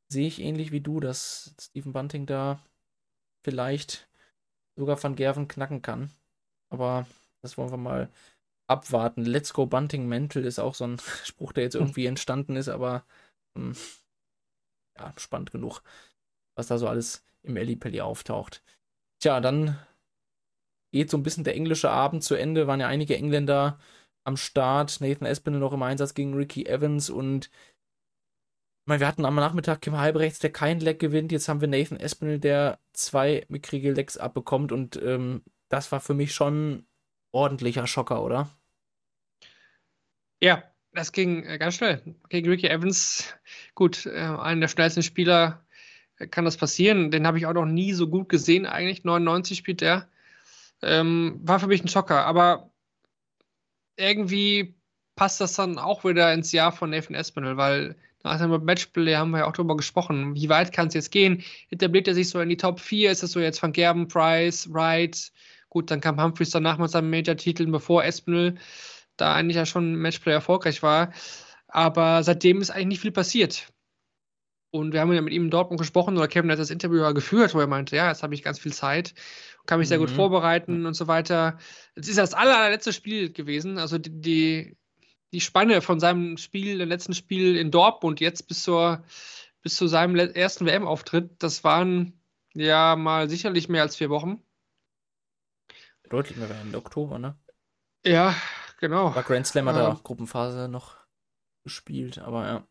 sehe 0.09 0.27
ich 0.27 0.41
ähnlich 0.41 0.73
wie 0.73 0.81
du, 0.81 1.01
dass 1.01 1.55
Stephen 1.61 1.93
Bunting 1.93 2.27
da 2.27 2.61
vielleicht 3.45 4.09
sogar 4.77 5.03
Van 5.03 5.17
Gerven 5.17 5.49
knacken 5.49 5.83
kann. 5.83 6.11
Aber 6.71 7.07
das 7.43 7.57
wollen 7.59 7.71
wir 7.71 7.77
mal 7.77 8.11
abwarten. 8.67 9.25
Let's 9.25 9.53
go 9.53 9.67
Bunting 9.67 10.09
Mental 10.09 10.45
ist 10.45 10.59
auch 10.59 10.75
so 10.75 10.85
ein 10.85 10.99
Spruch, 11.25 11.53
der 11.53 11.65
jetzt 11.65 11.75
irgendwie 11.75 12.07
entstanden 12.07 12.57
ist, 12.57 12.69
aber 12.69 13.05
ähm, 13.57 13.75
ja, 14.99 15.13
spannend 15.17 15.51
genug, 15.51 15.83
was 16.57 16.69
da 16.69 16.79
so 16.79 16.89
alles 16.89 17.25
im 17.43 17.57
Ellipelli 17.57 18.01
auftaucht. 18.01 18.63
Tja, 19.21 19.41
dann 19.41 19.79
geht 20.95 21.11
so 21.11 21.17
ein 21.17 21.25
bisschen 21.25 21.43
der 21.43 21.57
englische 21.57 21.91
Abend 21.91 22.23
zu 22.23 22.37
Ende. 22.37 22.69
Waren 22.69 22.79
ja 22.79 22.87
einige 22.87 23.17
Engländer 23.17 23.81
am 24.23 24.37
Start. 24.37 25.01
Nathan 25.01 25.27
Espinel 25.27 25.59
noch 25.59 25.73
im 25.73 25.83
Einsatz 25.83 26.15
gegen 26.15 26.35
Ricky 26.35 26.67
Evans 26.67 27.11
und 27.11 27.47
ich 27.47 28.87
meine, 28.87 29.01
wir 29.01 29.09
hatten 29.09 29.25
am 29.25 29.35
Nachmittag 29.35 29.81
Kim 29.81 29.99
Halbrechts, 29.99 30.39
der 30.39 30.53
kein 30.53 30.79
Leck 30.79 31.01
gewinnt. 31.01 31.33
Jetzt 31.33 31.49
haben 31.49 31.61
wir 31.61 31.67
Nathan 31.67 31.99
Espinel, 31.99 32.39
der 32.39 32.79
zwei 32.93 33.45
mickrige 33.49 33.91
Lecks 33.91 34.17
abbekommt. 34.17 34.71
Und 34.71 34.95
ähm, 35.03 35.43
das 35.69 35.91
war 35.91 35.99
für 36.01 36.15
mich 36.15 36.33
schon 36.33 36.87
ordentlicher 37.33 37.89
Schocker, 37.89 38.23
oder? 38.23 38.49
Ja, 40.41 40.63
das 40.93 41.11
ging 41.11 41.45
äh, 41.45 41.59
ganz 41.59 41.75
schnell. 41.75 42.03
Gegen 42.29 42.49
Ricky 42.49 42.69
Evans, 42.69 43.35
gut, 43.75 44.07
äh, 44.07 44.11
einer 44.19 44.61
der 44.61 44.69
schnellsten 44.69 45.03
Spieler 45.03 45.67
kann 46.31 46.45
das 46.45 46.57
passieren. 46.57 47.11
Den 47.11 47.27
habe 47.27 47.39
ich 47.39 47.47
auch 47.47 47.55
noch 47.55 47.67
nie 47.67 47.95
so 47.95 48.09
gut 48.09 48.29
gesehen, 48.29 48.67
eigentlich. 48.67 49.03
99 49.03 49.59
spielt 49.59 49.81
der. 49.81 50.09
Ähm, 50.85 51.41
war 51.43 51.61
für 51.61 51.67
mich 51.67 51.83
ein 51.83 51.89
Schocker, 51.89 52.27
aber 52.27 52.71
irgendwie 53.97 54.77
passt 55.17 55.41
das 55.41 55.55
dann 55.55 55.79
auch 55.79 56.05
wieder 56.05 56.33
ins 56.33 56.53
Jahr 56.53 56.73
von 56.73 56.91
Nathan 56.91 57.15
Espinel, 57.15 57.57
weil 57.57 57.97
nach 58.23 58.39
dem 58.39 58.65
Matchplay 58.65 59.15
haben 59.15 59.31
wir 59.31 59.41
ja 59.41 59.47
auch 59.47 59.53
darüber 59.53 59.77
gesprochen. 59.77 60.35
Wie 60.35 60.49
weit 60.49 60.73
kann 60.73 60.89
es 60.89 60.95
jetzt 60.95 61.11
gehen? 61.11 61.45
Etabliert 61.71 62.09
er 62.09 62.15
sich 62.15 62.31
so 62.31 62.41
in 62.41 62.49
die 62.49 62.57
Top 62.57 62.81
4? 62.81 63.11
Ist 63.11 63.23
es 63.23 63.33
so 63.33 63.41
jetzt 63.41 63.61
von 63.61 63.73
Gerben, 63.73 64.09
Price, 64.09 64.73
Wright? 64.73 65.31
Gut, 65.69 65.91
dann 65.91 66.01
kam 66.01 66.23
Humphreys 66.23 66.51
danach 66.51 66.79
mit 66.79 66.91
seinem 66.91 67.11
Major-Titel, 67.11 67.67
bevor 67.67 68.05
Espinel 68.05 68.57
da 69.17 69.35
eigentlich 69.35 69.57
ja 69.57 69.67
schon 69.67 69.95
Matchplay 69.97 70.33
erfolgreich 70.33 70.83
war. 70.83 71.13
Aber 71.69 72.23
seitdem 72.23 72.61
ist 72.61 72.71
eigentlich 72.71 72.87
nicht 72.87 73.01
viel 73.01 73.13
passiert. 73.13 73.69
Und 74.71 74.93
wir 74.93 75.01
haben 75.01 75.13
ja 75.13 75.21
mit 75.21 75.33
ihm 75.33 75.45
in 75.45 75.51
Dortmund 75.51 75.79
gesprochen 75.79 76.17
oder 76.17 76.27
Kevin 76.27 76.51
hat 76.51 76.59
das 76.59 76.71
Interview 76.71 77.13
geführt, 77.15 77.55
wo 77.55 77.61
er 77.61 77.67
meinte, 77.69 77.95
ja, 77.95 78.09
jetzt 78.09 78.23
habe 78.25 78.35
ich 78.35 78.43
ganz 78.43 78.59
viel 78.59 78.73
Zeit, 78.73 79.15
kann 79.67 79.79
mich 79.79 79.89
sehr 79.89 79.99
gut 79.99 80.11
mhm. 80.11 80.17
vorbereiten 80.17 80.87
und 80.87 80.95
so 80.95 81.07
weiter. 81.07 81.59
Es 81.95 82.09
ist 82.09 82.19
das 82.19 82.35
allerletzte 82.35 82.93
Spiel 82.93 83.33
gewesen. 83.33 83.79
Also 83.79 83.99
die, 83.99 84.21
die, 84.21 84.77
die 85.33 85.41
Spanne 85.41 85.81
von 85.81 86.01
seinem 86.01 86.37
Spiel, 86.37 86.79
dem 86.79 86.89
letzten 86.89 87.15
Spiel 87.15 87.57
in 87.57 87.71
Dortmund, 87.71 88.21
jetzt 88.21 88.49
bis 88.49 88.63
zur 88.63 89.05
bis 89.65 89.77
zu 89.77 89.87
seinem 89.89 90.15
ersten 90.17 90.67
WM-Auftritt, 90.67 91.43
das 91.43 91.65
waren 91.65 92.21
ja 92.53 92.97
mal 92.97 93.31
sicherlich 93.31 93.69
mehr 93.71 93.83
als 93.83 93.97
vier 93.97 94.11
Wochen. 94.11 94.43
Deutlich 96.11 96.37
mehr 96.37 96.49
im 96.61 96.75
Oktober, 96.75 97.19
ne? 97.19 97.37
Ja, 98.05 98.37
genau. 98.79 99.15
War 99.15 99.23
Grand 99.23 99.47
Slam 99.47 99.67
hat 99.67 99.77
er 99.77 99.89
auch 99.89 100.05
Gruppenphase 100.05 100.69
noch 100.69 100.99
gespielt, 101.63 102.19
aber 102.19 102.47
ja. 102.47 102.69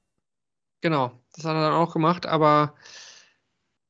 Genau, 0.82 1.20
das 1.34 1.46
hat 1.46 1.56
er 1.56 1.62
dann 1.62 1.74
auch 1.74 1.94
gemacht, 1.94 2.28
aber 2.28 2.76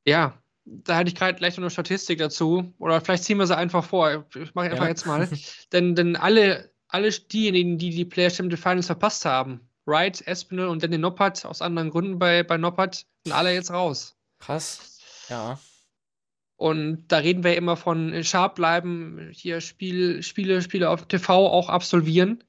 ja, 0.06 0.42
da 0.66 0.98
hätte 0.98 1.10
ich 1.10 1.16
gerade 1.16 1.38
gleich 1.38 1.58
noch 1.58 1.64
eine 1.64 1.70
Statistik 1.70 2.20
dazu. 2.20 2.74
Oder 2.80 3.02
vielleicht 3.02 3.24
ziehen 3.24 3.38
wir 3.38 3.48
sie 3.48 3.58
einfach 3.58 3.84
vor. 3.84 4.26
Ich 4.36 4.54
mache 4.56 4.72
einfach 4.72 4.84
ja. 4.84 4.90
jetzt 4.90 5.06
mal. 5.06 5.28
denn, 5.72 5.96
denn 5.96 6.16
alle, 6.16 6.72
alle 6.88 7.12
diejenigen, 7.12 7.78
die 7.78 7.90
die 7.90 8.06
Player 8.06 8.30
Championship 8.30 8.64
Finals 8.64 8.88
verpasst 8.88 9.26
haben, 9.26 9.62
Wright, 9.86 10.26
Espinel 10.26 10.68
und 10.68 10.82
Danny 10.82 10.98
Noppert, 10.98 11.46
aus 11.46 11.62
anderen 11.62 11.90
Gründen 11.90 12.20
bei, 12.20 12.44
bei 12.44 12.58
Noppert, 12.58 13.06
sind 13.26 13.34
alle 13.34 13.54
jetzt 13.54 13.72
raus. 13.72 14.16
Krass. 14.40 15.00
Ja. 15.30 15.60
Und 16.56 17.08
da 17.10 17.18
reden 17.18 17.44
wir 17.44 17.58
immer 17.58 17.76
von 17.76 18.24
sharp 18.24 18.56
bleiben, 18.56 19.30
hier 19.34 19.60
Spiel, 19.60 20.24
Spiele, 20.24 20.62
Spiele 20.62 20.90
auf 20.90 21.06
TV 21.08 21.48
auch 21.48 21.68
absolvieren. 21.68 22.44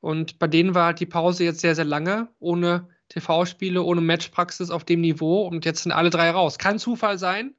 Und 0.00 0.38
bei 0.38 0.48
denen 0.48 0.74
war 0.74 0.94
die 0.94 1.06
Pause 1.06 1.44
jetzt 1.44 1.60
sehr, 1.60 1.76
sehr 1.76 1.84
lange, 1.84 2.28
ohne 2.40 2.88
TV-Spiele 3.10 3.82
ohne 3.82 4.00
Matchpraxis 4.00 4.70
auf 4.70 4.84
dem 4.84 5.00
Niveau 5.02 5.42
und 5.42 5.64
jetzt 5.64 5.82
sind 5.82 5.92
alle 5.92 6.10
drei 6.10 6.30
raus. 6.30 6.58
Kann 6.58 6.78
Zufall 6.78 7.18
sein. 7.18 7.54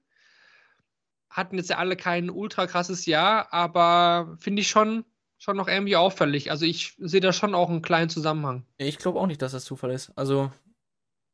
Hatten 1.31 1.57
jetzt 1.57 1.69
ja 1.69 1.77
alle 1.77 1.95
kein 1.95 2.29
ultra 2.29 2.67
krasses 2.67 3.05
Jahr, 3.05 3.51
aber 3.53 4.37
finde 4.39 4.61
ich 4.61 4.67
schon, 4.67 5.05
schon 5.37 5.57
noch 5.57 5.67
irgendwie 5.67 5.95
auffällig. 5.95 6.51
Also 6.51 6.65
ich 6.65 6.95
sehe 6.99 7.21
da 7.21 7.33
schon 7.33 7.55
auch 7.55 7.69
einen 7.69 7.81
kleinen 7.81 8.09
Zusammenhang. 8.09 8.65
Ich 8.77 8.97
glaube 8.97 9.19
auch 9.19 9.27
nicht, 9.27 9.41
dass 9.41 9.53
das 9.53 9.65
Zufall 9.65 9.91
ist. 9.91 10.11
Also 10.15 10.51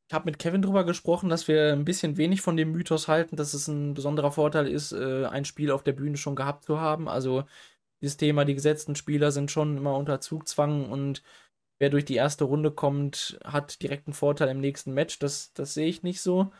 ich 0.07 0.13
habe 0.13 0.25
mit 0.25 0.39
Kevin 0.39 0.61
drüber 0.61 0.85
gesprochen, 0.85 1.29
dass 1.29 1.47
wir 1.47 1.73
ein 1.73 1.83
bisschen 1.83 2.15
wenig 2.15 2.41
von 2.41 2.55
dem 2.55 2.71
Mythos 2.71 3.07
halten, 3.07 3.35
dass 3.35 3.53
es 3.53 3.67
ein 3.67 3.93
besonderer 3.93 4.31
Vorteil 4.31 4.67
ist, 4.67 4.93
äh, 4.93 5.25
ein 5.25 5.43
Spiel 5.43 5.71
auf 5.71 5.83
der 5.83 5.93
Bühne 5.93 6.15
schon 6.15 6.35
gehabt 6.35 6.63
zu 6.63 6.79
haben. 6.79 7.09
Also 7.09 7.43
dieses 8.01 8.17
Thema, 8.17 8.45
die 8.45 8.55
gesetzten 8.55 8.95
Spieler 8.95 9.31
sind 9.31 9.51
schon 9.51 9.77
immer 9.77 9.97
unter 9.97 10.21
Zugzwang 10.21 10.89
und 10.89 11.23
wer 11.79 11.89
durch 11.89 12.05
die 12.05 12.15
erste 12.15 12.45
Runde 12.45 12.71
kommt, 12.71 13.39
hat 13.43 13.81
direkt 13.81 14.07
einen 14.07 14.13
Vorteil 14.13 14.49
im 14.49 14.61
nächsten 14.61 14.93
Match. 14.93 15.19
Das, 15.19 15.53
das 15.53 15.73
sehe 15.73 15.87
ich 15.87 16.03
nicht 16.03 16.21
so. 16.21 16.51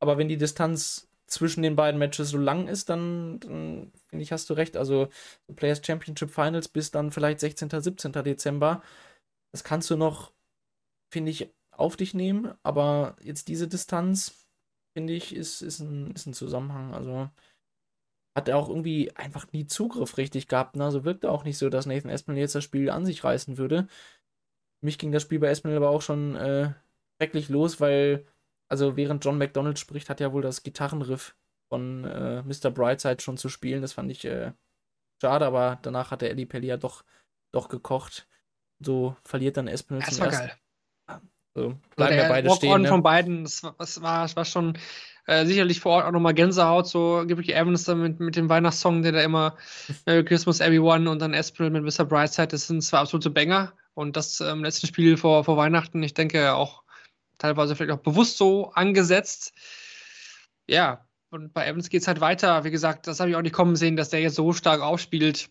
Aber 0.00 0.18
wenn 0.18 0.28
die 0.28 0.38
Distanz 0.38 1.09
zwischen 1.30 1.62
den 1.62 1.76
beiden 1.76 1.98
Matches 1.98 2.30
so 2.30 2.38
lang 2.38 2.68
ist, 2.68 2.90
dann, 2.90 3.40
dann 3.40 3.92
finde 4.08 4.22
ich, 4.22 4.32
hast 4.32 4.50
du 4.50 4.54
recht. 4.54 4.76
Also 4.76 5.08
Players 5.56 5.80
Championship 5.84 6.30
Finals 6.30 6.68
bis 6.68 6.90
dann 6.90 7.12
vielleicht 7.12 7.40
16., 7.40 7.70
17. 7.70 8.12
Dezember. 8.12 8.82
Das 9.52 9.64
kannst 9.64 9.90
du 9.90 9.96
noch, 9.96 10.32
finde 11.12 11.30
ich, 11.30 11.50
auf 11.70 11.96
dich 11.96 12.14
nehmen. 12.14 12.54
Aber 12.62 13.16
jetzt 13.22 13.48
diese 13.48 13.68
Distanz, 13.68 14.46
finde 14.96 15.12
ich, 15.14 15.34
ist, 15.34 15.62
ist, 15.62 15.80
ein, 15.80 16.12
ist 16.12 16.26
ein 16.26 16.34
Zusammenhang. 16.34 16.94
Also 16.94 17.30
hat 18.36 18.48
er 18.48 18.56
auch 18.58 18.68
irgendwie 18.68 19.14
einfach 19.16 19.50
nie 19.52 19.66
Zugriff 19.66 20.16
richtig 20.18 20.48
gehabt. 20.48 20.76
Ne? 20.76 20.84
Also 20.84 21.04
wirkte 21.04 21.30
auch 21.30 21.44
nicht 21.44 21.58
so, 21.58 21.68
dass 21.68 21.86
Nathan 21.86 22.10
Espinel 22.10 22.40
jetzt 22.40 22.54
das 22.54 22.64
Spiel 22.64 22.90
an 22.90 23.06
sich 23.06 23.24
reißen 23.24 23.56
würde 23.56 23.88
mich 24.80 24.98
ging 24.98 25.12
das 25.12 25.22
Spiel 25.22 25.38
bei 25.38 25.48
Espinel 25.48 25.76
aber 25.76 25.90
auch 25.90 26.02
schon 26.02 26.36
äh, 26.36 26.72
schrecklich 27.16 27.48
los, 27.48 27.80
weil, 27.80 28.26
also 28.70 28.96
während 28.96 29.24
John 29.24 29.36
McDonald 29.36 29.78
spricht, 29.78 30.08
hat 30.08 30.20
ja 30.20 30.32
wohl 30.32 30.42
das 30.42 30.62
Gitarrenriff 30.62 31.34
von 31.68 32.04
äh, 32.04 32.42
Mr. 32.42 32.70
Brightside 32.70 33.20
schon 33.20 33.36
zu 33.36 33.48
spielen. 33.48 33.82
Das 33.82 33.92
fand 33.92 34.10
ich 34.10 34.24
äh, 34.24 34.52
schade, 35.20 35.44
aber 35.44 35.78
danach 35.82 36.10
hat 36.10 36.22
der 36.22 36.30
Eddie 36.30 36.46
Pelli 36.46 36.68
ja 36.68 36.76
doch, 36.76 37.04
doch 37.52 37.68
gekocht. 37.68 38.28
So 38.78 39.16
verliert 39.24 39.56
dann 39.56 39.68
Espinel 39.68 40.02
zum 40.04 40.24
ersten. 40.24 40.46
Geil. 40.46 41.20
So, 41.54 41.74
bleiben 41.96 42.16
ja 42.16 42.28
beide 42.28 42.50
stehen. 42.50 42.82
Ne? 42.82 42.88
von 42.88 43.02
beiden, 43.02 43.42
das 43.42 43.64
war, 43.64 43.74
das 43.76 44.00
war, 44.00 44.22
das 44.22 44.36
war 44.36 44.44
schon 44.44 44.78
äh, 45.26 45.44
sicherlich 45.44 45.80
vor 45.80 45.96
Ort 45.96 46.06
auch 46.06 46.12
nochmal 46.12 46.32
Gänsehaut, 46.32 46.86
so 46.86 47.24
Gibby 47.26 47.52
Evans 47.52 47.88
mit, 47.88 48.20
mit 48.20 48.36
dem 48.36 48.48
Weihnachtssong, 48.48 49.02
der 49.02 49.12
da 49.12 49.20
immer 49.20 49.56
Merry 50.06 50.24
Christmas 50.24 50.60
Everyone 50.60 51.10
und 51.10 51.20
dann 51.20 51.34
Espinel 51.34 51.70
mit 51.70 51.82
Mr. 51.82 52.04
Brightside, 52.04 52.48
das 52.48 52.68
sind 52.68 52.82
zwar 52.82 53.00
absolute 53.00 53.30
Banger, 53.30 53.72
und 53.94 54.16
das 54.16 54.38
im 54.40 54.46
ähm, 54.46 54.64
letzten 54.64 54.86
Spiel 54.86 55.16
vor, 55.16 55.42
vor 55.42 55.56
Weihnachten, 55.56 56.02
ich 56.04 56.14
denke 56.14 56.54
auch 56.54 56.84
teilweise 57.40 57.74
vielleicht 57.74 57.98
auch 57.98 58.02
bewusst 58.02 58.36
so 58.36 58.70
angesetzt. 58.70 59.52
Ja, 60.68 61.08
und 61.30 61.52
bei 61.52 61.66
Evans 61.66 61.88
geht 61.88 62.02
es 62.02 62.08
halt 62.08 62.20
weiter. 62.20 62.64
Wie 62.64 62.70
gesagt, 62.70 63.06
das 63.06 63.18
habe 63.18 63.30
ich 63.30 63.36
auch 63.36 63.42
nicht 63.42 63.54
kommen 63.54 63.76
sehen, 63.76 63.96
dass 63.96 64.10
der 64.10 64.20
jetzt 64.20 64.36
so 64.36 64.52
stark 64.52 64.80
aufspielt. 64.80 65.50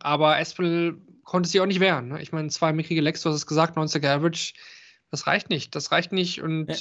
Aber 0.00 0.38
Espel 0.38 1.00
konnte 1.24 1.48
sich 1.48 1.60
auch 1.60 1.66
nicht 1.66 1.80
wehren. 1.80 2.08
Ne? 2.08 2.22
Ich 2.22 2.32
meine, 2.32 2.48
zwei 2.48 2.72
mickrige 2.72 3.00
Lecks, 3.00 3.22
du 3.22 3.28
hast 3.28 3.36
es 3.36 3.46
gesagt, 3.46 3.76
90er 3.76 4.08
Average. 4.08 4.54
Das 5.10 5.26
reicht 5.26 5.50
nicht. 5.50 5.74
Das 5.74 5.92
reicht 5.92 6.12
nicht 6.12 6.42
und 6.42 6.68
ja. 6.68 6.76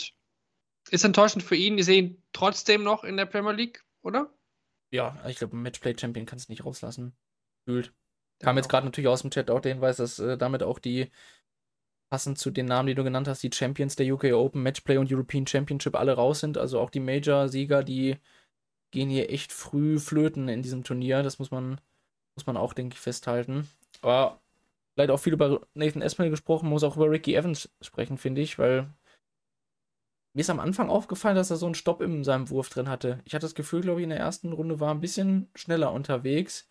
ist 0.89 1.03
enttäuschend 1.03 1.43
für 1.43 1.55
ihn. 1.55 1.77
Die 1.77 1.83
sehen 1.83 2.23
trotzdem 2.33 2.83
noch 2.83 3.03
in 3.03 3.17
der 3.17 3.25
Premier 3.25 3.51
League, 3.51 3.83
oder? 4.01 4.33
Ja, 4.91 5.17
ich 5.27 5.37
glaube, 5.37 5.55
Matchplay 5.55 5.95
Champion 5.97 6.25
kannst 6.25 6.49
du 6.49 6.51
nicht 6.51 6.65
rauslassen. 6.65 7.15
Fühlt. 7.65 7.93
Kam 8.39 8.57
jetzt 8.57 8.69
gerade 8.69 8.85
natürlich 8.85 9.07
aus 9.07 9.21
dem 9.21 9.31
Chat 9.31 9.49
auch 9.49 9.61
der 9.61 9.73
Hinweis, 9.73 9.97
dass 9.97 10.19
äh, 10.19 10.37
damit 10.37 10.63
auch 10.63 10.79
die, 10.79 11.11
passend 12.13 12.37
zu 12.37 12.51
den 12.51 12.67
Namen, 12.67 12.85
die 12.85 12.93
du 12.93 13.03
genannt 13.03 13.27
hast, 13.27 13.41
die 13.41 13.49
Champions 13.51 13.95
der 13.95 14.13
UK 14.13 14.25
Open, 14.33 14.61
Matchplay 14.61 14.97
und 14.97 15.11
European 15.11 15.47
Championship 15.47 15.95
alle 15.95 16.13
raus 16.13 16.41
sind. 16.41 16.59
Also 16.59 16.79
auch 16.79 16.91
die 16.91 16.99
Major-Sieger, 16.99 17.83
die 17.83 18.17
gehen 18.91 19.09
hier 19.09 19.31
echt 19.31 19.51
früh 19.51 19.97
flöten 19.97 20.47
in 20.47 20.61
diesem 20.61 20.83
Turnier. 20.83 21.23
Das 21.23 21.39
muss 21.39 21.49
man, 21.49 21.81
muss 22.35 22.45
man 22.45 22.55
auch, 22.55 22.73
denke 22.73 22.93
ich, 22.93 22.99
festhalten. 22.99 23.67
Aber 24.03 24.39
leider 24.95 25.15
auch 25.15 25.19
viel 25.19 25.33
über 25.33 25.65
Nathan 25.73 26.03
Esmel 26.03 26.29
gesprochen, 26.29 26.69
muss 26.69 26.83
auch 26.83 26.97
über 26.97 27.09
Ricky 27.09 27.33
Evans 27.33 27.71
sprechen, 27.81 28.19
finde 28.19 28.41
ich, 28.41 28.59
weil 28.59 28.93
mir 30.35 30.41
ist 30.41 30.51
am 30.51 30.59
Anfang 30.59 30.91
aufgefallen, 30.91 31.35
dass 31.35 31.49
er 31.49 31.57
so 31.57 31.65
einen 31.65 31.73
Stopp 31.73 31.99
in 31.99 32.23
seinem 32.23 32.51
Wurf 32.51 32.69
drin 32.69 32.89
hatte. 32.89 33.21
Ich 33.25 33.33
hatte 33.33 33.47
das 33.47 33.55
Gefühl, 33.55 33.81
glaube 33.81 34.01
ich, 34.01 34.03
in 34.03 34.11
der 34.11 34.19
ersten 34.19 34.53
Runde 34.53 34.79
war 34.79 34.93
ein 34.93 35.01
bisschen 35.01 35.49
schneller 35.55 35.91
unterwegs. 35.91 36.69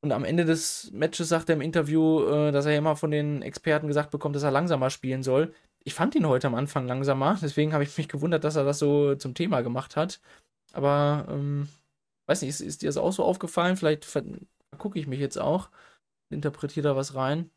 Und 0.00 0.12
am 0.12 0.24
Ende 0.24 0.44
des 0.44 0.90
Matches 0.92 1.28
sagt 1.28 1.48
er 1.48 1.56
im 1.56 1.60
Interview, 1.60 2.24
äh, 2.24 2.52
dass 2.52 2.66
er 2.66 2.76
immer 2.76 2.96
von 2.96 3.10
den 3.10 3.42
Experten 3.42 3.88
gesagt 3.88 4.10
bekommt, 4.10 4.36
dass 4.36 4.44
er 4.44 4.50
langsamer 4.52 4.90
spielen 4.90 5.22
soll. 5.22 5.52
Ich 5.84 5.94
fand 5.94 6.14
ihn 6.14 6.26
heute 6.26 6.46
am 6.46 6.54
Anfang 6.54 6.86
langsamer, 6.86 7.38
deswegen 7.42 7.72
habe 7.72 7.82
ich 7.84 7.96
mich 7.96 8.08
gewundert, 8.08 8.44
dass 8.44 8.56
er 8.56 8.64
das 8.64 8.78
so 8.78 9.14
zum 9.16 9.34
Thema 9.34 9.62
gemacht 9.62 9.96
hat. 9.96 10.20
Aber, 10.72 11.26
ähm, 11.30 11.68
weiß 12.26 12.42
nicht, 12.42 12.50
ist, 12.50 12.60
ist 12.60 12.82
dir 12.82 12.88
das 12.88 12.96
auch 12.96 13.12
so 13.12 13.24
aufgefallen? 13.24 13.76
Vielleicht 13.76 14.06
gucke 14.78 14.98
ich 14.98 15.06
mich 15.06 15.20
jetzt 15.20 15.38
auch, 15.38 15.70
interpretiere 16.30 16.88
da 16.90 16.96
was 16.96 17.14
rein. 17.14 17.50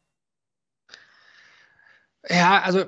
Ja, 2.30 2.62
also 2.62 2.86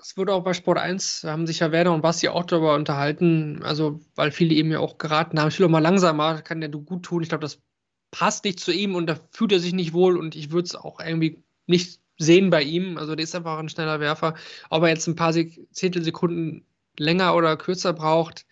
es 0.00 0.16
wurde 0.16 0.34
auch 0.34 0.44
bei 0.44 0.52
Sport 0.54 0.78
1, 0.78 1.22
da 1.22 1.32
haben 1.32 1.46
sich 1.46 1.60
ja 1.60 1.72
Werner 1.72 1.92
und 1.94 2.02
Basti 2.02 2.28
auch 2.28 2.44
darüber 2.44 2.74
unterhalten, 2.74 3.62
also 3.62 4.00
weil 4.14 4.30
viele 4.30 4.54
eben 4.54 4.70
ja 4.70 4.78
auch 4.80 4.98
geraten 4.98 5.40
haben, 5.40 5.48
ich 5.48 5.58
will 5.58 5.66
auch 5.66 5.70
mal 5.70 5.80
langsamer, 5.80 6.42
kann 6.42 6.62
ja 6.62 6.68
du 6.68 6.82
gut 6.82 7.04
tun. 7.04 7.22
Ich 7.22 7.28
glaube, 7.30 7.42
das 7.42 7.62
passt 8.10 8.44
nicht 8.44 8.60
zu 8.60 8.72
ihm 8.72 8.94
und 8.94 9.06
da 9.06 9.18
fühlt 9.30 9.52
er 9.52 9.60
sich 9.60 9.72
nicht 9.72 9.92
wohl 9.92 10.16
und 10.16 10.34
ich 10.34 10.50
würde 10.50 10.66
es 10.66 10.74
auch 10.74 11.00
irgendwie 11.00 11.42
nicht 11.66 12.00
sehen 12.18 12.50
bei 12.50 12.62
ihm. 12.62 12.98
Also 12.98 13.14
der 13.14 13.24
ist 13.24 13.34
einfach 13.34 13.58
ein 13.58 13.68
schneller 13.68 14.00
Werfer. 14.00 14.34
Ob 14.70 14.82
er 14.82 14.88
jetzt 14.88 15.06
ein 15.06 15.16
paar 15.16 15.34
Zehntelsekunden 15.72 16.64
länger 16.98 17.34
oder 17.34 17.56
kürzer 17.56 17.92
braucht, 17.92 18.46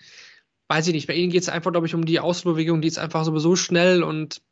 weiß 0.68 0.86
ich 0.88 0.94
nicht. 0.94 1.07
Bei 1.07 1.14
ihm 1.14 1.30
geht 1.30 1.42
es 1.42 1.48
einfach, 1.48 1.72
glaube 1.72 1.86
ich, 1.86 1.94
um 1.94 2.05
die 2.05 2.20
Ausbewegung, 2.20 2.80
die 2.80 2.88
ist 2.88 2.98
einfach 2.98 3.24
sowieso 3.24 3.57
schnell 3.57 4.02
und 4.02 4.42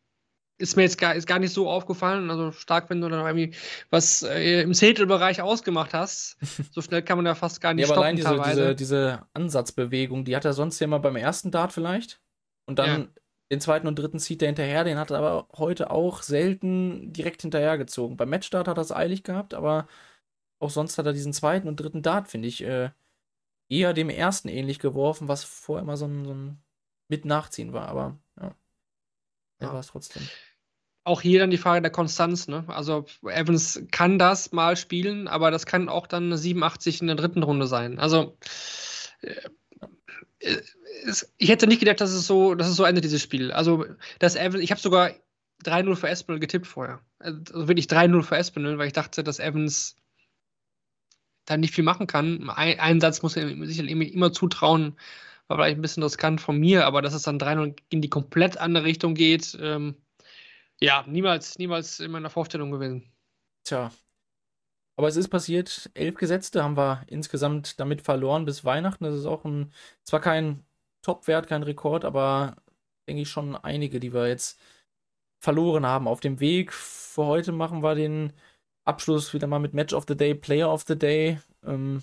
ist 0.58 0.76
mir 0.76 0.82
jetzt 0.82 0.98
gar, 0.98 1.14
ist 1.14 1.26
gar 1.26 1.38
nicht 1.38 1.52
so 1.52 1.68
aufgefallen. 1.68 2.30
Also 2.30 2.52
stark, 2.52 2.88
wenn 2.88 3.00
du 3.00 3.08
dann 3.08 3.26
irgendwie 3.26 3.56
was 3.90 4.22
äh, 4.22 4.62
im 4.62 4.74
Zehntelbereich 4.74 5.42
ausgemacht 5.42 5.92
hast. 5.94 6.36
So 6.72 6.80
schnell 6.80 7.02
kann 7.02 7.18
man 7.18 7.26
ja 7.26 7.34
fast 7.34 7.60
gar 7.60 7.74
nicht 7.74 7.88
ja, 7.88 7.94
aber 7.94 8.02
stoppen. 8.08 8.24
Allein 8.26 8.46
diese, 8.46 8.74
diese, 8.74 8.74
diese, 8.74 9.26
Ansatzbewegung, 9.34 10.24
die 10.24 10.36
hat 10.36 10.44
er 10.44 10.52
sonst 10.52 10.78
ja 10.78 10.84
immer 10.84 11.00
beim 11.00 11.16
ersten 11.16 11.50
Dart 11.50 11.72
vielleicht. 11.72 12.20
Und 12.66 12.78
dann 12.78 13.02
ja. 13.02 13.08
Den 13.52 13.60
zweiten 13.60 13.86
und 13.86 13.98
dritten 13.98 14.18
zieht 14.18 14.42
er 14.42 14.48
hinterher, 14.48 14.84
den 14.84 14.98
hat 14.98 15.12
er 15.12 15.18
aber 15.18 15.48
heute 15.58 15.90
auch 15.92 16.22
selten 16.22 17.12
direkt 17.12 17.42
hinterhergezogen. 17.42 18.16
Beim 18.16 18.30
Matchstart 18.30 18.66
hat 18.66 18.78
er 18.78 18.82
es 18.82 18.92
eilig 18.92 19.24
gehabt, 19.24 19.54
aber 19.54 19.88
auch 20.58 20.70
sonst 20.70 20.98
hat 20.98 21.06
er 21.06 21.12
diesen 21.12 21.34
zweiten 21.34 21.68
und 21.68 21.76
dritten 21.76 22.02
Dart, 22.02 22.28
finde 22.28 22.48
ich, 22.48 22.64
äh, 22.64 22.90
eher 23.68 23.92
dem 23.92 24.10
ersten 24.10 24.48
ähnlich 24.48 24.78
geworfen, 24.78 25.28
was 25.28 25.44
vorher 25.44 25.82
immer 25.82 25.98
so 25.98 26.06
ein, 26.06 26.24
so 26.24 26.32
ein 26.34 26.62
Mit-Nachziehen 27.08 27.74
war, 27.74 27.88
aber 27.88 28.18
ja. 28.40 28.54
Er 29.58 29.66
Ja. 29.68 29.72
war 29.74 29.80
es 29.80 29.88
trotzdem. 29.88 30.22
Auch 31.04 31.20
hier 31.20 31.40
dann 31.40 31.50
die 31.50 31.58
Frage 31.58 31.82
der 31.82 31.90
Konstanz, 31.90 32.48
ne? 32.48 32.64
Also 32.68 33.06
Evans 33.22 33.82
kann 33.90 34.18
das 34.18 34.52
mal 34.52 34.76
spielen, 34.76 35.28
aber 35.28 35.50
das 35.50 35.66
kann 35.66 35.90
auch 35.90 36.06
dann 36.06 36.24
eine 36.24 36.38
87 36.38 37.02
in 37.02 37.08
der 37.08 37.16
dritten 37.16 37.42
Runde 37.42 37.66
sein. 37.66 37.98
Also 37.98 38.38
äh, 39.22 39.50
ich 41.38 41.48
hätte 41.48 41.66
nicht 41.66 41.80
gedacht, 41.80 42.00
dass 42.00 42.12
es 42.12 42.26
so, 42.26 42.54
dass 42.54 42.68
es 42.68 42.76
so 42.76 42.84
endet, 42.84 43.04
dieses 43.04 43.22
Spiel. 43.22 43.52
Also, 43.52 43.84
dass 44.18 44.36
Evans, 44.36 44.62
ich 44.62 44.70
habe 44.70 44.80
sogar 44.80 45.12
3-0 45.64 45.96
für 45.96 46.08
Espinel 46.08 46.40
getippt 46.40 46.66
vorher. 46.66 47.00
Also 47.18 47.68
wirklich 47.68 47.86
3-0 47.86 48.22
für 48.22 48.36
Espinel, 48.36 48.78
weil 48.78 48.88
ich 48.88 48.92
dachte, 48.92 49.22
dass 49.22 49.38
Evans 49.38 49.96
da 51.44 51.56
nicht 51.56 51.74
viel 51.74 51.84
machen 51.84 52.06
kann. 52.06 52.50
Ein, 52.50 52.78
einen 52.78 53.00
Satz 53.00 53.22
muss 53.22 53.36
er 53.36 53.48
sich 53.66 53.78
immer 53.78 54.32
zutrauen, 54.32 54.96
war 55.48 55.56
vielleicht 55.56 55.78
ein 55.78 55.82
bisschen 55.82 56.02
riskant 56.02 56.40
von 56.40 56.58
mir, 56.58 56.86
aber 56.86 57.02
dass 57.02 57.14
es 57.14 57.22
dann 57.22 57.38
3-0 57.38 57.76
in 57.90 58.00
die 58.00 58.10
komplett 58.10 58.58
andere 58.58 58.84
Richtung 58.84 59.14
geht, 59.14 59.56
ähm, 59.60 59.96
ja, 60.80 61.04
niemals, 61.06 61.58
niemals 61.58 62.00
in 62.00 62.10
meiner 62.10 62.30
Vorstellung 62.30 62.70
gewesen. 62.70 63.08
Tja. 63.64 63.92
Aber 64.96 65.08
es 65.08 65.16
ist 65.16 65.28
passiert, 65.28 65.90
elf 65.94 66.16
Gesetzte 66.16 66.62
haben 66.62 66.76
wir 66.76 67.04
insgesamt 67.06 67.80
damit 67.80 68.02
verloren 68.02 68.44
bis 68.44 68.64
Weihnachten. 68.64 69.04
Das 69.04 69.14
ist 69.14 69.26
auch 69.26 69.44
ein, 69.44 69.72
zwar 70.04 70.20
kein 70.20 70.64
Top-Wert, 71.02 71.46
kein 71.48 71.62
Rekord, 71.62 72.04
aber 72.04 72.56
denke 73.08 73.22
ich 73.22 73.30
schon 73.30 73.56
einige, 73.56 74.00
die 74.00 74.12
wir 74.12 74.28
jetzt 74.28 74.60
verloren 75.40 75.86
haben. 75.86 76.08
Auf 76.08 76.20
dem 76.20 76.40
Weg 76.40 76.72
für 76.72 77.26
heute 77.26 77.52
machen 77.52 77.82
wir 77.82 77.94
den 77.94 78.32
Abschluss 78.84 79.34
wieder 79.34 79.46
mal 79.46 79.58
mit 79.58 79.74
Match 79.74 79.92
of 79.94 80.04
the 80.08 80.16
Day, 80.16 80.34
Player 80.34 80.72
of 80.72 80.84
the 80.86 80.98
Day. 80.98 81.40
Ähm, 81.64 82.02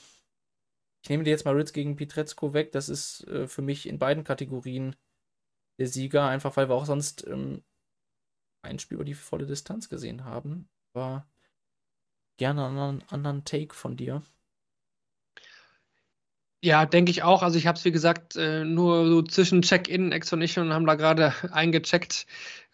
ich 1.04 1.10
nehme 1.10 1.24
dir 1.24 1.32
jetzt 1.32 1.46
mal 1.46 1.56
Ritz 1.56 1.74
gegen 1.74 1.96
Pietrezko 1.96 2.54
weg. 2.54 2.72
Das 2.72 2.90
ist 2.90 3.26
äh, 3.28 3.48
für 3.48 3.62
mich 3.62 3.88
in 3.88 4.00
beiden 4.00 4.24
Kategorien 4.24 4.96
der 5.80 5.88
Sieger, 5.88 6.28
einfach 6.28 6.58
weil 6.58 6.70
wir 6.70 6.76
auch 6.76 6.86
sonst 6.86 7.26
ähm, 7.28 7.64
ein 8.62 8.80
Spiel 8.80 8.96
über 8.96 9.06
die 9.06 9.14
volle 9.14 9.46
Distanz 9.46 9.90
gesehen 9.90 10.26
haben. 10.26 10.70
Aber 10.94 11.28
gerne 12.40 12.66
einen 12.66 13.04
anderen, 13.10 13.46
Take 13.46 13.76
von 13.76 13.96
dir. 13.96 14.24
Ja, 16.62 16.86
denke 16.86 17.12
ich 17.12 17.24
auch. 17.24 17.42
Also 17.44 17.58
ich 17.58 17.68
habe 17.68 17.78
es, 17.78 17.86
wie 17.86 17.92
gesagt, 17.92 18.36
äh, 18.36 18.66
nur 18.66 19.08
so 19.08 19.22
zwischen 19.22 19.62
Check-in, 19.62 20.12
Ex 20.12 20.34
und 20.34 20.42
ich 20.42 20.58
und 20.60 20.74
haben 20.74 20.86
da 20.86 20.96
gerade 20.96 21.34
eingecheckt 21.54 22.26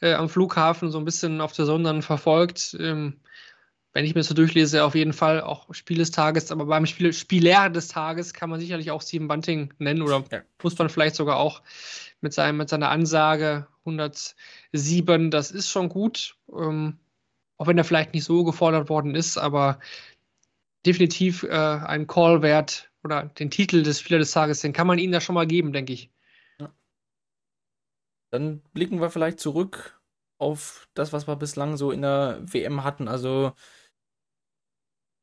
äh, 0.01 0.13
am 0.13 0.29
Flughafen, 0.29 0.89
so 0.89 0.97
ein 0.97 1.05
bisschen 1.05 1.41
auf 1.41 1.53
der 1.53 1.65
Sonne 1.65 2.01
verfolgt. 2.01 2.75
Ähm, 2.79 3.19
wenn 3.93 4.05
ich 4.05 4.13
mir 4.13 4.19
das 4.21 4.27
so 4.27 4.33
durchlese, 4.33 4.83
auf 4.83 4.95
jeden 4.95 5.13
Fall 5.13 5.41
auch 5.41 5.73
Spiel 5.73 5.97
des 5.97 6.11
Tages, 6.11 6.51
aber 6.51 6.65
beim 6.65 6.85
Spiel, 6.85 7.13
Spieler 7.13 7.69
des 7.69 7.87
Tages 7.87 8.33
kann 8.33 8.49
man 8.49 8.59
sicherlich 8.59 8.91
auch 8.91 9.01
Steven 9.01 9.27
Bunting 9.27 9.73
nennen 9.79 10.01
oder 10.01 10.23
Ja. 10.31 10.41
muss 10.61 10.77
man 10.77 10.89
vielleicht 10.89 11.15
sogar 11.15 11.37
auch 11.37 11.61
mit, 12.21 12.33
seinem, 12.33 12.57
mit 12.57 12.69
seiner 12.69 12.89
Ansage 12.89 13.67
107, 13.85 15.31
das 15.31 15.51
ist 15.51 15.69
schon 15.69 15.89
gut, 15.89 16.37
ähm, 16.53 16.99
auch 17.57 17.67
wenn 17.67 17.77
er 17.77 17.83
vielleicht 17.83 18.13
nicht 18.13 18.25
so 18.25 18.43
gefordert 18.43 18.89
worden 18.89 19.15
ist, 19.15 19.37
aber 19.37 19.79
definitiv 20.85 21.43
äh, 21.43 21.49
ein 21.49 22.07
Call 22.07 22.41
wert 22.41 22.91
oder 23.03 23.25
den 23.25 23.51
Titel 23.51 23.83
des 23.83 23.99
Spieler 23.99 24.19
des 24.19 24.31
Tages, 24.31 24.61
den 24.61 24.73
kann 24.73 24.87
man 24.87 24.99
ihnen 24.99 25.13
da 25.13 25.21
schon 25.21 25.35
mal 25.35 25.47
geben, 25.47 25.73
denke 25.73 25.93
ich. 25.93 26.11
Dann 28.31 28.61
blicken 28.73 28.99
wir 28.99 29.09
vielleicht 29.09 29.39
zurück 29.39 29.99
auf 30.37 30.89
das, 30.93 31.13
was 31.13 31.27
wir 31.27 31.35
bislang 31.37 31.77
so 31.77 31.91
in 31.91 32.01
der 32.01 32.41
WM 32.41 32.83
hatten. 32.83 33.07
Also 33.07 33.53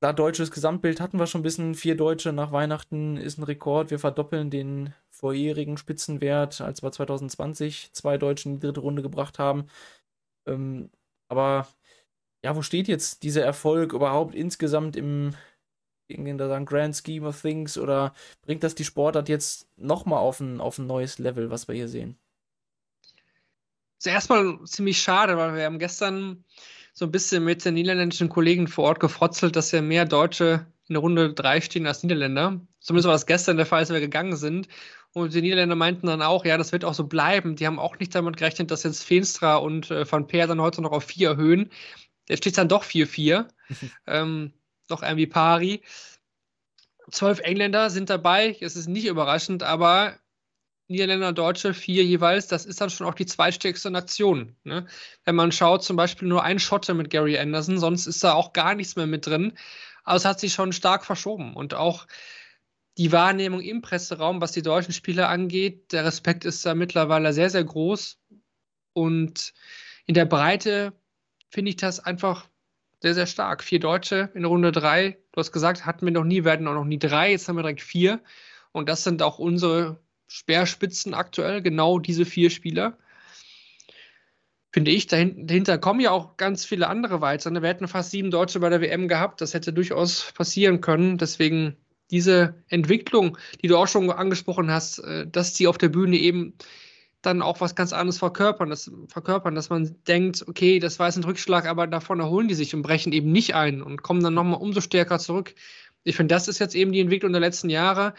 da 0.01 0.13
deutsches 0.13 0.51
Gesamtbild 0.51 1.01
hatten 1.01 1.19
wir 1.19 1.27
schon 1.27 1.41
ein 1.41 1.45
bisschen. 1.45 1.75
Vier 1.75 1.97
Deutsche 1.97 2.33
nach 2.33 2.53
Weihnachten 2.53 3.17
ist 3.17 3.39
ein 3.39 3.45
Rekord. 3.45 3.91
Wir 3.91 3.99
verdoppeln 3.99 4.51
den 4.51 4.95
vorherigen 5.11 5.77
Spitzenwert, 5.77 6.61
als 6.61 6.83
wir 6.83 6.91
2020 6.91 7.93
zwei 7.93 8.19
Deutsche 8.19 8.49
in 8.49 8.55
die 8.57 8.67
dritte 8.67 8.81
Runde 8.81 9.03
gebracht 9.03 9.39
haben. 9.39 9.67
Ähm, 10.47 10.91
aber 11.29 11.69
ja, 12.43 12.57
wo 12.57 12.63
steht 12.63 12.89
jetzt 12.89 13.23
dieser 13.23 13.45
Erfolg 13.45 13.93
überhaupt 13.93 14.35
insgesamt 14.35 14.97
im 14.97 15.35
in 16.09 16.39
sagen, 16.39 16.67
Grand 16.67 16.95
Scheme 16.95 17.27
of 17.27 17.41
Things 17.41 17.79
oder 17.79 18.13
bringt 18.43 18.63
das 18.63 18.75
die 18.75 18.85
Sportart 18.85 19.31
jetzt 19.31 19.67
nochmal 19.77 20.19
auf 20.19 20.41
ein, 20.41 20.61
auf 20.61 20.77
ein 20.77 20.87
neues 20.87 21.19
Level, 21.19 21.51
was 21.51 21.69
wir 21.69 21.75
hier 21.75 21.89
sehen? 21.89 22.19
ist 23.99 24.13
erstmal 24.13 24.59
ziemlich 24.65 25.01
schade, 25.01 25.37
weil 25.37 25.55
wir 25.55 25.65
haben 25.65 25.79
gestern 25.79 26.45
so 26.93 27.07
ein 27.07 27.13
bisschen 27.13 27.45
mit 27.45 27.65
den 27.65 27.75
niederländischen 27.75 28.29
Kollegen 28.29 28.67
vor 28.67 28.85
Ort 28.85 29.01
gefrotzelt, 29.01 29.57
dass 29.57 29.71
ja 29.71 29.81
mehr 29.81 30.05
Deutsche 30.05 30.67
in 30.89 30.95
der 30.95 31.01
Runde 31.01 31.33
3 31.33 31.61
stehen 31.61 31.87
als 31.87 32.03
Niederländer. 32.03 32.61
Zumindest 32.81 33.07
war 33.07 33.15
das 33.15 33.27
gestern 33.27 33.57
der 33.57 33.67
Fall, 33.67 33.79
als 33.79 33.91
wir 33.91 34.01
gegangen 34.01 34.37
sind. 34.37 34.69
Und 35.15 35.33
die 35.33 35.41
Niederländer 35.41 35.77
meinten 35.77 36.07
dann 36.07 36.21
auch, 36.21 36.45
ja, 36.45 36.59
das 36.59 36.73
wird 36.73 36.85
auch 36.85 36.95
so 36.95 37.05
bleiben. 37.05 37.55
Die 37.55 37.67
haben 37.67 37.79
auch 37.79 37.99
nicht 37.99 38.15
damit 38.15 38.37
gerechnet, 38.37 38.71
dass 38.71 38.83
jetzt 38.83 39.05
Feenstra 39.05 39.57
und 39.57 39.91
äh, 39.91 40.11
Van 40.11 40.27
Peer 40.27 40.47
dann 40.47 40.61
heute 40.61 40.83
noch 40.83 40.93
auf 40.93 41.05
4 41.05 41.31
erhöhen. 41.31 41.71
Jetzt 42.29 42.39
steht 42.39 42.53
es 42.53 42.57
dann 42.57 42.69
doch 42.69 42.85
4-4. 42.85 43.49
ähm, 44.07 44.53
noch 44.89 45.03
irgendwie 45.03 45.27
pari. 45.27 45.83
Zwölf 47.11 47.41
Engländer 47.41 47.91
sind 47.91 48.11
dabei. 48.11 48.57
Es 48.61 48.77
ist 48.77 48.89
nicht 48.89 49.07
überraschend, 49.07 49.63
aber 49.63 50.19
Niederländer 50.89 51.29
und 51.29 51.39
Deutsche, 51.39 51.75
vier 51.75 52.05
jeweils, 52.05 52.47
das 52.47 52.67
ist 52.67 52.81
dann 52.81 52.91
schon 52.91 53.07
auch 53.07 53.15
die 53.15 53.27
zweitstärkste 53.27 53.91
Nation. 53.91 54.57
Ne? 54.65 54.87
Wenn 55.25 55.35
man 55.35 55.51
schaut, 55.51 55.83
zum 55.83 55.97
Beispiel 55.97 56.29
nur 56.29 56.43
ein 56.43 56.59
Schotte 56.59 56.95
mit 56.95 57.11
Gary 57.11 57.39
Anderson, 57.39 57.79
sonst 57.79 58.07
ist 58.07 58.23
da 58.23 58.35
auch 58.35 58.53
gar 58.53 58.75
nichts 58.75 58.97
mehr 58.97 59.07
mit 59.07 59.27
drin. 59.27 59.57
Aber 60.05 60.17
es 60.17 60.25
hat 60.25 60.41
sich 60.41 60.53
schon 60.53 60.73
stark 60.73 61.05
verschoben. 61.05 61.55
Und 61.55 61.75
auch 61.75 62.07
die 62.99 63.13
Wahrnehmung 63.13 63.61
im 63.61 63.81
Presseraum, 63.81 64.41
was 64.41 64.53
die 64.53 64.63
deutschen 64.63 64.93
Spieler 64.93 65.29
angeht, 65.29 65.93
der 65.93 66.05
Respekt 66.05 66.45
ist 66.45 66.65
da 66.67 66.75
mittlerweile 66.75 67.33
sehr, 67.33 67.51
sehr 67.51 67.65
groß. 67.65 68.19
Und 68.93 69.55
in 70.07 70.15
der 70.15 70.27
Breite 70.27 70.93
finde 71.53 71.69
ich 71.69 71.77
das 71.77 72.01
einfach 72.01 72.49
sehr, 73.01 73.15
sehr 73.15 73.27
stark. 73.27 73.63
Vier 73.63 73.79
Deutsche 73.79 74.31
in 74.35 74.45
Runde 74.45 74.73
drei. 74.73 75.19
Du 75.33 75.39
hast 75.39 75.53
gesagt, 75.53 75.85
hatten 75.85 76.07
wir 76.07 76.13
noch 76.13 76.25
nie, 76.25 76.45
werden 76.45 76.67
auch 76.67 76.75
noch 76.75 76.85
nie 76.85 76.99
drei. 76.99 77.33
Jetzt 77.33 77.49
haben 77.49 77.57
wir 77.57 77.63
direkt 77.63 77.83
vier. 77.83 78.21
Und 78.73 78.89
das 78.89 79.05
sind 79.05 79.23
auch 79.23 79.39
unsere 79.39 80.01
Speerspitzen 80.29 81.13
aktuell, 81.13 81.61
genau 81.61 81.99
diese 81.99 82.25
vier 82.25 82.49
Spieler. 82.49 82.97
Finde 84.73 84.91
ich, 84.91 85.07
dahinter, 85.07 85.77
kommen 85.77 86.01
ja 86.01 86.11
auch 86.13 86.39
ganz 86.39 86.65
viele 86.65 86.89
andere 86.89 87.21
weiter. 87.21 87.53
Wir 87.53 87.69
hätten 87.69 87.89
fast 87.89 88.11
sieben 88.11 88.31
Deutsche 88.31 88.61
bei 88.61 88.71
der 88.71 88.81
WM 88.81 89.07
gehabt. 89.07 89.43
Das 89.43 89.53
hätte 89.53 89.75
durchaus 89.75 90.33
passieren 90.33 90.81
können. 90.81 91.19
Deswegen 91.19 91.77
diese 92.11 92.55
Entwicklung, 92.69 93.37
die 93.63 93.69
du 93.69 93.77
auch 93.77 93.89
schon 93.89 94.11
angesprochen 94.11 94.71
hast, 94.71 95.01
äh, 95.01 95.27
dass 95.27 95.53
die 95.53 95.67
auf 95.67 95.77
der 95.77 95.91
Bühne 95.91 96.17
eben 96.17 96.55
dann 97.23 97.41
auch 97.41 97.61
was 97.61 97.75
ganz 97.75 97.93
anderes 97.93 98.19
verkörpern, 98.19 98.69
das, 98.69 98.91
verkörpern, 99.09 99.55
dass 99.55 99.71
man 99.71 99.97
denkt, 100.07 100.45
okay, 100.47 100.79
das 100.79 100.99
war 100.99 101.07
jetzt 101.07 101.17
ein 101.17 101.25
Rückschlag, 101.25 101.67
aber 101.67 101.87
davon 101.87 102.21
erholen 102.21 102.49
die 102.49 102.55
sich 102.55 102.75
und 102.75 102.83
brechen 102.83 103.13
eben 103.13 103.33
nicht 103.33 103.55
ein 103.55 103.81
und 103.83 104.03
kommen 104.03 104.23
dann 104.23 104.35
nochmal 104.35 104.61
umso 104.61 104.81
stärker 104.81 105.19
zurück. 105.19 105.55
Ich 106.05 106.17
finde, 106.17 106.35
das 106.35 106.49
ist 106.49 106.59
jetzt 106.59 106.75
eben 106.75 106.93
die 106.93 107.01
Entwicklung 107.01 107.33
der 107.33 107.41
letzten 107.41 107.71
Jahre, 107.71 108.15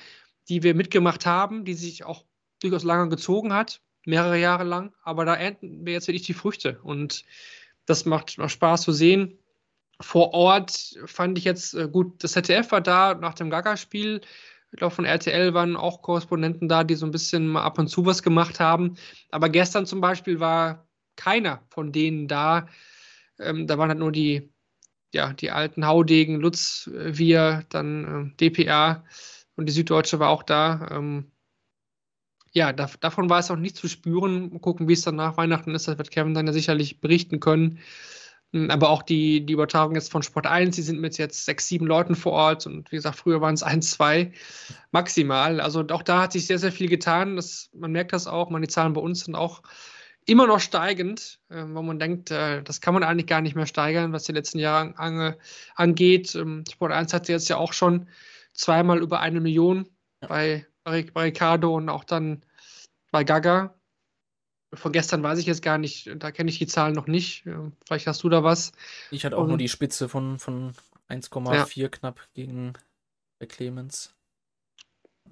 die 0.47 0.63
wir 0.63 0.73
mitgemacht 0.73 1.25
haben, 1.25 1.65
die 1.65 1.73
sich 1.73 2.05
auch 2.05 2.23
durchaus 2.61 2.83
lange 2.83 3.09
gezogen 3.09 3.53
hat, 3.53 3.81
mehrere 4.05 4.39
Jahre 4.39 4.63
lang, 4.63 4.93
aber 5.03 5.25
da 5.25 5.35
ernten 5.35 5.85
wir 5.85 5.93
jetzt 5.93 6.07
wirklich 6.07 6.25
die 6.25 6.33
Früchte 6.33 6.79
und 6.83 7.25
das 7.85 8.05
macht, 8.05 8.37
macht 8.37 8.51
Spaß 8.51 8.81
zu 8.83 8.93
sehen. 8.93 9.37
Vor 9.99 10.33
Ort 10.33 10.97
fand 11.05 11.37
ich 11.37 11.43
jetzt 11.43 11.73
äh, 11.73 11.87
gut, 11.87 12.23
das 12.23 12.33
ZDF 12.33 12.71
war 12.71 12.81
da 12.81 13.13
nach 13.13 13.33
dem 13.33 13.49
Gaga-Spiel. 13.49 14.21
Ich 14.73 14.77
glaube, 14.77 14.95
von 14.95 15.05
RTL 15.05 15.53
waren 15.53 15.75
auch 15.75 16.01
Korrespondenten 16.01 16.67
da, 16.67 16.83
die 16.83 16.95
so 16.95 17.05
ein 17.05 17.11
bisschen 17.11 17.47
mal 17.47 17.61
ab 17.61 17.77
und 17.77 17.89
zu 17.89 18.07
was 18.07 18.23
gemacht 18.23 18.59
haben. 18.59 18.95
Aber 19.29 19.49
gestern 19.49 19.85
zum 19.85 20.01
Beispiel 20.01 20.39
war 20.39 20.87
keiner 21.15 21.61
von 21.69 21.91
denen 21.91 22.27
da. 22.27 22.67
Ähm, 23.39 23.67
da 23.67 23.77
waren 23.77 23.89
halt 23.89 23.99
nur 23.99 24.11
die, 24.11 24.51
ja, 25.13 25.31
die 25.33 25.51
alten 25.51 25.85
Haudegen, 25.85 26.39
Lutz, 26.39 26.89
äh, 26.91 27.15
wir, 27.15 27.65
dann 27.69 28.33
äh, 28.41 28.49
DPA 28.49 29.05
und 29.55 29.69
die 29.69 29.73
Süddeutsche 29.73 30.19
war 30.19 30.29
auch 30.29 30.41
da. 30.41 30.87
Ähm, 30.89 31.31
ja, 32.51 32.73
da, 32.73 32.89
davon 32.99 33.29
war 33.29 33.39
es 33.39 33.51
auch 33.51 33.57
nicht 33.57 33.75
zu 33.75 33.87
spüren. 33.87 34.53
Mal 34.53 34.59
gucken, 34.59 34.87
wie 34.87 34.93
es 34.93 35.03
dann 35.03 35.17
nach 35.17 35.37
Weihnachten 35.37 35.75
ist. 35.75 35.87
Das 35.87 35.99
wird 35.99 36.09
Kevin 36.09 36.33
dann 36.33 36.47
ja 36.47 36.53
sicherlich 36.53 36.99
berichten 36.99 37.39
können. 37.39 37.77
Aber 38.69 38.89
auch 38.89 39.01
die, 39.01 39.45
die 39.45 39.53
Übertragung 39.53 39.95
jetzt 39.95 40.11
von 40.11 40.21
Sport 40.21 40.45
1, 40.45 40.75
die 40.75 40.83
sind 40.83 41.01
mit 41.01 41.17
jetzt 41.17 41.45
sechs, 41.45 41.67
sieben 41.67 41.87
Leuten 41.87 42.15
vor 42.15 42.33
Ort 42.33 42.67
und 42.67 42.91
wie 42.91 42.97
gesagt, 42.97 43.15
früher 43.15 43.41
waren 43.41 43.55
es 43.55 43.63
ein, 43.63 43.81
zwei 43.81 44.31
maximal. 44.91 45.59
Also 45.59 45.83
auch 45.89 46.03
da 46.03 46.21
hat 46.21 46.33
sich 46.33 46.45
sehr, 46.45 46.59
sehr 46.59 46.71
viel 46.71 46.87
getan. 46.87 47.35
Das, 47.35 47.71
man 47.73 47.91
merkt 47.91 48.13
das 48.13 48.27
auch, 48.27 48.51
meine 48.51 48.67
Zahlen 48.67 48.93
bei 48.93 49.01
uns 49.01 49.21
sind 49.21 49.33
auch 49.33 49.63
immer 50.25 50.45
noch 50.45 50.59
steigend, 50.59 51.39
äh, 51.49 51.63
wo 51.67 51.81
man 51.81 51.97
denkt, 51.97 52.29
äh, 52.29 52.61
das 52.61 52.79
kann 52.79 52.93
man 52.93 53.03
eigentlich 53.03 53.27
gar 53.27 53.41
nicht 53.41 53.55
mehr 53.55 53.65
steigern, 53.65 54.13
was 54.13 54.23
die 54.23 54.33
letzten 54.33 54.59
Jahre 54.59 54.97
an, 54.97 55.35
angeht. 55.75 56.35
Ähm, 56.35 56.63
Sport 56.71 56.91
1 56.91 57.11
hat 57.11 57.29
jetzt 57.29 57.49
ja 57.49 57.57
auch 57.57 57.73
schon 57.73 58.07
zweimal 58.53 59.01
über 59.01 59.19
eine 59.19 59.41
Million 59.41 59.89
ja. 60.21 60.27
bei, 60.27 60.67
bei 60.83 61.05
Ricardo 61.15 61.75
und 61.75 61.89
auch 61.89 62.03
dann 62.03 62.45
bei 63.11 63.23
Gaga. 63.23 63.73
Von 64.73 64.91
gestern 64.91 65.23
weiß 65.23 65.39
ich 65.39 65.45
jetzt 65.45 65.61
gar 65.61 65.77
nicht, 65.77 66.09
da 66.17 66.31
kenne 66.31 66.49
ich 66.49 66.57
die 66.57 66.67
Zahlen 66.67 66.93
noch 66.93 67.07
nicht. 67.07 67.43
Vielleicht 67.85 68.07
hast 68.07 68.23
du 68.23 68.29
da 68.29 68.43
was. 68.43 68.71
Ich 69.11 69.25
hatte 69.25 69.37
auch 69.37 69.43
und, 69.43 69.49
nur 69.49 69.57
die 69.57 69.69
Spitze 69.69 70.09
von, 70.09 70.39
von 70.39 70.73
1,4 71.09 71.79
ja. 71.79 71.87
knapp 71.89 72.21
gegen 72.33 72.73
Clemens. 73.47 74.13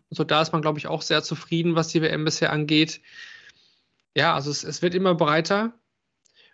Also 0.09 0.23
da 0.23 0.41
ist 0.41 0.51
man, 0.51 0.61
glaube 0.61 0.77
ich, 0.77 0.87
auch 0.87 1.01
sehr 1.01 1.23
zufrieden, 1.23 1.75
was 1.75 1.87
die 1.87 2.01
WM 2.01 2.25
bisher 2.25 2.51
angeht. 2.51 3.01
Ja, 4.15 4.35
also 4.35 4.51
es, 4.51 4.63
es 4.63 4.81
wird 4.81 4.93
immer 4.93 5.15
breiter 5.15 5.73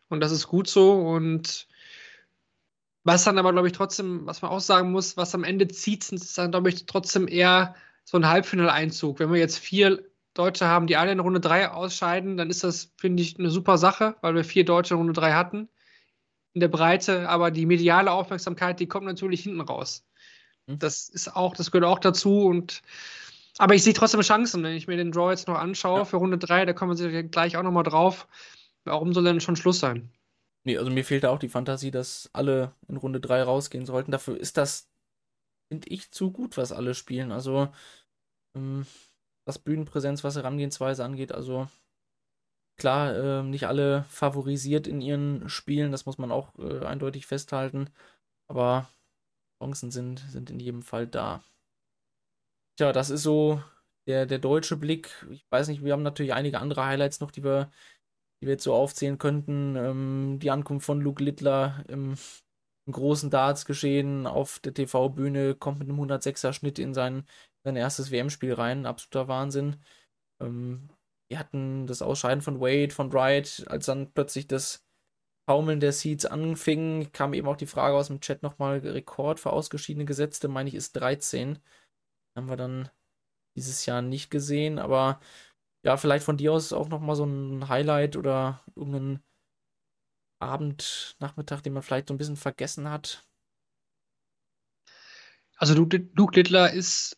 und 0.10 0.20
das 0.20 0.32
ist 0.32 0.48
gut 0.48 0.68
so. 0.68 0.94
Und 0.94 1.68
was 3.04 3.24
dann 3.24 3.38
aber, 3.38 3.52
glaube 3.52 3.68
ich, 3.68 3.74
trotzdem, 3.74 4.28
was 4.28 4.42
man 4.42 4.52
auch 4.52 4.60
sagen 4.60 4.92
muss, 4.92 5.18
was 5.18 5.34
am 5.34 5.44
Ende 5.44 5.68
zieht, 5.68 6.12
ist 6.12 6.38
dann, 6.38 6.52
glaube 6.52 6.70
ich, 6.70 6.86
trotzdem 6.86 7.28
eher 7.28 7.76
so 8.04 8.18
ein 8.18 8.28
Halbfinaleinzug. 8.28 9.20
Wenn 9.20 9.32
wir 9.32 9.40
jetzt 9.40 9.58
vier 9.58 10.04
Deutsche 10.38 10.68
haben, 10.68 10.88
die 10.88 10.98
alle 10.98 11.12
in 11.12 11.20
Runde 11.20 11.40
3 11.40 11.72
ausscheiden, 11.72 12.38
dann 12.38 12.50
ist 12.50 12.64
das, 12.64 12.94
finde 12.98 13.24
ich, 13.24 13.38
eine 13.38 13.50
super 13.50 13.78
Sache, 13.78 14.16
weil 14.22 14.36
wir 14.36 14.44
vier 14.44 14.66
Deutsche 14.66 14.94
in 14.94 15.00
Runde 15.00 15.14
3 15.14 15.34
hatten. 15.34 15.70
In 16.54 16.62
der 16.62 16.68
Breite, 16.70 17.30
aber 17.30 17.52
die 17.52 17.66
mediale 17.66 18.12
Aufmerksamkeit, 18.12 18.80
die 18.80 18.88
kommt 18.88 19.06
natürlich 19.06 19.44
hinten 19.44 19.62
raus. 19.62 20.06
Mhm. 20.66 20.80
Das 20.80 21.10
ist 21.10 21.36
auch, 21.36 21.56
das 21.56 21.72
gehört 21.72 21.90
auch 21.90 22.00
dazu 22.00 22.46
und 22.46 22.82
aber 23.58 23.74
ich 23.74 23.84
sehe 23.84 23.94
trotzdem 23.94 24.22
Chancen, 24.22 24.64
wenn 24.64 24.76
ich 24.76 24.88
mir 24.88 24.98
den 24.98 25.12
Draw 25.12 25.32
jetzt 25.32 25.48
noch 25.48 25.58
anschaue 25.58 26.00
ja. 26.00 26.06
für 26.06 26.18
Runde 26.18 26.38
3, 26.38 26.66
da 26.66 26.74
kommen 26.74 26.98
wir 26.98 27.24
gleich 27.24 27.58
auch 27.58 27.64
nochmal 27.64 27.84
drauf. 27.84 28.28
Warum 28.84 29.14
soll 29.14 29.24
denn 29.24 29.42
schon 29.42 29.56
Schluss 29.56 29.80
sein? 29.80 30.12
Nee, 30.64 30.78
also 30.78 30.92
mir 30.92 31.04
fehlt 31.04 31.26
auch 31.26 31.40
die 31.40 31.50
Fantasie, 31.50 31.92
dass 31.92 32.30
alle 32.34 32.74
in 32.88 32.98
Runde 32.98 33.20
3 33.20 33.44
rausgehen 33.44 33.86
sollten. 33.86 34.12
Dafür 34.12 34.38
ist 34.38 34.58
das, 34.58 34.90
finde 35.70 35.88
ich, 35.90 36.12
zu 36.12 36.32
gut, 36.32 36.58
was 36.58 36.72
alle 36.72 36.94
spielen. 36.94 37.32
Also, 37.32 37.70
ähm, 38.56 38.86
was 39.48 39.60
Bühnenpräsenz, 39.60 40.24
was 40.24 40.36
Herangehensweise 40.36 41.04
angeht, 41.04 41.32
also 41.32 41.68
klar, 42.78 43.16
äh, 43.16 43.44
nicht 43.44 43.68
alle 43.68 44.04
favorisiert 44.10 44.88
in 44.88 45.02
ihren 45.02 45.50
Spielen, 45.50 45.92
das 45.92 46.06
muss 46.06 46.18
man 46.18 46.32
auch 46.32 46.58
äh, 46.60 46.86
eindeutig 46.86 47.26
festhalten. 47.26 47.90
Aber 48.48 48.88
Chancen 49.62 49.92
sind, 49.92 50.20
sind 50.30 50.50
in 50.50 50.60
jedem 50.60 50.84
Fall 50.84 51.08
da. 51.08 51.44
Tja, 52.78 52.94
das 52.94 53.10
ist 53.10 53.24
so 53.24 53.62
der, 54.08 54.26
der 54.26 54.40
deutsche 54.40 54.78
Blick. 54.78 55.26
Ich 55.32 55.46
weiß 55.50 55.68
nicht, 55.70 55.84
wir 55.84 55.94
haben 55.94 56.04
natürlich 56.04 56.34
einige 56.34 56.60
andere 56.60 56.86
Highlights 56.86 57.20
noch, 57.20 57.32
die 57.32 57.44
wir, 57.44 57.72
die 58.42 58.48
wir 58.48 58.54
jetzt 58.54 58.64
so 58.64 58.74
aufzählen 58.74 59.18
könnten. 59.18 59.76
Ähm, 59.76 60.40
die 60.40 60.52
Ankunft 60.52 60.86
von 60.86 61.02
Luke 61.02 61.24
Littler 61.24 61.84
im, 61.88 62.16
großen 62.94 63.30
Darts 63.30 63.66
geschehen 63.66 64.28
auf 64.28 64.60
der 64.60 64.74
TV-Bühne, 64.74 65.56
kommt 65.56 65.80
mit 65.80 65.90
einem 65.90 66.00
106er 66.00 66.54
Schnitt 66.54 66.80
in 66.80 66.94
sein, 66.94 67.26
sein 67.64 67.76
erstes 67.76 68.12
WM-Spiel 68.12 68.54
rein. 68.54 68.86
Absoluter 68.86 69.28
Wahnsinn. 69.28 69.78
Ähm, 70.42 70.90
wir 71.30 71.40
hatten 71.40 71.88
das 71.88 72.02
Ausscheiden 72.02 72.42
von 72.42 72.62
Wade, 72.62 72.94
von 72.94 73.12
Wright, 73.14 73.66
als 73.68 73.86
dann 73.88 74.12
plötzlich 74.14 74.48
das 74.48 74.86
Taumeln 75.48 75.80
der 75.80 75.94
Seeds 75.94 76.26
anfing, 76.26 77.12
kam 77.14 77.34
eben 77.34 77.48
auch 77.48 77.56
die 77.56 77.68
Frage 77.68 77.96
aus 77.96 78.08
dem 78.08 78.20
Chat 78.20 78.44
nochmal, 78.44 78.80
Rekord 78.80 79.40
für 79.40 79.52
ausgeschiedene 79.54 80.06
Gesetzte, 80.06 80.50
meine 80.50 80.70
ich, 80.70 80.76
ist 80.76 80.94
13. 80.94 81.60
Haben 82.36 82.50
wir 82.50 82.58
dann 82.58 82.90
dieses 83.58 83.86
Jahr 83.86 84.02
nicht 84.02 84.30
gesehen, 84.30 84.78
aber 84.78 85.22
ja, 85.86 85.98
vielleicht 85.98 86.26
von 86.26 86.38
dir 86.38 86.54
aus 86.54 86.74
auch 86.74 86.90
nochmal 86.90 87.16
so 87.16 87.26
ein 87.26 87.70
Highlight 87.70 88.18
oder 88.18 88.62
irgendeinen 88.76 89.24
Abend, 90.40 91.16
Nachmittag, 91.20 91.62
den 91.62 91.74
man 91.74 91.84
vielleicht 91.84 92.08
so 92.08 92.14
ein 92.14 92.18
bisschen 92.18 92.38
vergessen 92.38 92.90
hat. 92.90 93.24
Also 95.58 95.74
Luke 95.74 96.36
Littler 96.36 96.72
ist 96.72 97.18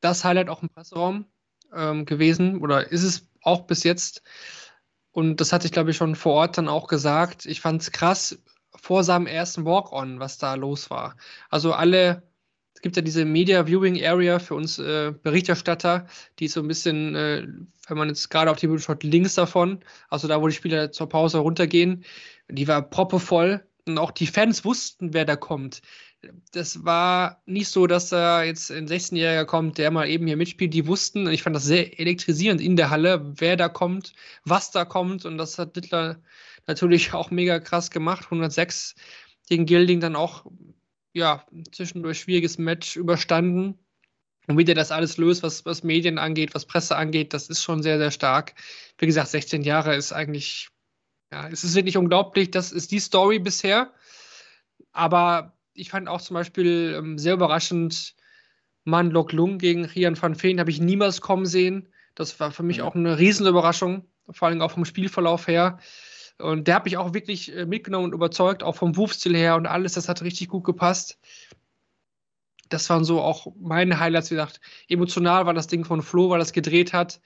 das 0.00 0.24
Highlight 0.24 0.48
auch 0.48 0.62
im 0.62 0.68
Presseraum 0.68 1.26
ähm, 1.72 2.04
gewesen 2.04 2.60
oder 2.60 2.90
ist 2.90 3.02
es 3.02 3.28
auch 3.42 3.62
bis 3.62 3.84
jetzt. 3.84 4.22
Und 5.12 5.40
das 5.40 5.52
hatte 5.52 5.66
ich, 5.66 5.72
glaube 5.72 5.90
ich, 5.90 5.96
schon 5.96 6.14
vor 6.14 6.34
Ort 6.34 6.58
dann 6.58 6.68
auch 6.68 6.88
gesagt. 6.88 7.46
Ich 7.46 7.60
fand 7.60 7.80
es 7.80 7.92
krass 7.92 8.38
vor 8.74 9.04
seinem 9.04 9.26
ersten 9.26 9.64
Walk-On, 9.64 10.20
was 10.20 10.38
da 10.38 10.54
los 10.54 10.90
war. 10.90 11.16
Also 11.48 11.72
alle, 11.72 12.22
es 12.74 12.82
gibt 12.82 12.96
ja 12.96 13.02
diese 13.02 13.24
Media 13.24 13.66
Viewing 13.66 14.04
Area 14.04 14.38
für 14.38 14.54
uns 14.54 14.78
äh, 14.78 15.14
Berichterstatter, 15.22 16.06
die 16.38 16.46
ist 16.46 16.52
so 16.52 16.60
ein 16.60 16.68
bisschen, 16.68 17.14
äh, 17.14 17.46
wenn 17.88 17.96
man 17.96 18.08
jetzt 18.08 18.28
gerade 18.28 18.50
auf 18.50 18.58
die 18.58 18.66
Bühne 18.66 18.80
schaut, 18.80 19.04
links 19.04 19.34
davon, 19.34 19.82
also 20.10 20.28
da, 20.28 20.42
wo 20.42 20.48
die 20.48 20.54
Spieler 20.54 20.92
zur 20.92 21.08
Pause 21.08 21.38
runtergehen, 21.38 22.04
die 22.48 22.68
war 22.68 22.82
proppevoll. 22.82 23.66
Und 23.86 23.98
auch 23.98 24.10
die 24.10 24.26
Fans 24.26 24.64
wussten, 24.64 25.14
wer 25.14 25.24
da 25.24 25.36
kommt 25.36 25.80
das 26.52 26.84
war 26.84 27.42
nicht 27.46 27.68
so, 27.68 27.86
dass 27.86 28.08
da 28.08 28.42
jetzt 28.42 28.70
ein 28.70 28.86
16-Jähriger 28.86 29.44
kommt, 29.44 29.78
der 29.78 29.90
mal 29.90 30.08
eben 30.08 30.26
hier 30.26 30.36
mitspielt. 30.36 30.74
Die 30.74 30.86
wussten, 30.86 31.26
und 31.26 31.32
ich 31.32 31.42
fand 31.42 31.56
das 31.56 31.64
sehr 31.64 31.98
elektrisierend 32.00 32.60
in 32.60 32.76
der 32.76 32.90
Halle, 32.90 33.32
wer 33.38 33.56
da 33.56 33.68
kommt, 33.68 34.12
was 34.44 34.70
da 34.70 34.84
kommt. 34.84 35.24
Und 35.24 35.38
das 35.38 35.58
hat 35.58 35.76
Dittler 35.76 36.20
natürlich 36.66 37.12
auch 37.12 37.30
mega 37.30 37.60
krass 37.60 37.90
gemacht. 37.90 38.24
106 38.26 38.94
gegen 39.48 39.66
Gilding 39.66 40.00
dann 40.00 40.16
auch, 40.16 40.46
ja, 41.12 41.44
zwischendurch 41.72 42.20
schwieriges 42.20 42.58
Match 42.58 42.96
überstanden. 42.96 43.78
Und 44.48 44.58
wie 44.58 44.64
der 44.64 44.76
das 44.76 44.92
alles 44.92 45.16
löst, 45.16 45.42
was, 45.42 45.64
was 45.64 45.82
Medien 45.82 46.18
angeht, 46.18 46.54
was 46.54 46.66
Presse 46.66 46.96
angeht, 46.96 47.34
das 47.34 47.48
ist 47.48 47.64
schon 47.64 47.82
sehr, 47.82 47.98
sehr 47.98 48.12
stark. 48.12 48.54
Wie 48.98 49.06
gesagt, 49.06 49.28
16 49.28 49.62
Jahre 49.62 49.96
ist 49.96 50.12
eigentlich, 50.12 50.68
ja, 51.36 51.48
es 51.48 51.64
ist 51.64 51.74
wirklich 51.74 51.98
unglaublich. 51.98 52.50
Das 52.50 52.72
ist 52.72 52.90
die 52.92 52.98
Story 52.98 53.38
bisher. 53.38 53.92
Aber 54.92 55.52
ich 55.74 55.90
fand 55.90 56.08
auch 56.08 56.22
zum 56.22 56.34
Beispiel 56.34 56.94
ähm, 56.96 57.18
sehr 57.18 57.34
überraschend 57.34 58.14
Man 58.84 59.10
Lok 59.10 59.32
Lung 59.32 59.58
gegen 59.58 59.84
Rian 59.84 60.20
van 60.20 60.42
Veen, 60.42 60.58
habe 60.60 60.70
ich 60.70 60.80
niemals 60.80 61.20
kommen 61.20 61.44
sehen. 61.44 61.88
Das 62.14 62.40
war 62.40 62.52
für 62.52 62.62
mich 62.62 62.78
ja. 62.78 62.84
auch 62.84 62.94
eine 62.94 63.18
Riesenüberraschung, 63.18 64.06
vor 64.30 64.48
allem 64.48 64.62
auch 64.62 64.70
vom 64.70 64.86
Spielverlauf 64.86 65.46
her. 65.46 65.78
Und 66.38 66.68
der 66.68 66.76
hat 66.76 66.86
mich 66.86 66.96
auch 66.96 67.12
wirklich 67.12 67.54
äh, 67.54 67.66
mitgenommen 67.66 68.06
und 68.06 68.14
überzeugt, 68.14 68.62
auch 68.62 68.76
vom 68.76 68.96
Wurfstil 68.96 69.36
her 69.36 69.56
und 69.56 69.66
alles. 69.66 69.92
Das 69.92 70.08
hat 70.08 70.22
richtig 70.22 70.48
gut 70.48 70.64
gepasst. 70.64 71.18
Das 72.70 72.88
waren 72.88 73.04
so 73.04 73.20
auch 73.20 73.48
meine 73.60 74.00
Highlights, 74.00 74.30
wie 74.30 74.36
gesagt. 74.36 74.62
Emotional 74.88 75.44
war 75.44 75.52
das 75.52 75.66
Ding 75.66 75.84
von 75.84 76.00
Flo, 76.00 76.30
weil 76.30 76.38
das 76.38 76.54
gedreht 76.54 76.94
hat. 76.94 77.20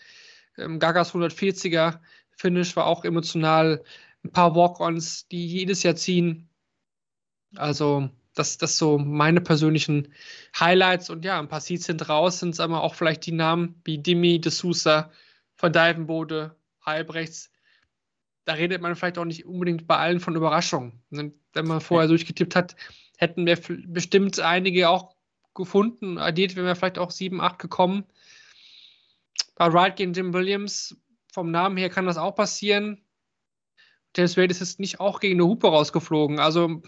Ähm, 0.58 0.80
Gagas 0.80 1.14
140er 1.14 2.00
Finish 2.40 2.74
war 2.76 2.86
auch 2.86 3.04
emotional. 3.04 3.82
Ein 4.24 4.32
paar 4.32 4.54
Walk-Ons, 4.54 5.28
die 5.28 5.46
jedes 5.46 5.82
Jahr 5.82 5.96
ziehen. 5.96 6.48
Also, 7.56 8.10
das, 8.34 8.58
das 8.58 8.78
so 8.78 8.98
meine 8.98 9.40
persönlichen 9.40 10.12
Highlights. 10.58 11.10
Und 11.10 11.24
ja, 11.24 11.38
ein 11.38 11.48
paar 11.48 11.60
Seeds 11.60 11.84
sind 11.84 12.08
raus, 12.08 12.40
sind 12.40 12.50
es 12.50 12.60
aber 12.60 12.82
auch 12.82 12.94
vielleicht 12.94 13.26
die 13.26 13.32
Namen 13.32 13.80
wie 13.84 13.98
Dimi, 13.98 14.40
De 14.40 14.50
Sousa, 14.50 15.10
Van 15.58 15.72
Dijvenbode, 15.72 16.56
Halbrechts. 16.80 17.50
Da 18.44 18.54
redet 18.54 18.80
man 18.80 18.96
vielleicht 18.96 19.18
auch 19.18 19.24
nicht 19.24 19.44
unbedingt 19.44 19.86
bei 19.86 19.96
allen 19.96 20.20
von 20.20 20.36
Überraschung. 20.36 21.00
Wenn 21.10 21.34
man 21.52 21.80
vorher 21.80 22.08
durchgetippt 22.08 22.56
hat, 22.56 22.76
hätten 23.18 23.44
wir 23.46 23.58
bestimmt 23.86 24.40
einige 24.40 24.88
auch 24.88 25.14
gefunden. 25.54 26.18
Addiert 26.18 26.56
wären 26.56 26.66
wir 26.66 26.76
vielleicht 26.76 26.98
auch 26.98 27.10
7, 27.10 27.40
8 27.40 27.58
gekommen. 27.58 28.04
Bei 29.56 29.70
Wright 29.72 29.96
gegen 29.96 30.14
Jim 30.14 30.32
Williams, 30.32 30.96
vom 31.32 31.50
Namen 31.50 31.76
her 31.76 31.90
kann 31.90 32.06
das 32.06 32.16
auch 32.16 32.34
passieren. 32.34 33.04
James 34.16 34.36
Wade 34.36 34.50
ist 34.50 34.60
jetzt 34.60 34.80
nicht 34.80 35.00
auch 35.00 35.20
gegen 35.20 35.36
eine 35.36 35.48
Hupe 35.48 35.68
rausgeflogen. 35.68 36.38
Also 36.38 36.82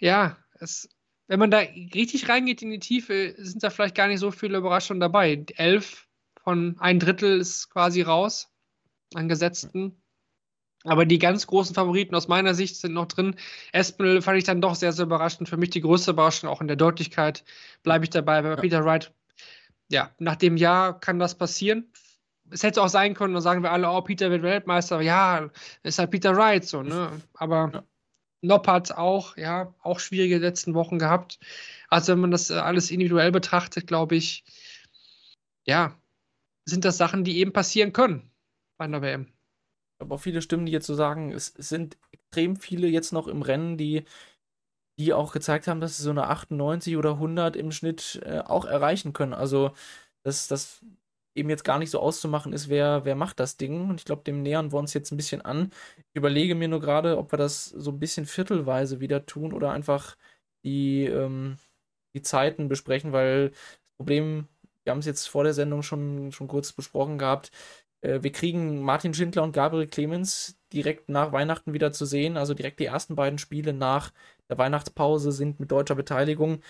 ja, 0.00 0.36
es, 0.58 0.88
wenn 1.28 1.38
man 1.38 1.50
da 1.50 1.58
richtig 1.58 2.28
reingeht 2.28 2.62
in 2.62 2.70
die 2.70 2.80
Tiefe, 2.80 3.34
sind 3.38 3.62
da 3.62 3.70
vielleicht 3.70 3.94
gar 3.94 4.08
nicht 4.08 4.20
so 4.20 4.30
viele 4.30 4.58
Überraschungen 4.58 5.00
dabei. 5.00 5.44
Elf 5.56 6.08
von 6.42 6.76
ein 6.80 6.98
Drittel 6.98 7.40
ist 7.40 7.70
quasi 7.70 8.02
raus 8.02 8.52
an 9.14 9.28
Gesetzten. 9.28 10.02
Aber 10.84 11.04
die 11.04 11.18
ganz 11.18 11.46
großen 11.46 11.74
Favoriten 11.74 12.14
aus 12.14 12.28
meiner 12.28 12.54
Sicht 12.54 12.76
sind 12.76 12.94
noch 12.94 13.06
drin. 13.06 13.36
Espinel 13.72 14.22
fand 14.22 14.38
ich 14.38 14.44
dann 14.44 14.62
doch 14.62 14.74
sehr, 14.74 14.92
sehr 14.92 15.04
überraschend. 15.04 15.48
Für 15.48 15.58
mich 15.58 15.70
die 15.70 15.82
größte 15.82 16.12
Überraschung, 16.12 16.48
auch 16.48 16.62
in 16.62 16.68
der 16.68 16.76
Deutlichkeit, 16.76 17.44
bleibe 17.82 18.04
ich 18.04 18.10
dabei. 18.10 18.40
Bei 18.40 18.50
ja. 18.50 18.56
Peter 18.56 18.84
Wright, 18.84 19.12
ja, 19.90 20.14
nach 20.18 20.36
dem 20.36 20.56
Jahr 20.56 20.98
kann 20.98 21.18
das 21.18 21.36
passieren. 21.36 21.92
Es 22.50 22.62
hätte 22.62 22.82
auch 22.82 22.88
sein 22.88 23.14
können, 23.14 23.34
dann 23.34 23.42
sagen 23.42 23.62
wir 23.62 23.72
alle, 23.72 23.90
oh, 23.90 24.00
Peter 24.02 24.30
wird 24.30 24.42
Weltmeister. 24.42 25.00
Ja, 25.00 25.50
ist 25.82 25.98
halt 25.98 26.10
Peter 26.10 26.36
Wright 26.36 26.64
so, 26.64 26.82
ne? 26.82 27.10
Aber 27.34 27.70
ja. 27.72 27.84
Noppert 28.42 28.96
auch, 28.96 29.36
ja, 29.36 29.74
auch 29.82 30.00
schwierige 30.00 30.38
letzten 30.38 30.74
Wochen 30.74 30.98
gehabt. 30.98 31.38
Also 31.88 32.12
wenn 32.12 32.20
man 32.20 32.30
das 32.30 32.50
äh, 32.50 32.54
alles 32.54 32.90
individuell 32.90 33.32
betrachtet, 33.32 33.86
glaube 33.86 34.16
ich, 34.16 34.44
ja, 35.66 35.94
sind 36.64 36.84
das 36.84 36.96
Sachen, 36.96 37.24
die 37.24 37.38
eben 37.38 37.52
passieren 37.52 37.92
können 37.92 38.30
bei 38.78 38.86
einer 38.86 39.02
WM. 39.02 39.26
Ich 39.26 40.04
habe 40.04 40.14
auch 40.14 40.20
viele 40.20 40.40
Stimmen, 40.40 40.64
die 40.64 40.72
jetzt 40.72 40.86
so 40.86 40.94
sagen, 40.94 41.32
es, 41.32 41.48
sind 41.48 41.98
extrem 42.12 42.56
viele 42.56 42.88
jetzt 42.88 43.12
noch 43.12 43.28
im 43.28 43.42
Rennen, 43.42 43.76
die, 43.76 44.04
die 44.98 45.12
auch 45.12 45.32
gezeigt 45.32 45.66
haben, 45.68 45.80
dass 45.82 45.98
sie 45.98 46.02
so 46.02 46.10
eine 46.10 46.28
98 46.28 46.96
oder 46.96 47.12
100 47.12 47.56
im 47.56 47.72
Schnitt 47.72 48.22
äh, 48.24 48.38
auch 48.38 48.64
erreichen 48.64 49.12
können. 49.12 49.34
Also 49.34 49.72
das, 50.22 50.48
das 50.48 50.82
eben 51.34 51.50
jetzt 51.50 51.64
gar 51.64 51.78
nicht 51.78 51.90
so 51.90 52.00
auszumachen 52.00 52.52
ist, 52.52 52.68
wer, 52.68 53.04
wer 53.04 53.14
macht 53.14 53.40
das 53.40 53.56
Ding. 53.56 53.88
Und 53.90 54.00
ich 54.00 54.04
glaube, 54.04 54.22
dem 54.24 54.42
nähern 54.42 54.72
wir 54.72 54.78
uns 54.78 54.94
jetzt 54.94 55.12
ein 55.12 55.16
bisschen 55.16 55.42
an. 55.42 55.70
Ich 55.98 56.16
überlege 56.16 56.54
mir 56.54 56.68
nur 56.68 56.80
gerade, 56.80 57.18
ob 57.18 57.32
wir 57.32 57.38
das 57.38 57.66
so 57.66 57.90
ein 57.90 57.98
bisschen 58.00 58.26
viertelweise 58.26 59.00
wieder 59.00 59.26
tun 59.26 59.52
oder 59.52 59.72
einfach 59.72 60.16
die, 60.64 61.04
ähm, 61.06 61.58
die 62.14 62.22
Zeiten 62.22 62.68
besprechen, 62.68 63.12
weil 63.12 63.50
das 63.50 63.58
Problem, 63.98 64.48
wir 64.84 64.92
haben 64.92 65.00
es 65.00 65.06
jetzt 65.06 65.28
vor 65.28 65.44
der 65.44 65.54
Sendung 65.54 65.82
schon, 65.82 66.32
schon 66.32 66.48
kurz 66.48 66.72
besprochen 66.72 67.18
gehabt, 67.18 67.52
äh, 68.02 68.22
wir 68.22 68.32
kriegen 68.32 68.80
Martin 68.82 69.14
Schindler 69.14 69.42
und 69.42 69.52
Gabriel 69.52 69.86
Clemens 69.86 70.58
direkt 70.72 71.08
nach 71.08 71.32
Weihnachten 71.32 71.72
wieder 71.72 71.92
zu 71.92 72.04
sehen. 72.06 72.36
Also 72.36 72.54
direkt 72.54 72.80
die 72.80 72.86
ersten 72.86 73.14
beiden 73.16 73.38
Spiele 73.38 73.72
nach 73.72 74.12
der 74.48 74.58
Weihnachtspause 74.58 75.32
sind 75.32 75.60
mit 75.60 75.70
deutscher 75.70 75.94
Beteiligung 75.94 76.62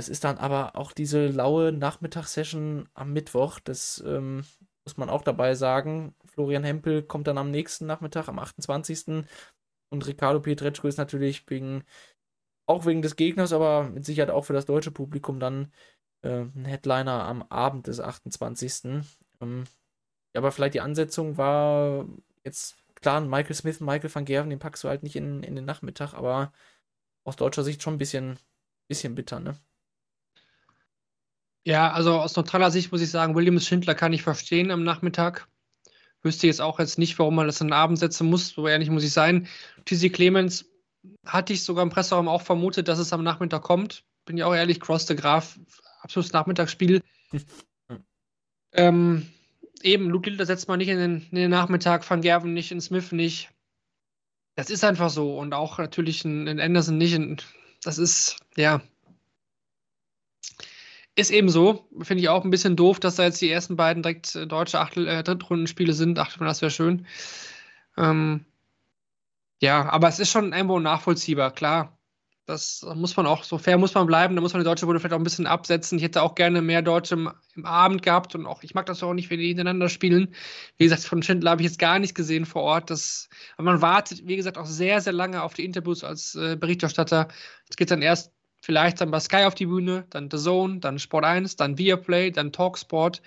das 0.00 0.08
ist 0.08 0.24
dann 0.24 0.38
aber 0.38 0.76
auch 0.76 0.92
diese 0.92 1.26
laue 1.28 1.72
Nachmittagssession 1.72 2.88
am 2.94 3.12
Mittwoch. 3.12 3.60
Das 3.60 4.02
ähm, 4.06 4.46
muss 4.86 4.96
man 4.96 5.10
auch 5.10 5.20
dabei 5.20 5.54
sagen. 5.54 6.14
Florian 6.24 6.64
Hempel 6.64 7.02
kommt 7.02 7.26
dann 7.26 7.36
am 7.36 7.50
nächsten 7.50 7.84
Nachmittag, 7.84 8.28
am 8.28 8.38
28. 8.38 9.26
Und 9.90 10.06
Ricardo 10.06 10.40
Pietreczko 10.40 10.88
ist 10.88 10.96
natürlich 10.96 11.44
wegen, 11.50 11.84
auch 12.66 12.86
wegen 12.86 13.02
des 13.02 13.14
Gegners, 13.14 13.52
aber 13.52 13.90
mit 13.90 14.06
Sicherheit 14.06 14.30
auch 14.30 14.46
für 14.46 14.54
das 14.54 14.64
deutsche 14.64 14.90
Publikum 14.90 15.38
dann 15.38 15.70
äh, 16.22 16.46
ein 16.46 16.64
Headliner 16.64 17.24
am 17.24 17.42
Abend 17.42 17.86
des 17.86 18.00
28. 18.00 19.04
Ähm, 19.42 19.64
ja, 20.34 20.40
aber 20.40 20.50
vielleicht 20.50 20.72
die 20.72 20.80
Ansetzung 20.80 21.36
war 21.36 22.06
jetzt 22.42 22.78
klar, 22.94 23.20
Michael 23.20 23.54
Smith, 23.54 23.80
Michael 23.80 24.14
van 24.14 24.24
Gerven, 24.24 24.48
den 24.48 24.60
packst 24.60 24.82
du 24.82 24.88
halt 24.88 25.02
nicht 25.02 25.16
in, 25.16 25.42
in 25.42 25.56
den 25.56 25.66
Nachmittag, 25.66 26.14
aber 26.14 26.54
aus 27.22 27.36
deutscher 27.36 27.64
Sicht 27.64 27.82
schon 27.82 27.96
ein 27.96 27.98
bisschen, 27.98 28.38
bisschen 28.88 29.14
bitter, 29.14 29.40
ne? 29.40 29.58
Ja, 31.64 31.92
also 31.92 32.14
aus 32.14 32.36
neutraler 32.36 32.70
Sicht 32.70 32.90
muss 32.90 33.02
ich 33.02 33.10
sagen, 33.10 33.34
Williams 33.34 33.66
Schindler 33.66 33.94
kann 33.94 34.12
ich 34.12 34.22
verstehen 34.22 34.70
am 34.70 34.82
Nachmittag. 34.82 35.46
Wüsste 36.22 36.46
jetzt 36.46 36.60
auch 36.60 36.78
jetzt 36.78 36.98
nicht, 36.98 37.18
warum 37.18 37.34
man 37.34 37.46
das 37.46 37.60
in 37.60 37.68
den 37.68 37.72
Abend 37.72 37.98
setzen 37.98 38.28
muss, 38.28 38.48
so 38.48 38.66
ehrlich 38.66 38.90
muss 38.90 39.04
ich 39.04 39.12
sein. 39.12 39.46
TC 39.84 40.12
Clemens 40.12 40.66
hatte 41.26 41.52
ich 41.52 41.62
sogar 41.62 41.82
im 41.82 41.90
Presseraum 41.90 42.28
auch 42.28 42.42
vermutet, 42.42 42.88
dass 42.88 42.98
es 42.98 43.12
am 43.12 43.22
Nachmittag 43.22 43.62
kommt. 43.62 44.04
Bin 44.26 44.36
ja 44.36 44.46
auch 44.46 44.54
ehrlich, 44.54 44.80
Cross 44.80 45.06
de 45.06 45.16
Graf, 45.16 45.58
absolutes 46.02 46.32
Nachmittagsspiel. 46.32 47.02
ähm, 48.72 49.26
eben, 49.82 50.10
Luke 50.10 50.28
Litter 50.28 50.46
setzt 50.46 50.68
man 50.68 50.78
nicht 50.78 50.88
in 50.88 50.98
den, 50.98 51.26
in 51.30 51.36
den, 51.36 51.50
Nachmittag, 51.50 52.08
Van 52.08 52.20
Gerven 52.20 52.52
nicht, 52.52 52.70
in 52.70 52.80
Smith 52.80 53.12
nicht. 53.12 53.50
Das 54.56 54.68
ist 54.68 54.84
einfach 54.84 55.10
so. 55.10 55.38
Und 55.38 55.54
auch 55.54 55.78
natürlich 55.78 56.24
in, 56.24 56.46
in 56.46 56.60
Anderson 56.60 56.98
nicht. 56.98 57.14
In, 57.14 57.38
das 57.82 57.98
ist, 57.98 58.36
ja. 58.56 58.82
Ist 61.16 61.30
eben 61.30 61.48
so. 61.48 61.88
Finde 62.02 62.22
ich 62.22 62.28
auch 62.28 62.44
ein 62.44 62.50
bisschen 62.50 62.76
doof, 62.76 63.00
dass 63.00 63.16
da 63.16 63.24
jetzt 63.24 63.40
die 63.40 63.50
ersten 63.50 63.76
beiden 63.76 64.02
direkt 64.02 64.34
äh, 64.34 64.46
deutsche 64.46 64.80
Achtel, 64.80 65.08
äh, 65.08 65.22
Drittrundenspiele 65.22 65.92
sind. 65.92 66.16
Dachte 66.16 66.38
man, 66.38 66.48
das 66.48 66.62
wäre 66.62 66.70
schön. 66.70 67.06
Ähm, 67.96 68.46
ja, 69.60 69.88
aber 69.90 70.08
es 70.08 70.18
ist 70.18 70.30
schon 70.30 70.52
irgendwo 70.52 70.78
nachvollziehbar, 70.78 71.50
klar. 71.52 71.98
Das 72.46 72.84
muss 72.96 73.16
man 73.16 73.26
auch, 73.26 73.44
so 73.44 73.58
fair 73.58 73.78
muss 73.78 73.94
man 73.94 74.06
bleiben, 74.06 74.34
da 74.34 74.40
muss 74.42 74.52
man 74.52 74.60
die 74.60 74.64
deutsche 74.64 74.84
Runde 74.84 74.98
vielleicht 74.98 75.12
auch 75.14 75.20
ein 75.20 75.24
bisschen 75.24 75.46
absetzen. 75.46 75.98
Ich 75.98 76.04
hätte 76.04 76.22
auch 76.22 76.34
gerne 76.34 76.62
mehr 76.62 76.82
Deutsche 76.82 77.14
im, 77.14 77.30
im 77.54 77.64
Abend 77.64 78.02
gehabt 78.02 78.34
und 78.34 78.46
auch, 78.46 78.64
ich 78.64 78.74
mag 78.74 78.86
das 78.86 79.02
auch 79.02 79.14
nicht, 79.14 79.30
wenn 79.30 79.38
die 79.38 79.48
hintereinander 79.48 79.88
spielen. 79.88 80.34
Wie 80.76 80.84
gesagt, 80.84 81.04
von 81.04 81.22
Schindler 81.22 81.52
habe 81.52 81.62
ich 81.62 81.68
jetzt 81.68 81.78
gar 81.78 81.98
nicht 82.00 82.14
gesehen 82.14 82.46
vor 82.46 82.62
Ort. 82.62 82.90
Das, 82.90 83.28
aber 83.56 83.70
man 83.70 83.82
wartet, 83.82 84.26
wie 84.26 84.36
gesagt, 84.36 84.58
auch 84.58 84.66
sehr, 84.66 85.00
sehr 85.00 85.12
lange 85.12 85.42
auf 85.42 85.54
die 85.54 85.64
Interviews 85.64 86.02
als 86.02 86.34
äh, 86.34 86.56
Berichterstatter. 86.56 87.28
Es 87.68 87.76
geht 87.76 87.90
dann 87.90 88.02
erst 88.02 88.32
vielleicht 88.60 89.00
dann 89.00 89.10
bei 89.10 89.20
Sky 89.20 89.44
auf 89.44 89.54
die 89.54 89.66
Bühne, 89.66 90.06
dann 90.10 90.30
The 90.30 90.38
Zone, 90.38 90.80
dann 90.80 90.98
Sport 90.98 91.24
1, 91.24 91.56
dann 91.56 91.78
Viaplay, 91.78 92.30
dann 92.30 92.52
Talksport. 92.52 93.22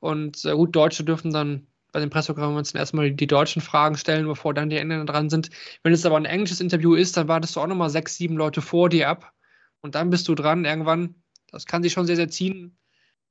Und 0.00 0.44
äh, 0.44 0.52
gut, 0.52 0.76
Deutsche 0.76 1.04
dürfen 1.04 1.32
dann 1.32 1.66
bei 1.92 2.00
den 2.00 2.10
Pressekonferenzen 2.10 2.78
erstmal 2.78 3.12
die 3.12 3.26
deutschen 3.26 3.62
Fragen 3.62 3.96
stellen, 3.96 4.26
bevor 4.26 4.52
dann 4.52 4.68
die 4.68 4.76
Engländer 4.76 5.10
dran 5.10 5.30
sind. 5.30 5.50
Wenn 5.82 5.92
es 5.92 6.04
aber 6.04 6.16
ein 6.16 6.24
englisches 6.24 6.60
Interview 6.60 6.94
ist, 6.94 7.16
dann 7.16 7.28
wartest 7.28 7.54
du 7.54 7.60
auch 7.60 7.68
nochmal 7.68 7.88
sechs, 7.88 8.16
sieben 8.16 8.36
Leute 8.36 8.60
vor 8.62 8.88
dir 8.88 9.08
ab 9.08 9.32
und 9.80 9.94
dann 9.94 10.10
bist 10.10 10.26
du 10.28 10.34
dran 10.34 10.64
irgendwann. 10.64 11.14
Das 11.52 11.66
kann 11.66 11.84
sich 11.84 11.92
schon 11.92 12.06
sehr, 12.06 12.16
sehr 12.16 12.28
ziehen. 12.28 12.76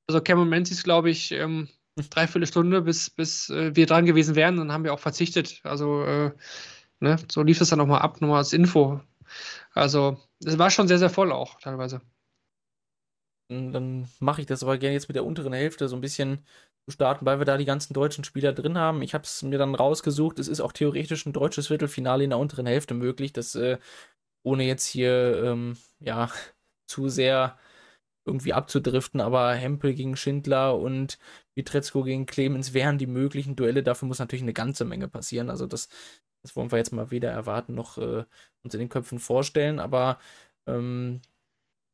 Also 0.08 0.22
Cameron 0.22 0.50
Menzies, 0.50 0.84
glaube 0.84 1.10
ich, 1.10 1.34
ähm, 1.34 1.68
dreiviertel 2.10 2.48
Stunde, 2.48 2.82
bis, 2.82 3.10
bis 3.10 3.50
äh, 3.50 3.76
wir 3.76 3.86
dran 3.86 4.06
gewesen 4.06 4.36
wären. 4.36 4.56
Dann 4.58 4.72
haben 4.72 4.86
wir 4.86 4.94
auch 4.94 5.00
verzichtet. 5.00 5.60
Also 5.64 6.04
äh, 6.06 6.32
ne, 7.02 7.18
so 7.30 7.44
lief 7.44 7.60
es 7.60 7.70
dann 7.70 7.80
nochmal 7.80 8.02
ab, 8.02 8.22
nochmal 8.22 8.40
als 8.40 8.54
Info. 8.54 9.02
Also 9.74 10.18
es 10.44 10.58
war 10.58 10.70
schon 10.72 10.88
sehr, 10.88 11.00
sehr 11.00 11.10
voll 11.10 11.32
auch 11.32 11.60
teilweise. 11.60 12.02
Dann 13.50 14.10
mache 14.20 14.42
ich 14.42 14.48
das 14.48 14.64
aber 14.64 14.78
gerne 14.78 14.94
jetzt 14.94 15.08
mit 15.08 15.16
der 15.16 15.26
unteren 15.26 15.54
Hälfte 15.54 15.88
so 15.88 15.96
ein 15.96 16.02
bisschen 16.02 16.46
zu 16.86 16.92
starten, 16.92 17.26
weil 17.26 17.40
wir 17.40 17.46
da 17.46 17.58
die 17.58 17.66
ganzen 17.66 17.94
deutschen 17.94 18.24
Spieler 18.24 18.54
drin 18.54 18.78
haben. 18.78 19.02
Ich 19.02 19.14
habe 19.14 19.24
es 19.24 19.44
mir 19.44 19.58
dann 19.58 19.76
rausgesucht. 19.76 20.40
Es 20.40 20.48
ist 20.48 20.62
auch 20.62 20.72
theoretisch 20.72 21.26
ein 21.26 21.34
deutsches 21.34 21.68
Viertelfinale 21.68 22.24
in 22.24 22.32
der 22.32 22.40
unteren 22.40 22.66
Hälfte 22.66 22.94
möglich. 22.94 23.34
Das 23.34 23.56
äh, 23.56 23.78
ohne 24.44 24.66
jetzt 24.66 24.86
hier 24.88 25.44
ähm, 25.44 25.78
ja 26.00 26.30
zu 26.88 27.10
sehr 27.10 27.58
irgendwie 28.26 28.54
abzudriften, 28.54 29.22
aber 29.22 29.54
Hempel 29.54 29.94
gegen 29.94 30.16
Schindler 30.16 30.78
und 30.80 31.20
Vitretzko 31.56 32.04
gegen 32.04 32.26
Clemens 32.26 32.74
wären 32.74 32.98
die 32.98 33.08
möglichen 33.08 33.56
Duelle. 33.56 33.84
Dafür 33.84 34.08
muss 34.08 34.20
natürlich 34.20 34.44
eine 34.44 34.54
ganze 34.54 34.86
Menge 34.86 35.08
passieren. 35.10 35.50
Also 35.50 35.68
das, 35.68 35.90
das 36.44 36.56
wollen 36.56 36.72
wir 36.72 36.78
jetzt 36.78 36.92
mal 36.92 37.10
weder 37.12 37.32
erwarten 37.32 37.74
noch 37.74 37.98
äh, 37.98 38.26
uns 38.64 38.74
in 38.74 38.80
den 38.80 38.90
Köpfen 38.90 39.20
vorstellen. 39.20 39.80
Aber 39.80 40.20
ähm, 40.68 41.22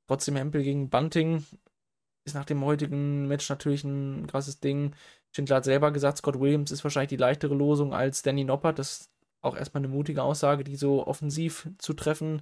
trotzdem 0.08 0.36
Hempel 0.36 0.64
gegen 0.64 0.89
Bunting 0.89 1.45
ist 2.26 2.36
nach 2.36 2.45
dem 2.45 2.64
heutigen 2.66 3.28
Match 3.28 3.50
natürlich 3.50 3.84
ein 3.84 4.28
krasses 4.28 4.60
Ding. 4.60 4.95
Schindler 5.32 5.58
hat 5.58 5.66
selber 5.66 5.91
gesagt, 5.91 6.18
Scott 6.18 6.39
Williams 6.39 6.72
ist 6.72 6.84
wahrscheinlich 6.84 7.10
die 7.10 7.18
leichtere 7.18 7.56
Losung 7.56 7.93
als 7.93 8.24
Danny 8.24 8.43
Noppert. 8.43 8.80
Das 8.80 9.02
ist 9.02 9.12
auch 9.41 9.56
erstmal 9.56 9.82
eine 9.82 9.93
mutige 9.93 10.24
Aussage, 10.24 10.64
die 10.64 10.76
so 10.76 11.06
offensiv 11.08 11.70
zu 11.78 11.93
treffen. 11.93 12.41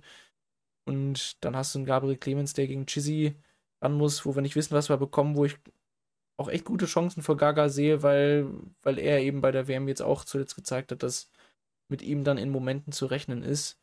Und 0.86 1.44
dann 1.44 1.56
hast 1.56 1.76
du 1.76 1.80
einen 1.80 1.86
Gabriel 1.86 2.18
Clemens, 2.18 2.54
der 2.54 2.68
gegen 2.68 2.86
Chizzy 2.86 3.36
ran 3.82 3.94
muss, 3.94 4.26
wo 4.26 4.36
wir 4.36 4.42
nicht 4.42 4.56
wissen, 4.56 4.74
was 4.74 4.90
wir 4.90 4.98
bekommen, 4.98 5.36
wo 5.36 5.46
ich 5.46 5.58
auch 6.38 6.50
echt 6.50 6.66
gute 6.66 6.86
Chancen 6.86 7.24
für 7.24 7.36
Gaga 7.36 7.70
sehe, 7.70 8.04
weil, 8.04 8.48
weil 8.84 9.00
er 9.00 9.20
eben 9.22 9.42
bei 9.42 9.52
der 9.52 9.68
WM 9.68 9.88
jetzt 9.88 10.02
auch 10.02 10.24
zuletzt 10.24 10.56
gezeigt 10.56 10.92
hat, 10.92 11.04
dass 11.04 11.30
mit 11.90 12.02
ihm 12.02 12.24
dann 12.24 12.38
in 12.38 12.50
Momenten 12.50 12.92
zu 12.92 13.06
rechnen 13.06 13.44
ist. 13.44 13.80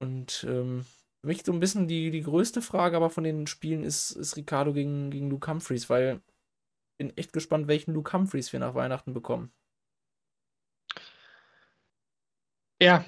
Und 0.00 0.44
ähm, 0.48 0.84
für 1.20 1.26
mich 1.26 1.44
so 1.44 1.52
ein 1.52 1.60
bisschen 1.60 1.88
die, 1.88 2.10
die 2.10 2.22
größte 2.22 2.62
Frage 2.62 2.96
aber 2.96 3.10
von 3.10 3.24
den 3.24 3.46
Spielen 3.46 3.82
ist, 3.82 4.12
ist 4.12 4.36
Ricardo 4.36 4.72
gegen, 4.72 5.10
gegen 5.10 5.30
Luke 5.30 5.50
Humphreys, 5.50 5.90
weil 5.90 6.20
ich 6.92 6.98
bin 6.98 7.16
echt 7.16 7.32
gespannt, 7.32 7.68
welchen 7.68 7.92
Luke 7.94 8.12
Humphreys 8.12 8.52
wir 8.52 8.60
nach 8.60 8.74
Weihnachten 8.74 9.12
bekommen. 9.14 9.52
Ja, 12.80 13.04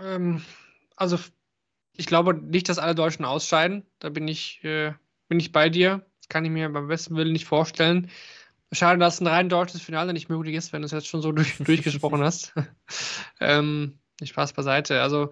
ähm, 0.00 0.42
also 0.96 1.18
ich 1.92 2.06
glaube 2.06 2.34
nicht, 2.34 2.68
dass 2.68 2.78
alle 2.78 2.94
Deutschen 2.94 3.24
ausscheiden. 3.24 3.86
Da 3.98 4.08
bin 4.10 4.28
ich, 4.28 4.62
äh, 4.64 4.94
bin 5.28 5.40
ich 5.40 5.52
bei 5.52 5.68
dir. 5.68 6.06
Das 6.20 6.28
kann 6.28 6.44
ich 6.44 6.50
mir 6.50 6.68
beim 6.70 6.88
besten 6.88 7.16
Willen 7.16 7.32
nicht 7.32 7.46
vorstellen. 7.46 8.10
Schade, 8.72 8.98
dass 8.98 9.20
ein 9.20 9.26
rein 9.26 9.48
deutsches 9.48 9.80
Finale 9.80 10.12
nicht 10.12 10.28
möglich 10.28 10.54
ist, 10.54 10.72
wenn 10.72 10.82
du 10.82 10.86
es 10.86 10.92
jetzt 10.92 11.06
schon 11.06 11.22
so 11.22 11.32
durch, 11.32 11.56
durchgesprochen 11.58 12.22
hast. 12.22 12.52
ähm, 13.40 13.98
Spaß 14.22 14.54
beiseite. 14.54 15.02
Also 15.02 15.30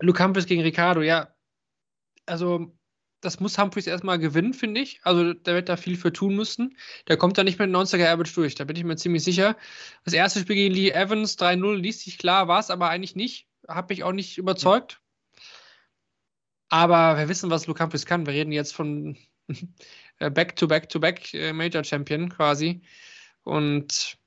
Luke 0.00 0.22
Humphries 0.22 0.46
gegen 0.46 0.62
Ricardo, 0.62 1.02
ja. 1.02 1.34
Also, 2.26 2.72
das 3.20 3.40
muss 3.40 3.58
Humphries 3.58 3.86
erstmal 3.86 4.18
gewinnen, 4.18 4.54
finde 4.54 4.80
ich. 4.80 5.00
Also, 5.02 5.34
der 5.34 5.54
wird 5.54 5.68
da 5.68 5.76
viel 5.76 5.96
für 5.96 6.12
tun 6.12 6.34
müssen. 6.36 6.76
Der 7.08 7.16
kommt 7.16 7.38
da 7.38 7.44
nicht 7.44 7.58
mit 7.58 7.70
90er 7.70 8.08
Average 8.08 8.34
durch, 8.34 8.54
da 8.54 8.64
bin 8.64 8.76
ich 8.76 8.84
mir 8.84 8.96
ziemlich 8.96 9.24
sicher. 9.24 9.56
Das 10.04 10.14
erste 10.14 10.40
Spiel 10.40 10.56
gegen 10.56 10.74
Lee 10.74 10.90
Evans 10.90 11.38
3-0 11.38 11.76
liest 11.76 12.00
sich 12.00 12.18
klar, 12.18 12.48
war 12.48 12.60
es 12.60 12.70
aber 12.70 12.88
eigentlich 12.90 13.16
nicht. 13.16 13.48
Habe 13.68 13.94
ich 13.94 14.04
auch 14.04 14.12
nicht 14.12 14.38
überzeugt. 14.38 15.00
Aber 16.68 17.16
wir 17.16 17.28
wissen, 17.28 17.50
was 17.50 17.66
Luke 17.66 17.82
Humphries 17.82 18.06
kann. 18.06 18.26
Wir 18.26 18.34
reden 18.34 18.52
jetzt 18.52 18.74
von 18.74 19.16
Äh, 20.20 21.52
Major 21.52 21.84
Champion 21.84 22.28
quasi. 22.28 22.82
Und 23.42 24.18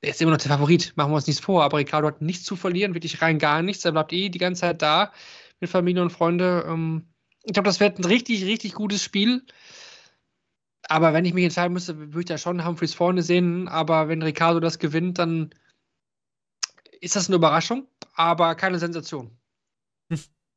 er 0.00 0.10
ist 0.10 0.20
immer 0.20 0.32
noch 0.32 0.38
der 0.38 0.50
Favorit, 0.50 0.92
machen 0.96 1.12
wir 1.12 1.16
uns 1.16 1.26
nichts 1.26 1.42
vor. 1.42 1.64
Aber 1.64 1.78
Ricardo 1.78 2.08
hat 2.08 2.22
nichts 2.22 2.44
zu 2.44 2.56
verlieren, 2.56 2.94
wirklich 2.94 3.22
rein 3.22 3.38
gar 3.38 3.62
nichts. 3.62 3.84
Er 3.84 3.92
bleibt 3.92 4.12
eh 4.12 4.28
die 4.28 4.38
ganze 4.38 4.62
Zeit 4.62 4.82
da 4.82 5.12
mit 5.60 5.70
Familie 5.70 6.02
und 6.02 6.10
Freunde. 6.10 6.64
Ähm, 6.66 7.08
ich 7.44 7.52
glaube, 7.52 7.66
das 7.66 7.80
wird 7.80 7.98
ein 7.98 8.04
richtig, 8.04 8.44
richtig 8.44 8.74
gutes 8.74 9.02
Spiel. 9.02 9.44
Aber 10.86 11.14
wenn 11.14 11.24
ich 11.24 11.34
mich 11.34 11.44
entscheiden 11.44 11.72
müsste, 11.72 11.98
würde 11.98 12.20
ich 12.20 12.26
da 12.26 12.38
schon 12.38 12.64
Humphreys 12.64 12.94
vorne 12.94 13.22
sehen. 13.22 13.68
Aber 13.68 14.08
wenn 14.08 14.22
Ricardo 14.22 14.60
das 14.60 14.78
gewinnt, 14.78 15.18
dann 15.18 15.54
ist 17.00 17.16
das 17.16 17.28
eine 17.28 17.36
Überraschung, 17.36 17.86
aber 18.14 18.54
keine 18.54 18.78
Sensation. 18.78 19.36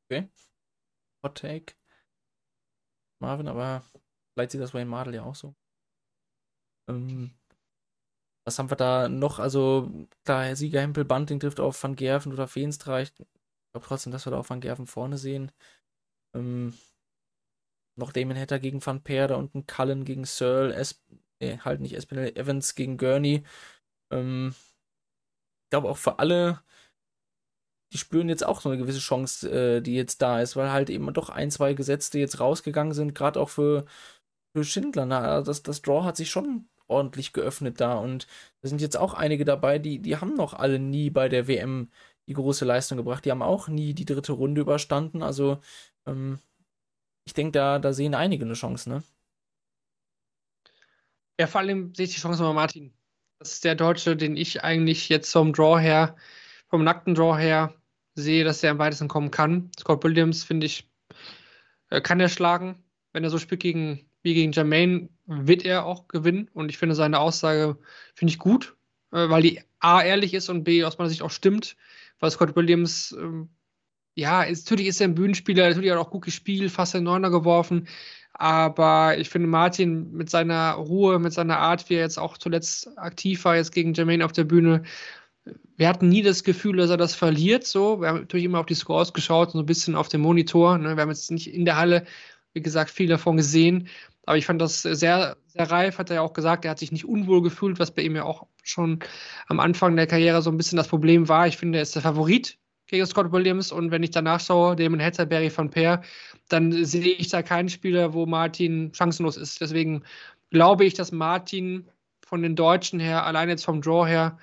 Okay. 0.10 0.30
Hot 1.22 1.36
Take. 1.36 1.74
Marvin, 3.20 3.50
aber 3.50 3.84
vielleicht 4.38 4.52
sieht 4.52 4.62
das 4.62 4.74
Wayne 4.76 4.86
Mardell 4.90 5.16
ja 5.16 5.24
auch 5.24 5.36
so. 5.36 5.56
Ähm, 6.88 7.32
was 8.46 8.60
haben 8.60 8.70
wir 8.70 8.78
da 8.78 9.10
noch? 9.10 9.40
Also, 9.40 9.92
klar, 10.24 10.56
Sieger 10.56 10.80
Hempel, 10.82 11.06
Bunting 11.06 11.40
trifft 11.40 11.60
auf 11.60 11.82
Van 11.82 11.96
Gerven 11.96 12.32
oder 12.32 12.48
Feenstra. 12.48 13.02
Ich 13.02 13.14
glaube 13.16 13.86
trotzdem, 13.86 14.12
dass 14.12 14.26
wir 14.28 14.32
da 14.32 14.38
auch 14.40 14.50
Van 14.50 14.62
Gerven 14.62 14.86
vorne 14.88 15.18
sehen. 15.18 15.52
Ähm, 16.36 16.74
noch 17.98 18.12
Damon 18.14 18.38
Hatter 18.38 18.60
gegen 18.60 18.86
Van 18.86 19.04
Peer, 19.04 19.28
da 19.28 19.36
unten 19.38 19.66
Cullen 19.66 20.06
gegen 20.06 20.26
Searle, 20.26 20.74
es 20.74 21.04
nee, 21.42 21.58
halt 21.60 21.82
nicht 21.82 21.96
Espinel, 21.96 22.36
Evans 22.38 22.76
gegen 22.76 22.98
Gurney. 22.98 23.44
Ähm, 24.12 24.54
ich 25.66 25.70
glaube 25.72 25.90
auch 25.90 25.98
für 25.98 26.20
alle, 26.20 26.62
die 27.94 27.98
spüren 27.98 28.30
jetzt 28.30 28.46
auch 28.46 28.62
so 28.62 28.70
eine 28.70 28.78
gewisse 28.78 29.00
Chance, 29.00 29.50
äh, 29.50 29.82
die 29.82 29.96
jetzt 29.96 30.22
da 30.22 30.42
ist, 30.42 30.56
weil 30.56 30.72
halt 30.72 30.90
eben 30.90 31.12
doch 31.14 31.30
ein, 31.30 31.52
zwei 31.52 31.74
Gesetzte 31.74 32.20
jetzt 32.20 32.40
rausgegangen 32.40 32.94
sind, 32.94 33.16
gerade 33.16 33.40
auch 33.40 33.50
für, 33.50 33.86
für 34.58 34.64
Schindler. 34.64 35.06
Na, 35.06 35.42
das, 35.42 35.64
das 35.64 35.82
Draw 35.82 36.04
hat 36.04 36.18
sich 36.18 36.32
schon 36.32 36.68
ordentlich 36.88 37.34
geöffnet 37.34 37.80
da. 37.80 37.96
Und 37.96 38.28
da 38.62 38.70
sind 38.70 38.82
jetzt 38.82 38.98
auch 38.98 39.14
einige 39.14 39.46
dabei, 39.46 39.78
die, 39.80 40.00
die 40.00 40.18
haben 40.18 40.36
noch 40.36 40.54
alle 40.54 40.80
nie 40.80 41.10
bei 41.10 41.30
der 41.30 41.48
WM 41.48 41.92
die 42.28 42.34
große 42.34 42.66
Leistung 42.66 42.98
gebracht. 42.98 43.26
Die 43.26 43.32
haben 43.32 43.42
auch 43.42 43.68
nie 43.68 43.94
die 43.94 44.06
dritte 44.06 44.34
Runde 44.34 44.62
überstanden. 44.62 45.22
Also 45.22 45.60
ähm, 46.06 46.40
ich 47.26 47.34
denke, 47.34 47.52
da, 47.52 47.80
da 47.80 47.94
sehen 47.94 48.16
einige 48.16 48.46
eine 48.46 48.54
Chance, 48.54 48.90
ne? 48.90 49.04
Ja, 51.40 51.46
vor 51.46 51.62
allem 51.62 51.94
sehe 51.94 52.06
ich 52.06 52.16
die 52.16 52.22
Chance 52.22 52.42
bei 52.42 52.52
Martin. 52.54 52.94
Das 53.40 53.54
ist 53.54 53.64
der 53.64 53.76
Deutsche, 53.76 54.18
den 54.18 54.36
ich 54.36 54.64
eigentlich 54.64 55.08
jetzt 55.10 55.32
vom 55.32 55.54
Draw 55.54 55.80
her, 55.80 56.16
vom 56.70 56.84
nackten 56.84 57.14
Draw 57.14 57.38
her 57.38 57.76
sehe, 58.16 58.44
dass 58.44 58.62
der 58.62 58.72
am 58.72 58.80
weitesten 58.80 59.08
kommen 59.08 59.30
kann. 59.30 59.70
Scott 59.80 60.04
Williams, 60.04 60.44
finde 60.44 60.66
ich, 60.66 60.90
äh, 61.90 62.02
kann 62.02 62.20
er 62.20 62.30
schlagen. 62.30 62.84
Wenn 63.14 63.24
er 63.24 63.30
so 63.30 63.38
spielt 63.38 63.62
gegen, 63.62 64.07
wie 64.28 64.34
gegen 64.34 64.52
Jermaine, 64.52 65.10
wird 65.26 65.64
er 65.64 65.86
auch 65.86 66.08
gewinnen. 66.08 66.50
Und 66.54 66.70
ich 66.70 66.78
finde 66.78 66.96
seine 66.96 67.20
Aussage, 67.20 67.78
finde 68.14 68.34
ich 68.34 68.40
gut, 68.40 68.76
äh, 69.12 69.30
weil 69.30 69.42
die 69.42 69.62
A, 69.80 70.02
ehrlich 70.02 70.34
ist 70.34 70.50
und 70.50 70.64
B, 70.64 70.84
aus 70.84 70.98
meiner 70.98 71.10
Sicht 71.10 71.22
auch 71.22 71.32
stimmt. 71.32 71.78
Weil 72.20 72.32
Scott 72.32 72.56
Williams, 72.56 73.16
ähm, 73.18 73.50
ja, 74.16 74.44
ist, 74.44 74.66
natürlich 74.66 74.88
ist 74.88 75.00
er 75.00 75.08
ein 75.08 75.16
Bühnenspieler, 75.16 75.68
natürlich 75.68 75.92
hat 75.92 75.98
er 75.98 76.02
auch 76.02 76.12
gut 76.12 76.26
gespielt, 76.26 76.72
fast 76.72 76.94
den 76.94 77.04
Neuner 77.04 77.30
geworfen. 77.30 77.88
Aber 78.34 79.18
ich 79.18 79.30
finde, 79.30 79.48
Martin 79.48 80.12
mit 80.12 80.30
seiner 80.30 80.74
Ruhe, 80.74 81.20
mit 81.20 81.34
seiner 81.34 81.58
Art, 81.58 81.90
wie 81.90 81.96
er 81.96 82.02
jetzt 82.02 82.20
auch 82.20 82.38
zuletzt 82.38 82.98
aktiv 82.98 83.46
war, 83.46 83.56
jetzt 83.56 83.72
gegen 83.72 83.94
Jermaine 83.94 84.26
auf 84.26 84.32
der 84.32 84.44
Bühne, 84.44 84.84
wir 85.78 85.88
hatten 85.88 86.10
nie 86.10 86.22
das 86.22 86.44
Gefühl, 86.44 86.78
dass 86.78 86.90
er 86.90 86.98
das 86.98 87.16
verliert. 87.16 87.66
So, 87.66 88.02
wir 88.02 88.10
haben 88.10 88.22
natürlich 88.22 88.46
immer 88.46 88.60
auf 88.60 88.66
die 88.66 88.76
Scores 88.76 89.14
geschaut, 89.14 89.52
so 89.52 89.60
ein 89.60 89.66
bisschen 89.66 89.96
auf 89.96 90.10
dem 90.10 90.22
Monitor. 90.22 90.78
Ne? 90.78 90.96
Wir 90.96 91.02
haben 91.02 91.10
jetzt 91.10 91.32
nicht 91.32 91.54
in 91.54 91.66
der 91.66 91.78
Halle, 91.78 92.06
wie 92.54 92.62
gesagt, 92.62 92.90
viel 92.90 93.08
davon 93.08 93.38
gesehen. 93.38 93.88
Aber 94.28 94.38
ich 94.38 94.46
fand 94.46 94.62
das 94.62 94.82
sehr, 94.82 95.38
sehr 95.48 95.72
reif, 95.72 95.98
hat 95.98 96.10
er 96.10 96.18
ja 96.18 96.22
auch 96.22 96.34
gesagt. 96.34 96.66
Er 96.66 96.72
hat 96.72 96.80
sich 96.80 96.92
nicht 96.92 97.06
unwohl 97.06 97.42
gefühlt, 97.42 97.80
was 97.80 97.92
bei 97.92 98.02
ihm 98.02 98.16
ja 98.18 98.24
auch 98.24 98.46
schon 98.62 99.00
am 99.48 99.62
Anfang 99.62 99.96
der 99.96 100.06
Karriere 100.06 100.42
so 100.42 100.52
ein 100.52 100.58
bisschen 100.58 100.76
das 100.76 100.90
Problem 100.90 101.30
war. 101.30 101.48
Ich 101.48 101.56
finde, 101.56 101.80
er 101.80 101.84
ist 101.84 101.96
der 101.96 102.02
Favorit 102.02 102.60
gegen 102.88 103.06
Scott 103.06 103.32
Williams. 103.32 103.72
Und 103.72 103.90
wenn 103.90 104.04
ich 104.04 104.12
danach 104.12 104.42
schaue, 104.42 104.76
Damon 104.76 105.02
Hatterberry 105.02 105.50
von 105.50 105.70
Peer, 105.70 106.02
dann 106.50 106.84
sehe 106.84 107.14
ich 107.14 107.30
da 107.30 107.42
keinen 107.42 107.70
Spieler, 107.70 108.14
wo 108.14 108.26
Martin 108.26 108.94
chancenlos 108.94 109.38
ist. 109.38 109.62
Deswegen 109.62 110.04
glaube 110.50 110.84
ich, 110.84 110.94
dass 110.94 111.14
Martin 111.14 111.90
von 112.26 112.42
den 112.42 112.58
Deutschen 112.58 113.00
her, 113.00 113.26
allein 113.26 113.48
jetzt 113.48 113.64
vom 113.64 113.82
Draw 113.82 114.06
her, 114.06 114.38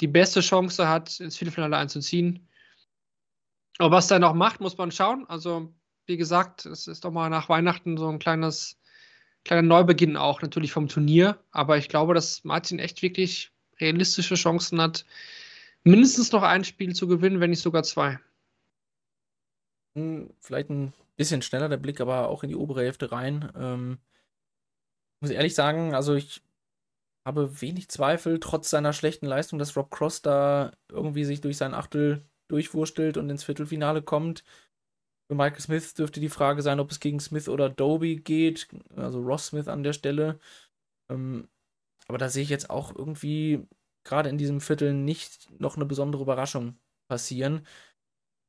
die 0.00 0.06
beste 0.06 0.40
Chance 0.40 0.88
hat, 0.88 1.18
ins 1.18 1.36
Viertelfinale 1.36 1.76
einzuziehen. 1.76 2.46
Aber 3.78 3.96
was 3.96 4.08
er 4.08 4.20
noch 4.20 4.34
macht, 4.34 4.60
muss 4.60 4.78
man 4.78 4.92
schauen. 4.92 5.26
Also, 5.28 5.74
wie 6.06 6.16
gesagt, 6.16 6.64
es 6.64 6.86
ist 6.86 7.04
doch 7.04 7.10
mal 7.10 7.28
nach 7.28 7.48
Weihnachten 7.48 7.96
so 7.96 8.08
ein 8.08 8.20
kleines, 8.20 8.78
kleiner 9.46 9.62
Neubeginn 9.62 10.16
auch 10.16 10.42
natürlich 10.42 10.72
vom 10.72 10.88
Turnier. 10.88 11.38
Aber 11.50 11.78
ich 11.78 11.88
glaube, 11.88 12.14
dass 12.14 12.44
Martin 12.44 12.78
echt 12.78 13.02
wirklich 13.02 13.52
realistische 13.80 14.34
Chancen 14.34 14.80
hat, 14.80 15.04
mindestens 15.84 16.32
noch 16.32 16.42
ein 16.42 16.64
Spiel 16.64 16.94
zu 16.94 17.06
gewinnen, 17.06 17.40
wenn 17.40 17.50
nicht 17.50 17.62
sogar 17.62 17.82
zwei. 17.82 18.18
Hm, 19.94 20.30
vielleicht 20.40 20.70
ein 20.70 20.92
bisschen 21.16 21.42
schneller 21.42 21.68
der 21.68 21.76
Blick, 21.76 22.00
aber 22.00 22.28
auch 22.28 22.42
in 22.42 22.48
die 22.48 22.56
obere 22.56 22.82
Hälfte 22.82 23.12
rein. 23.12 23.50
Ähm, 23.56 23.98
muss 25.20 25.30
ehrlich 25.30 25.54
sagen, 25.54 25.94
also 25.94 26.14
ich 26.14 26.42
habe 27.24 27.60
wenig 27.60 27.88
Zweifel, 27.88 28.38
trotz 28.40 28.70
seiner 28.70 28.92
schlechten 28.92 29.26
Leistung, 29.26 29.58
dass 29.58 29.76
Rob 29.76 29.90
Cross 29.90 30.22
da 30.22 30.72
irgendwie 30.88 31.24
sich 31.24 31.40
durch 31.40 31.56
sein 31.56 31.74
Achtel 31.74 32.24
durchwurstelt 32.48 33.16
und 33.16 33.30
ins 33.30 33.44
Viertelfinale 33.44 34.02
kommt. 34.02 34.44
Für 35.28 35.34
Michael 35.34 35.60
Smith 35.60 35.94
dürfte 35.94 36.20
die 36.20 36.28
Frage 36.28 36.62
sein, 36.62 36.78
ob 36.78 36.90
es 36.90 37.00
gegen 37.00 37.18
Smith 37.18 37.48
oder 37.48 37.68
Doby 37.68 38.16
geht, 38.16 38.68
also 38.94 39.20
Ross 39.20 39.46
Smith 39.46 39.68
an 39.68 39.82
der 39.82 39.92
Stelle. 39.92 40.38
Ähm, 41.10 41.48
aber 42.08 42.18
da 42.18 42.28
sehe 42.28 42.42
ich 42.44 42.48
jetzt 42.48 42.70
auch 42.70 42.94
irgendwie 42.94 43.66
gerade 44.04 44.28
in 44.28 44.38
diesem 44.38 44.60
Viertel 44.60 44.94
nicht 44.94 45.48
noch 45.60 45.76
eine 45.76 45.84
besondere 45.84 46.22
Überraschung 46.22 46.78
passieren. 47.08 47.66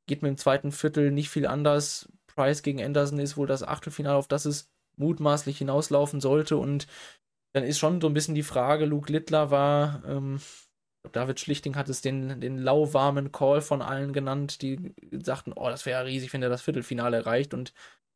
Geht 0.06 0.22
mir 0.22 0.28
im 0.28 0.38
zweiten 0.38 0.70
Viertel 0.70 1.10
nicht 1.10 1.30
viel 1.30 1.46
anders. 1.46 2.08
Price 2.26 2.62
gegen 2.62 2.82
Anderson 2.82 3.18
ist 3.18 3.36
wohl 3.36 3.48
das 3.48 3.64
Achtelfinale, 3.64 4.16
auf 4.16 4.28
das 4.28 4.44
es 4.44 4.70
mutmaßlich 4.96 5.58
hinauslaufen 5.58 6.20
sollte 6.20 6.56
und 6.56 6.86
dann 7.54 7.64
ist 7.64 7.78
schon 7.78 8.00
so 8.00 8.06
ein 8.06 8.14
bisschen 8.14 8.34
die 8.34 8.42
Frage, 8.42 8.84
Luke 8.84 9.12
Littler 9.12 9.50
war, 9.50 10.04
ähm, 10.06 10.40
David 11.12 11.40
Schlichting 11.40 11.76
hat 11.76 11.88
es 11.88 12.02
den, 12.02 12.40
den 12.40 12.58
lauwarmen 12.58 13.32
Call 13.32 13.60
von 13.60 13.82
allen 13.82 14.12
genannt, 14.12 14.62
die 14.62 14.94
sagten, 15.12 15.52
oh, 15.54 15.68
das 15.68 15.86
wäre 15.86 16.04
riesig, 16.04 16.32
wenn 16.32 16.42
er 16.42 16.48
das 16.48 16.62
Viertelfinale 16.62 17.16
erreicht 17.18 17.54
und 17.54 17.72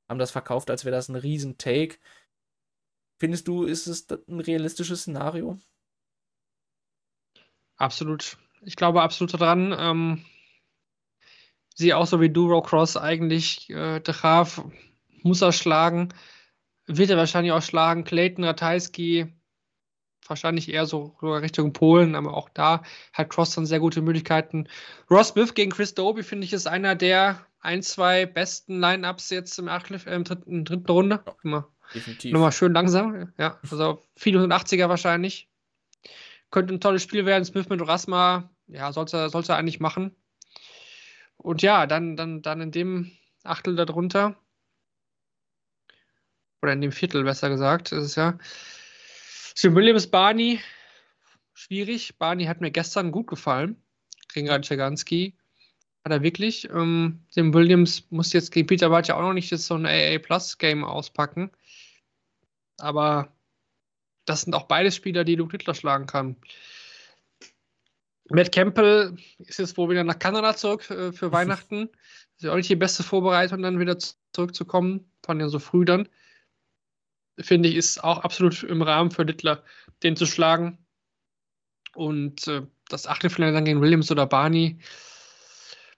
haben 0.08 0.18
das 0.18 0.30
verkauft, 0.30 0.70
als 0.70 0.84
wäre 0.84 0.94
das 0.94 1.08
ein 1.08 1.16
riesen 1.16 1.58
Take. 1.58 1.96
Findest 3.18 3.48
du, 3.48 3.64
ist 3.64 3.86
es 3.86 4.08
ein 4.10 4.40
realistisches 4.40 5.02
Szenario? 5.02 5.58
Absolut. 7.76 8.36
Ich 8.62 8.76
glaube 8.76 9.02
absolut 9.02 9.34
daran. 9.34 9.74
Ähm, 9.76 10.24
sehe 11.74 11.96
auch 11.96 12.06
so 12.06 12.20
wie 12.20 12.30
Duro 12.30 12.62
Cross 12.62 12.96
eigentlich. 12.96 13.70
Äh, 13.70 14.00
De 14.00 14.14
Graaf 14.14 14.64
muss 15.22 15.40
er 15.40 15.52
schlagen 15.52 16.12
wird 16.86 17.10
er 17.10 17.16
wahrscheinlich 17.16 17.52
auch 17.52 17.62
schlagen. 17.62 18.04
Clayton 18.04 18.44
Ratajski 18.44 19.32
wahrscheinlich 20.32 20.72
eher 20.72 20.86
so 20.86 21.14
Richtung 21.22 21.72
Polen, 21.72 22.14
aber 22.14 22.34
auch 22.34 22.48
da 22.48 22.82
hat 23.12 23.30
Cross 23.30 23.54
dann 23.54 23.66
sehr 23.66 23.80
gute 23.80 24.00
Möglichkeiten. 24.00 24.66
Ross 25.10 25.28
Smith 25.28 25.54
gegen 25.54 25.70
Chris 25.70 25.94
Doby, 25.94 26.22
finde 26.22 26.46
ich, 26.46 26.52
ist 26.52 26.66
einer 26.66 26.94
der 26.94 27.46
ein, 27.60 27.82
zwei 27.82 28.26
besten 28.26 28.80
Line-Ups 28.80 29.30
jetzt 29.30 29.58
im, 29.58 29.68
äh, 29.68 29.80
im 30.06 30.24
dritten, 30.24 30.64
dritten 30.64 30.90
Runde. 30.90 31.22
Immer. 31.44 31.68
Definitiv. 31.94 32.32
Nochmal 32.32 32.52
schön 32.52 32.72
langsam. 32.72 33.32
Ja, 33.38 33.58
also 33.70 34.02
viele 34.16 34.40
180er 34.40 34.88
wahrscheinlich. 34.88 35.48
Könnte 36.50 36.74
ein 36.74 36.80
tolles 36.80 37.02
Spiel 37.02 37.26
werden. 37.26 37.44
Smith 37.44 37.68
mit 37.68 37.86
Rasma, 37.86 38.50
ja, 38.66 38.92
sollte, 38.92 39.28
sollte 39.28 39.52
er 39.52 39.58
eigentlich 39.58 39.80
machen. 39.80 40.16
Und 41.36 41.62
ja, 41.62 41.86
dann, 41.86 42.16
dann, 42.16 42.42
dann 42.42 42.60
in 42.60 42.70
dem 42.70 43.12
Achtel 43.44 43.76
darunter 43.76 44.36
oder 46.62 46.72
in 46.72 46.80
dem 46.80 46.92
Viertel 46.92 47.24
besser 47.24 47.48
gesagt, 47.48 47.92
ist 47.92 48.04
es 48.04 48.14
ja. 48.14 48.38
Sim 49.54 49.74
Williams, 49.74 50.06
Barney, 50.06 50.60
schwierig. 51.52 52.16
Barney 52.18 52.44
hat 52.46 52.60
mir 52.60 52.70
gestern 52.70 53.12
gut 53.12 53.26
gefallen. 53.26 53.76
Gegen 54.32 54.48
Radczerganski. 54.48 55.36
Hat 56.04 56.12
er 56.12 56.22
wirklich. 56.22 56.68
Ähm, 56.70 57.24
Sim 57.30 57.52
Williams 57.52 58.06
muss 58.10 58.32
jetzt 58.32 58.50
gegen 58.50 58.66
Peter 58.66 58.90
Wright 58.90 59.08
ja 59.08 59.16
auch 59.16 59.22
noch 59.22 59.34
nicht 59.34 59.50
jetzt 59.50 59.66
so 59.66 59.74
ein 59.74 59.86
AA 59.86 60.18
Plus 60.18 60.58
Game 60.58 60.84
auspacken. 60.84 61.50
Aber 62.78 63.32
das 64.24 64.42
sind 64.42 64.54
auch 64.54 64.64
beide 64.64 64.90
Spieler, 64.90 65.24
die 65.24 65.36
Luke 65.36 65.52
Hitler 65.52 65.74
schlagen 65.74 66.06
kann. 66.06 66.36
Matt 68.30 68.52
Campbell 68.52 69.16
ist 69.38 69.58
jetzt 69.58 69.76
wohl 69.76 69.90
wieder 69.90 70.04
nach 70.04 70.18
Kanada 70.18 70.56
zurück 70.56 70.88
äh, 70.90 71.12
für 71.12 71.32
Weihnachten. 71.32 71.90
Ist 72.36 72.44
ja 72.44 72.52
auch 72.52 72.56
nicht 72.56 72.70
die 72.70 72.76
beste 72.76 73.02
Vorbereitung, 73.02 73.60
dann 73.62 73.78
wieder 73.78 73.98
zurückzukommen. 74.32 75.12
Fand 75.22 75.40
ja 75.40 75.48
so 75.48 75.58
früh 75.58 75.84
dann 75.84 76.08
finde 77.38 77.68
ich, 77.68 77.76
ist 77.76 78.02
auch 78.02 78.18
absolut 78.18 78.62
im 78.62 78.82
Rahmen 78.82 79.10
für 79.10 79.22
Littler, 79.22 79.62
den 80.02 80.16
zu 80.16 80.26
schlagen. 80.26 80.78
Und 81.94 82.46
äh, 82.48 82.62
das 82.88 83.06
Achtelfinale 83.06 83.52
dann 83.52 83.64
gegen 83.64 83.80
Williams 83.80 84.10
oder 84.10 84.26
Barney, 84.26 84.78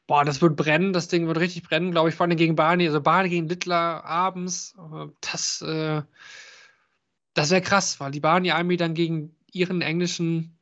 boah, 0.06 0.24
das 0.24 0.42
wird 0.42 0.56
brennen, 0.56 0.92
das 0.92 1.08
Ding 1.08 1.26
wird 1.26 1.38
richtig 1.38 1.62
brennen, 1.62 1.92
glaube 1.92 2.08
ich, 2.08 2.14
vor 2.14 2.26
allem 2.26 2.36
gegen 2.36 2.56
Barney. 2.56 2.86
Also 2.86 3.00
Barney 3.00 3.28
gegen 3.28 3.48
Littler 3.48 4.04
abends, 4.04 4.74
äh, 4.78 5.06
das, 5.20 5.62
äh, 5.62 6.02
das 7.34 7.50
wäre 7.50 7.62
krass, 7.62 8.00
weil 8.00 8.10
die 8.10 8.20
Barney 8.20 8.50
Army 8.50 8.76
dann 8.76 8.94
gegen 8.94 9.36
ihren 9.52 9.82
englischen 9.82 10.58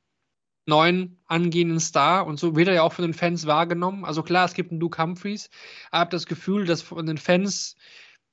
neuen 0.67 1.19
angehenden 1.27 1.81
Star 1.81 2.27
und 2.27 2.39
so 2.39 2.55
wird 2.55 2.69
er 2.69 2.75
ja 2.75 2.83
auch 2.83 2.93
von 2.93 3.05
den 3.05 3.15
Fans 3.15 3.47
wahrgenommen. 3.47 4.05
Also 4.05 4.23
klar, 4.23 4.45
es 4.45 4.55
gibt 4.55 4.71
einen 4.71 4.81
Luke 4.81 5.03
Humphreys, 5.03 5.51
aber 5.91 5.97
ich 5.97 6.01
habe 6.01 6.11
das 6.11 6.27
Gefühl, 6.27 6.67
dass 6.67 6.83
von 6.83 7.05
den 7.05 7.19
Fans 7.19 7.77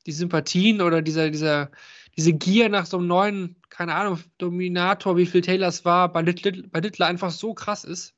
die 0.05 0.11
Sympathien 0.11 0.81
oder 0.81 1.01
dieser, 1.01 1.31
dieser, 1.31 1.71
diese 2.17 2.33
Gier 2.33 2.69
nach 2.69 2.85
so 2.85 2.97
einem 2.97 3.07
neuen, 3.07 3.55
keine 3.69 3.95
Ahnung, 3.95 4.19
Dominator, 4.37 5.17
wie 5.17 5.25
viel 5.25 5.41
Taylors 5.41 5.85
war, 5.85 6.11
bei 6.11 6.21
Littler, 6.21 6.63
bei 6.69 6.79
Littler 6.79 7.07
einfach 7.07 7.31
so 7.31 7.53
krass 7.53 7.83
ist. 7.83 8.13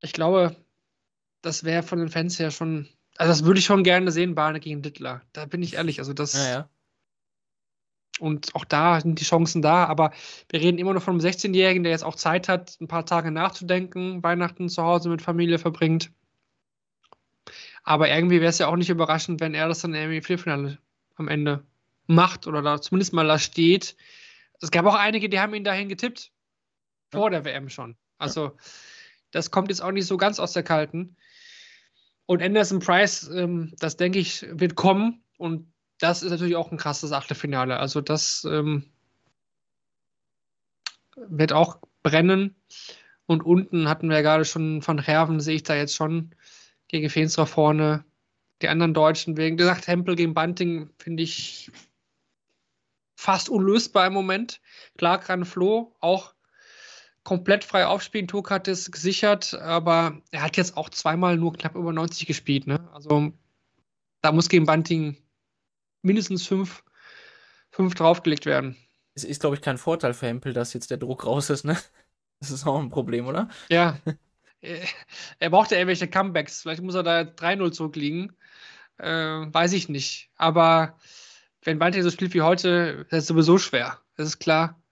Ich 0.00 0.12
glaube, 0.12 0.56
das 1.42 1.64
wäre 1.64 1.82
von 1.82 1.98
den 1.98 2.08
Fans 2.08 2.38
her 2.38 2.50
schon, 2.50 2.88
also 3.16 3.30
das 3.30 3.44
würde 3.44 3.60
ich 3.60 3.66
schon 3.66 3.84
gerne 3.84 4.10
sehen, 4.12 4.34
Barne 4.34 4.60
gegen 4.60 4.82
Littler. 4.82 5.22
Da 5.32 5.46
bin 5.46 5.62
ich 5.62 5.74
ehrlich, 5.74 5.98
also 5.98 6.12
das. 6.12 6.34
Ja, 6.34 6.50
ja. 6.50 6.68
Und 8.20 8.54
auch 8.56 8.64
da 8.64 9.00
sind 9.00 9.20
die 9.20 9.24
Chancen 9.24 9.62
da, 9.62 9.84
aber 9.84 10.12
wir 10.48 10.60
reden 10.60 10.78
immer 10.78 10.92
noch 10.92 11.02
von 11.02 11.14
einem 11.14 11.24
16-Jährigen, 11.24 11.84
der 11.84 11.92
jetzt 11.92 12.04
auch 12.04 12.16
Zeit 12.16 12.48
hat, 12.48 12.76
ein 12.80 12.88
paar 12.88 13.06
Tage 13.06 13.30
nachzudenken, 13.30 14.22
Weihnachten 14.24 14.68
zu 14.68 14.82
Hause 14.82 15.08
mit 15.08 15.22
Familie 15.22 15.58
verbringt. 15.58 16.10
Aber 17.84 18.10
irgendwie 18.10 18.40
wäre 18.40 18.50
es 18.50 18.58
ja 18.58 18.66
auch 18.66 18.76
nicht 18.76 18.90
überraschend, 18.90 19.40
wenn 19.40 19.54
er 19.54 19.68
das 19.68 19.80
dann 19.80 19.94
irgendwie 19.94 20.18
im 20.18 20.22
Viertelfinale 20.22 20.78
am 21.14 21.28
Ende 21.28 21.64
macht 22.08 22.46
oder 22.46 22.62
da 22.62 22.80
zumindest 22.80 23.12
mal 23.12 23.26
da 23.26 23.38
steht. 23.38 23.96
Es 24.60 24.70
gab 24.70 24.86
auch 24.86 24.94
einige, 24.94 25.28
die 25.28 25.38
haben 25.38 25.54
ihn 25.54 25.64
dahin 25.64 25.88
getippt. 25.88 26.32
Vor 27.12 27.30
der 27.30 27.44
WM 27.44 27.68
schon. 27.68 27.96
Also, 28.18 28.56
das 29.30 29.50
kommt 29.50 29.68
jetzt 29.68 29.80
auch 29.80 29.92
nicht 29.92 30.06
so 30.06 30.16
ganz 30.16 30.40
aus 30.40 30.52
der 30.52 30.62
Kalten. 30.62 31.16
Und 32.26 32.42
Anderson 32.42 32.80
Price, 32.80 33.28
ähm, 33.28 33.72
das 33.78 33.96
denke 33.96 34.18
ich, 34.18 34.44
wird 34.50 34.74
kommen. 34.74 35.22
Und 35.38 35.72
das 35.98 36.22
ist 36.22 36.30
natürlich 36.30 36.56
auch 36.56 36.72
ein 36.72 36.78
krasses 36.78 37.12
Achtelfinale. 37.12 37.78
Also, 37.78 38.00
das 38.00 38.44
ähm, 38.44 38.90
wird 41.16 41.52
auch 41.52 41.78
brennen. 42.02 42.56
Und 43.26 43.42
unten 43.42 43.88
hatten 43.88 44.08
wir 44.08 44.16
ja 44.16 44.22
gerade 44.22 44.44
schon 44.44 44.82
von 44.82 44.98
Herven, 44.98 45.40
sehe 45.40 45.56
ich 45.56 45.62
da 45.62 45.74
jetzt 45.74 45.94
schon 45.94 46.34
gegen 46.88 47.10
Feenstra 47.10 47.46
vorne. 47.46 48.04
die 48.62 48.68
anderen 48.68 48.94
Deutschen. 48.94 49.36
Wegen 49.36 49.56
gesagt, 49.56 49.86
Hempel 49.86 50.16
gegen 50.16 50.34
Bunting 50.34 50.90
finde 50.98 51.22
ich 51.22 51.70
fast 53.18 53.48
unlösbar 53.48 54.06
im 54.06 54.12
Moment. 54.12 54.60
Klar 54.96 55.18
kann 55.18 55.44
Flo 55.44 55.96
auch 55.98 56.34
komplett 57.24 57.64
frei 57.64 57.84
aufspielen. 57.84 58.28
Tuk 58.28 58.48
hat 58.48 58.68
es 58.68 58.92
gesichert, 58.92 59.54
aber 59.54 60.22
er 60.30 60.42
hat 60.42 60.56
jetzt 60.56 60.76
auch 60.76 60.88
zweimal 60.88 61.36
nur 61.36 61.52
knapp 61.52 61.74
über 61.74 61.92
90 61.92 62.28
gespielt. 62.28 62.68
Ne? 62.68 62.88
Also 62.94 63.32
da 64.22 64.30
muss 64.30 64.48
gegen 64.48 64.66
Bunting 64.66 65.16
mindestens 66.00 66.46
fünf, 66.46 66.84
fünf 67.72 67.96
draufgelegt 67.96 68.46
werden. 68.46 68.76
Es 69.14 69.24
ist, 69.24 69.40
glaube 69.40 69.56
ich, 69.56 69.62
kein 69.62 69.78
Vorteil 69.78 70.14
für 70.14 70.28
Hempel, 70.28 70.52
dass 70.52 70.72
jetzt 70.72 70.92
der 70.92 70.98
Druck 70.98 71.26
raus 71.26 71.50
ist, 71.50 71.64
ne? 71.64 71.76
Das 72.40 72.52
ist 72.52 72.68
auch 72.68 72.78
ein 72.78 72.88
Problem, 72.88 73.26
oder? 73.26 73.48
Ja. 73.68 73.98
er 75.40 75.50
braucht 75.50 75.72
ja 75.72 75.78
irgendwelche 75.78 76.06
Comebacks. 76.06 76.62
Vielleicht 76.62 76.82
muss 76.82 76.94
er 76.94 77.02
da 77.02 77.22
3-0 77.22 77.72
zurückliegen. 77.72 78.36
Äh, 78.96 79.08
weiß 79.08 79.72
ich 79.72 79.88
nicht. 79.88 80.30
Aber 80.36 80.96
wenn 81.68 81.78
Bunting 81.78 82.02
so 82.02 82.10
spielt 82.10 82.32
wie 82.32 82.40
heute, 82.40 83.04
das 83.10 83.24
ist 83.24 83.26
sowieso 83.26 83.58
schwer. 83.58 84.00
Das 84.16 84.26
ist 84.26 84.38
klar. 84.38 84.82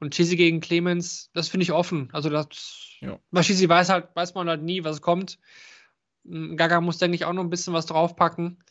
Und 0.00 0.14
Chisi 0.14 0.36
gegen 0.36 0.60
Clemens, 0.60 1.30
das 1.34 1.48
finde 1.48 1.64
ich 1.64 1.72
offen. 1.72 2.08
Also 2.14 2.30
das, 2.30 2.48
ja. 3.00 3.18
bei 3.30 3.42
Chisi 3.42 3.68
weiß 3.68 3.90
halt, 3.90 4.08
weiß 4.14 4.32
man 4.34 4.48
halt 4.48 4.62
nie, 4.62 4.84
was 4.84 5.02
kommt. 5.02 5.38
Hm, 6.24 6.56
Gaga 6.56 6.80
muss, 6.80 6.96
denke 6.96 7.14
ich, 7.14 7.26
auch 7.26 7.34
noch 7.34 7.42
ein 7.42 7.50
bisschen 7.50 7.74
was 7.74 7.84
draufpacken. 7.84 8.64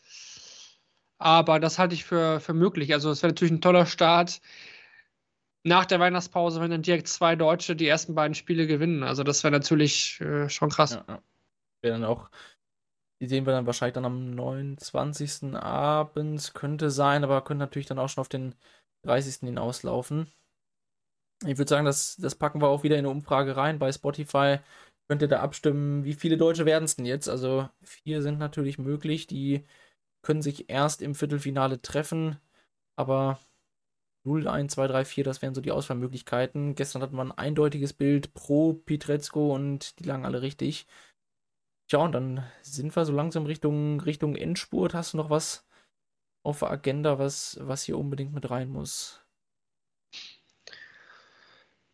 Aber 1.19 1.59
das 1.59 1.77
halte 1.77 1.93
ich 1.93 2.05
für, 2.05 2.39
für 2.39 2.55
möglich. 2.55 2.91
Also 2.91 3.11
es 3.11 3.21
wäre 3.21 3.33
natürlich 3.33 3.53
ein 3.53 3.61
toller 3.61 3.85
Start 3.85 4.41
nach 5.61 5.85
der 5.85 5.99
Weihnachtspause, 5.99 6.59
wenn 6.59 6.71
dann 6.71 6.81
direkt 6.81 7.07
zwei 7.07 7.35
Deutsche 7.35 7.75
die 7.75 7.87
ersten 7.87 8.15
beiden 8.15 8.33
Spiele 8.33 8.65
gewinnen. 8.65 9.03
Also 9.03 9.21
das 9.21 9.43
wäre 9.43 9.51
natürlich 9.51 10.19
äh, 10.21 10.49
schon 10.49 10.71
krass. 10.71 10.93
Ja, 10.93 11.05
ja. 11.07 11.21
Wäre 11.81 11.99
dann 11.99 12.03
auch, 12.03 12.31
die 13.21 13.27
sehen 13.27 13.45
wir 13.45 13.53
dann 13.53 13.65
wahrscheinlich 13.65 13.95
dann 13.95 14.05
am 14.05 14.31
29. 14.31 15.55
abends, 15.55 16.53
könnte 16.53 16.91
sein, 16.91 17.23
aber 17.23 17.43
könnte 17.43 17.59
natürlich 17.59 17.87
dann 17.87 17.99
auch 17.99 18.09
schon 18.09 18.21
auf 18.21 18.29
den 18.29 18.55
30. 19.03 19.47
hinauslaufen. 19.47 20.27
Ich 21.45 21.57
würde 21.57 21.69
sagen, 21.69 21.85
das, 21.85 22.15
das 22.17 22.35
packen 22.35 22.61
wir 22.61 22.67
auch 22.67 22.83
wieder 22.83 22.95
in 22.95 23.05
eine 23.05 23.09
Umfrage 23.09 23.55
rein 23.55 23.79
bei 23.79 23.91
Spotify. 23.91 24.59
Könnt 25.07 25.21
ihr 25.21 25.27
da 25.27 25.39
abstimmen, 25.41 26.03
wie 26.03 26.13
viele 26.13 26.37
Deutsche 26.37 26.65
werden 26.65 26.85
es 26.85 26.95
denn 26.95 27.05
jetzt? 27.05 27.29
Also 27.29 27.69
vier 27.81 28.21
sind 28.21 28.39
natürlich 28.39 28.77
möglich, 28.77 29.27
die 29.27 29.65
können 30.23 30.41
sich 30.41 30.69
erst 30.69 31.01
im 31.01 31.15
Viertelfinale 31.15 31.81
treffen, 31.81 32.37
aber 32.97 33.39
0, 34.25 34.47
1, 34.47 34.73
2, 34.73 34.87
3, 34.87 35.05
4, 35.05 35.23
das 35.23 35.41
wären 35.41 35.55
so 35.55 35.61
die 35.61 35.71
Auswahlmöglichkeiten. 35.71 36.75
Gestern 36.75 37.01
hatten 37.01 37.15
wir 37.15 37.23
ein 37.23 37.31
eindeutiges 37.31 37.93
Bild 37.93 38.33
pro 38.33 38.73
Pietrezko 38.73 39.55
und 39.55 39.99
die 39.99 40.03
lagen 40.03 40.25
alle 40.25 40.41
richtig. 40.41 40.87
Tja, 41.87 41.99
und 41.99 42.11
dann 42.11 42.43
sind 42.61 42.95
wir 42.95 43.05
so 43.05 43.13
langsam 43.13 43.45
Richtung, 43.45 44.01
Richtung 44.01 44.35
Endspurt. 44.35 44.93
Hast 44.93 45.13
du 45.13 45.17
noch 45.17 45.29
was 45.29 45.65
auf 46.43 46.59
der 46.59 46.71
Agenda, 46.71 47.17
was, 47.17 47.57
was 47.61 47.83
hier 47.83 47.97
unbedingt 47.97 48.33
mit 48.33 48.49
rein 48.49 48.69
muss? 48.69 49.21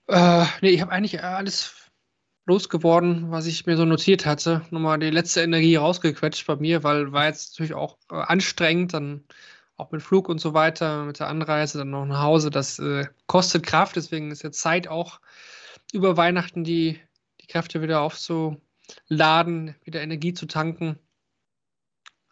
Äh, 0.07 0.45
nee, 0.61 0.69
ich 0.69 0.81
habe 0.81 0.91
eigentlich 0.91 1.23
alles 1.23 1.91
losgeworden, 2.45 3.31
was 3.31 3.45
ich 3.45 3.65
mir 3.65 3.77
so 3.77 3.85
notiert 3.85 4.25
hatte. 4.25 4.65
Nochmal 4.71 4.99
die 4.99 5.09
letzte 5.11 5.41
Energie 5.41 5.75
rausgequetscht 5.75 6.45
bei 6.47 6.55
mir, 6.55 6.83
weil 6.83 7.11
war 7.13 7.25
jetzt 7.25 7.53
natürlich 7.53 7.73
auch 7.75 7.97
äh, 8.11 8.15
anstrengend, 8.15 8.93
dann 8.93 9.23
auch 9.77 9.91
mit 9.91 10.01
Flug 10.01 10.27
und 10.27 10.39
so 10.39 10.53
weiter, 10.53 11.05
mit 11.05 11.19
der 11.19 11.27
Anreise, 11.27 11.77
dann 11.79 11.91
noch 11.91 12.05
nach 12.05 12.21
Hause. 12.21 12.49
Das 12.49 12.79
äh, 12.79 13.07
kostet 13.27 13.65
Kraft, 13.65 13.95
deswegen 13.95 14.31
ist 14.31 14.43
jetzt 14.43 14.59
Zeit 14.59 14.87
auch 14.87 15.21
über 15.93 16.17
Weihnachten 16.17 16.63
die, 16.63 16.99
die 17.41 17.47
Kräfte 17.47 17.81
wieder 17.81 18.01
aufzuladen, 18.87 19.75
wieder 19.83 20.01
Energie 20.01 20.33
zu 20.33 20.45
tanken. 20.45 20.99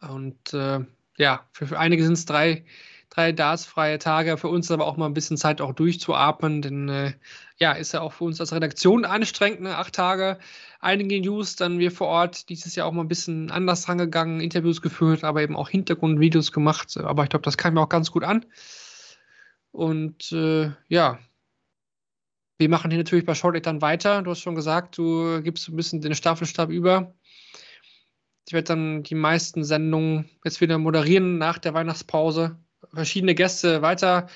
Und 0.02 0.54
äh, 0.54 0.80
ja, 1.18 1.48
für, 1.52 1.68
für 1.68 1.80
einige 1.80 2.04
sind 2.04 2.14
es 2.14 2.26
drei 2.26 2.66
drei 3.12 3.34
dartsfreie 3.34 4.00
Tage. 4.00 4.38
Für 4.38 4.48
uns 4.48 4.72
aber 4.72 4.88
auch 4.88 4.98
mal 4.98 5.06
ein 5.06 5.14
bisschen 5.14 5.38
Zeit 5.38 5.62
auch 5.62 5.74
durchzuatmen, 5.74 6.62
denn 6.62 6.90
äh, 6.90 7.14
ja, 7.58 7.74
ist 7.74 7.92
ja 7.92 8.02
auch 8.02 8.14
für 8.14 8.24
uns 8.24 8.40
als 8.40 8.54
Redaktion 8.54 9.06
anstrengend, 9.06 9.62
ne? 9.62 9.78
acht 9.78 9.94
Tage, 9.94 10.40
einige 10.80 11.20
News, 11.20 11.58
dann 11.58 11.78
wir 11.78 11.92
vor 11.92 12.08
Ort 12.08 12.50
dieses 12.50 12.76
Jahr 12.76 12.88
auch 12.88 12.94
mal 12.94 13.04
ein 13.04 13.10
bisschen 13.10 13.52
anders 13.52 13.88
rangegangen, 13.88 14.40
Interviews 14.40 14.82
geführt, 14.82 15.24
aber 15.24 15.42
eben 15.42 15.58
auch 15.58 15.70
Hintergrundvideos 15.70 16.52
gemacht. 16.54 16.98
Aber 16.98 17.24
ich 17.24 17.30
glaube, 17.30 17.44
das 17.44 17.58
kam 17.58 17.74
mir 17.76 17.82
auch 17.82 17.90
ganz 17.90 18.12
gut 18.12 18.24
an. 18.24 18.46
Und 19.72 20.32
äh, 20.32 20.72
ja, 20.88 21.20
wir 22.62 22.70
machen 22.70 22.92
hier 22.92 23.00
natürlich 23.00 23.26
bei 23.26 23.34
Shortleg 23.34 23.64
dann 23.64 23.82
weiter. 23.82 24.22
Du 24.22 24.30
hast 24.32 24.40
schon 24.42 24.56
gesagt, 24.56 24.98
du 24.98 25.42
gibst 25.42 25.68
ein 25.68 25.76
bisschen 25.76 26.00
den 26.00 26.14
Staffelstab 26.14 26.70
über. 26.70 27.16
Ich 28.48 28.54
werde 28.54 28.68
dann 28.68 29.04
die 29.04 29.16
meisten 29.16 29.64
Sendungen 29.64 30.30
jetzt 30.46 30.62
wieder 30.62 30.78
moderieren 30.78 31.40
nach 31.40 31.58
der 31.58 31.74
Weihnachtspause 31.74 32.58
verschiedene 32.94 33.36
Gäste 33.36 33.82
weiter 33.82 34.28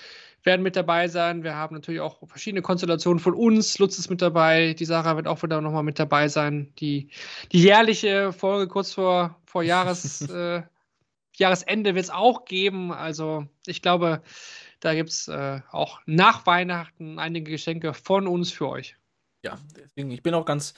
werden 0.44 0.64
mit 0.64 0.76
dabei 0.76 1.08
sein. 1.08 1.44
Wir 1.44 1.56
haben 1.56 1.76
natürlich 1.76 2.02
auch 2.02 2.28
verschiedene 2.28 2.62
Konstellationen 2.62 3.20
von 3.20 3.34
uns. 3.34 3.78
Lutz 3.78 3.98
ist 3.98 4.10
mit 4.10 4.22
dabei. 4.22 4.74
Die 4.74 4.86
Sarah 4.86 5.16
wird 5.16 5.28
auch 5.28 5.42
wieder 5.44 5.62
nochmal 5.62 5.84
mit 5.84 6.00
dabei 6.00 6.28
sein. 6.28 6.74
Die, 6.80 7.10
die 7.52 7.62
jährliche 7.62 8.32
Folge 8.32 8.68
kurz 8.68 8.94
vor, 8.94 9.40
vor 9.46 9.64
Jahres, 9.64 10.22
äh, 10.30 10.64
Jahresende 11.36 11.96
wird 11.96 12.06
es 12.06 12.12
auch 12.12 12.46
geben. 12.46 12.92
Also 12.92 13.46
ich 13.66 13.82
glaube, 13.82 14.22
da 14.80 14.94
gibt 14.94 15.10
es 15.10 15.28
äh, 15.28 15.62
auch 15.72 16.02
nach 16.06 16.46
Weihnachten 16.46 17.20
einige 17.20 17.52
Geschenke 17.52 17.94
von 17.94 18.28
uns 18.28 18.52
für 18.52 18.70
euch. 18.70 18.96
Ja, 19.44 19.58
deswegen, 19.76 20.12
ich 20.12 20.24
bin 20.24 20.34
auch 20.34 20.46
ganz, 20.46 20.74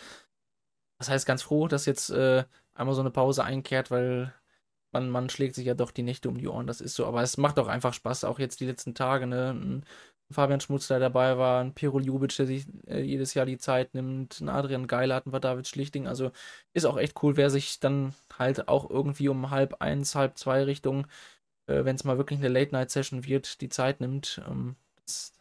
das 0.99 1.09
heißt 1.09 1.25
ganz 1.25 1.41
froh, 1.41 1.67
dass 1.67 1.85
jetzt 1.85 2.09
äh, 2.09 2.43
einmal 2.73 2.95
so 2.95 3.01
eine 3.01 3.11
Pause 3.11 3.43
einkehrt, 3.43 3.91
weil 3.91 4.33
man, 4.91 5.09
man 5.09 5.29
schlägt 5.29 5.55
sich 5.55 5.65
ja 5.65 5.73
doch 5.73 5.91
die 5.91 6.03
Nächte 6.03 6.29
um 6.29 6.37
die 6.37 6.47
Ohren, 6.47 6.67
das 6.67 6.81
ist 6.81 6.95
so. 6.95 7.05
Aber 7.05 7.21
es 7.21 7.37
macht 7.37 7.59
auch 7.59 7.67
einfach 7.67 7.93
Spaß, 7.93 8.23
auch 8.23 8.39
jetzt 8.39 8.59
die 8.59 8.65
letzten 8.65 8.95
Tage, 8.95 9.27
ne? 9.27 9.51
Ein 9.51 9.85
Fabian 10.29 10.59
Schmutz, 10.59 10.87
der 10.87 10.99
dabei 10.99 11.37
war, 11.37 11.61
ein 11.61 11.73
Pirol 11.73 12.05
Jubic, 12.05 12.35
der 12.35 12.45
sich 12.47 12.65
äh, 12.87 12.99
jedes 13.01 13.33
Jahr 13.33 13.45
die 13.45 13.57
Zeit 13.57 13.93
nimmt, 13.93 14.41
ein 14.41 14.49
Adrian 14.49 14.87
Geiler 14.87 15.15
hatten 15.15 15.31
wir, 15.31 15.39
David 15.39 15.67
Schlichting. 15.67 16.07
Also 16.07 16.31
ist 16.73 16.85
auch 16.85 16.97
echt 16.97 17.21
cool, 17.23 17.37
wer 17.37 17.49
sich 17.49 17.79
dann 17.79 18.13
halt 18.37 18.67
auch 18.67 18.89
irgendwie 18.89 19.29
um 19.29 19.51
halb 19.51 19.81
eins, 19.81 20.15
halb 20.15 20.37
zwei 20.37 20.63
Richtung, 20.63 21.07
äh, 21.67 21.85
wenn 21.85 21.95
es 21.95 22.03
mal 22.03 22.17
wirklich 22.17 22.39
eine 22.39 22.49
Late-Night-Session 22.49 23.25
wird, 23.25 23.61
die 23.61 23.69
Zeit 23.69 24.01
nimmt. 24.01 24.41
Ähm, 24.47 24.75
das, 25.05 25.33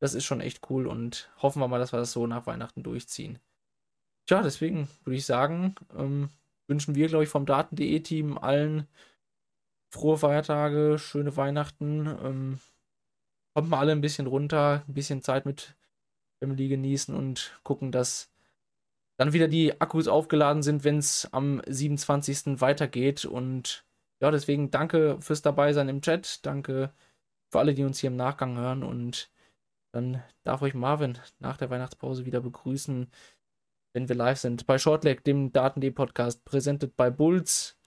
das 0.00 0.14
ist 0.14 0.24
schon 0.24 0.40
echt 0.40 0.70
cool 0.70 0.86
und 0.86 1.30
hoffen 1.38 1.60
wir 1.60 1.68
mal, 1.68 1.78
dass 1.78 1.92
wir 1.92 1.98
das 1.98 2.12
so 2.12 2.26
nach 2.26 2.46
Weihnachten 2.46 2.82
durchziehen. 2.82 3.38
Tja, 4.26 4.42
deswegen 4.42 4.88
würde 5.04 5.16
ich 5.16 5.26
sagen, 5.26 5.74
ähm, 5.96 6.30
wünschen 6.68 6.94
wir, 6.94 7.08
glaube 7.08 7.24
ich, 7.24 7.30
vom 7.30 7.46
Daten.de-Team 7.46 8.38
allen 8.38 8.86
frohe 9.90 10.16
Feiertage, 10.16 10.98
schöne 10.98 11.36
Weihnachten. 11.36 12.06
Ähm, 12.06 12.60
kommt 13.54 13.68
mal 13.68 13.80
alle 13.80 13.92
ein 13.92 14.00
bisschen 14.00 14.26
runter, 14.26 14.84
ein 14.86 14.94
bisschen 14.94 15.22
Zeit 15.22 15.46
mit 15.46 15.74
Family 16.38 16.68
genießen 16.68 17.14
und 17.14 17.58
gucken, 17.64 17.92
dass 17.92 18.30
dann 19.18 19.32
wieder 19.32 19.48
die 19.48 19.80
Akkus 19.80 20.08
aufgeladen 20.08 20.62
sind, 20.62 20.84
wenn 20.84 20.98
es 20.98 21.28
am 21.32 21.60
27. 21.66 22.60
weitergeht. 22.60 23.26
Und 23.26 23.84
ja, 24.20 24.30
deswegen 24.30 24.70
danke 24.70 25.20
fürs 25.20 25.42
Dabeisein 25.42 25.88
im 25.88 26.02
Chat. 26.02 26.44
Danke 26.46 26.92
für 27.50 27.58
alle, 27.58 27.74
die 27.74 27.84
uns 27.84 27.98
hier 27.98 28.10
im 28.10 28.16
Nachgang 28.16 28.56
hören. 28.56 28.82
Und 28.82 29.30
dann 29.92 30.22
darf 30.44 30.62
euch 30.62 30.74
Marvin 30.74 31.18
nach 31.38 31.56
der 31.56 31.70
Weihnachtspause 31.70 32.26
wieder 32.26 32.40
begrüßen 32.40 33.10
wenn 33.92 34.08
wir 34.08 34.16
live 34.16 34.38
sind. 34.38 34.66
Bei 34.66 34.78
Shortleg, 34.78 35.24
dem 35.24 35.52
Daten.de 35.52 35.90
Podcast, 35.90 36.44
präsentiert 36.44 36.96
bei 36.96 37.10
Bulls. 37.10 37.78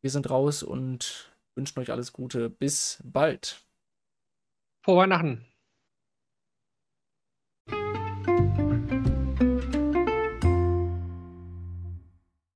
Wir 0.00 0.10
sind 0.10 0.30
raus 0.30 0.62
und 0.62 1.36
wünschen 1.54 1.78
euch 1.80 1.90
alles 1.90 2.12
Gute. 2.12 2.50
Bis 2.50 3.02
bald. 3.04 3.64
Frohe 4.84 4.98
Weihnachten. 4.98 5.51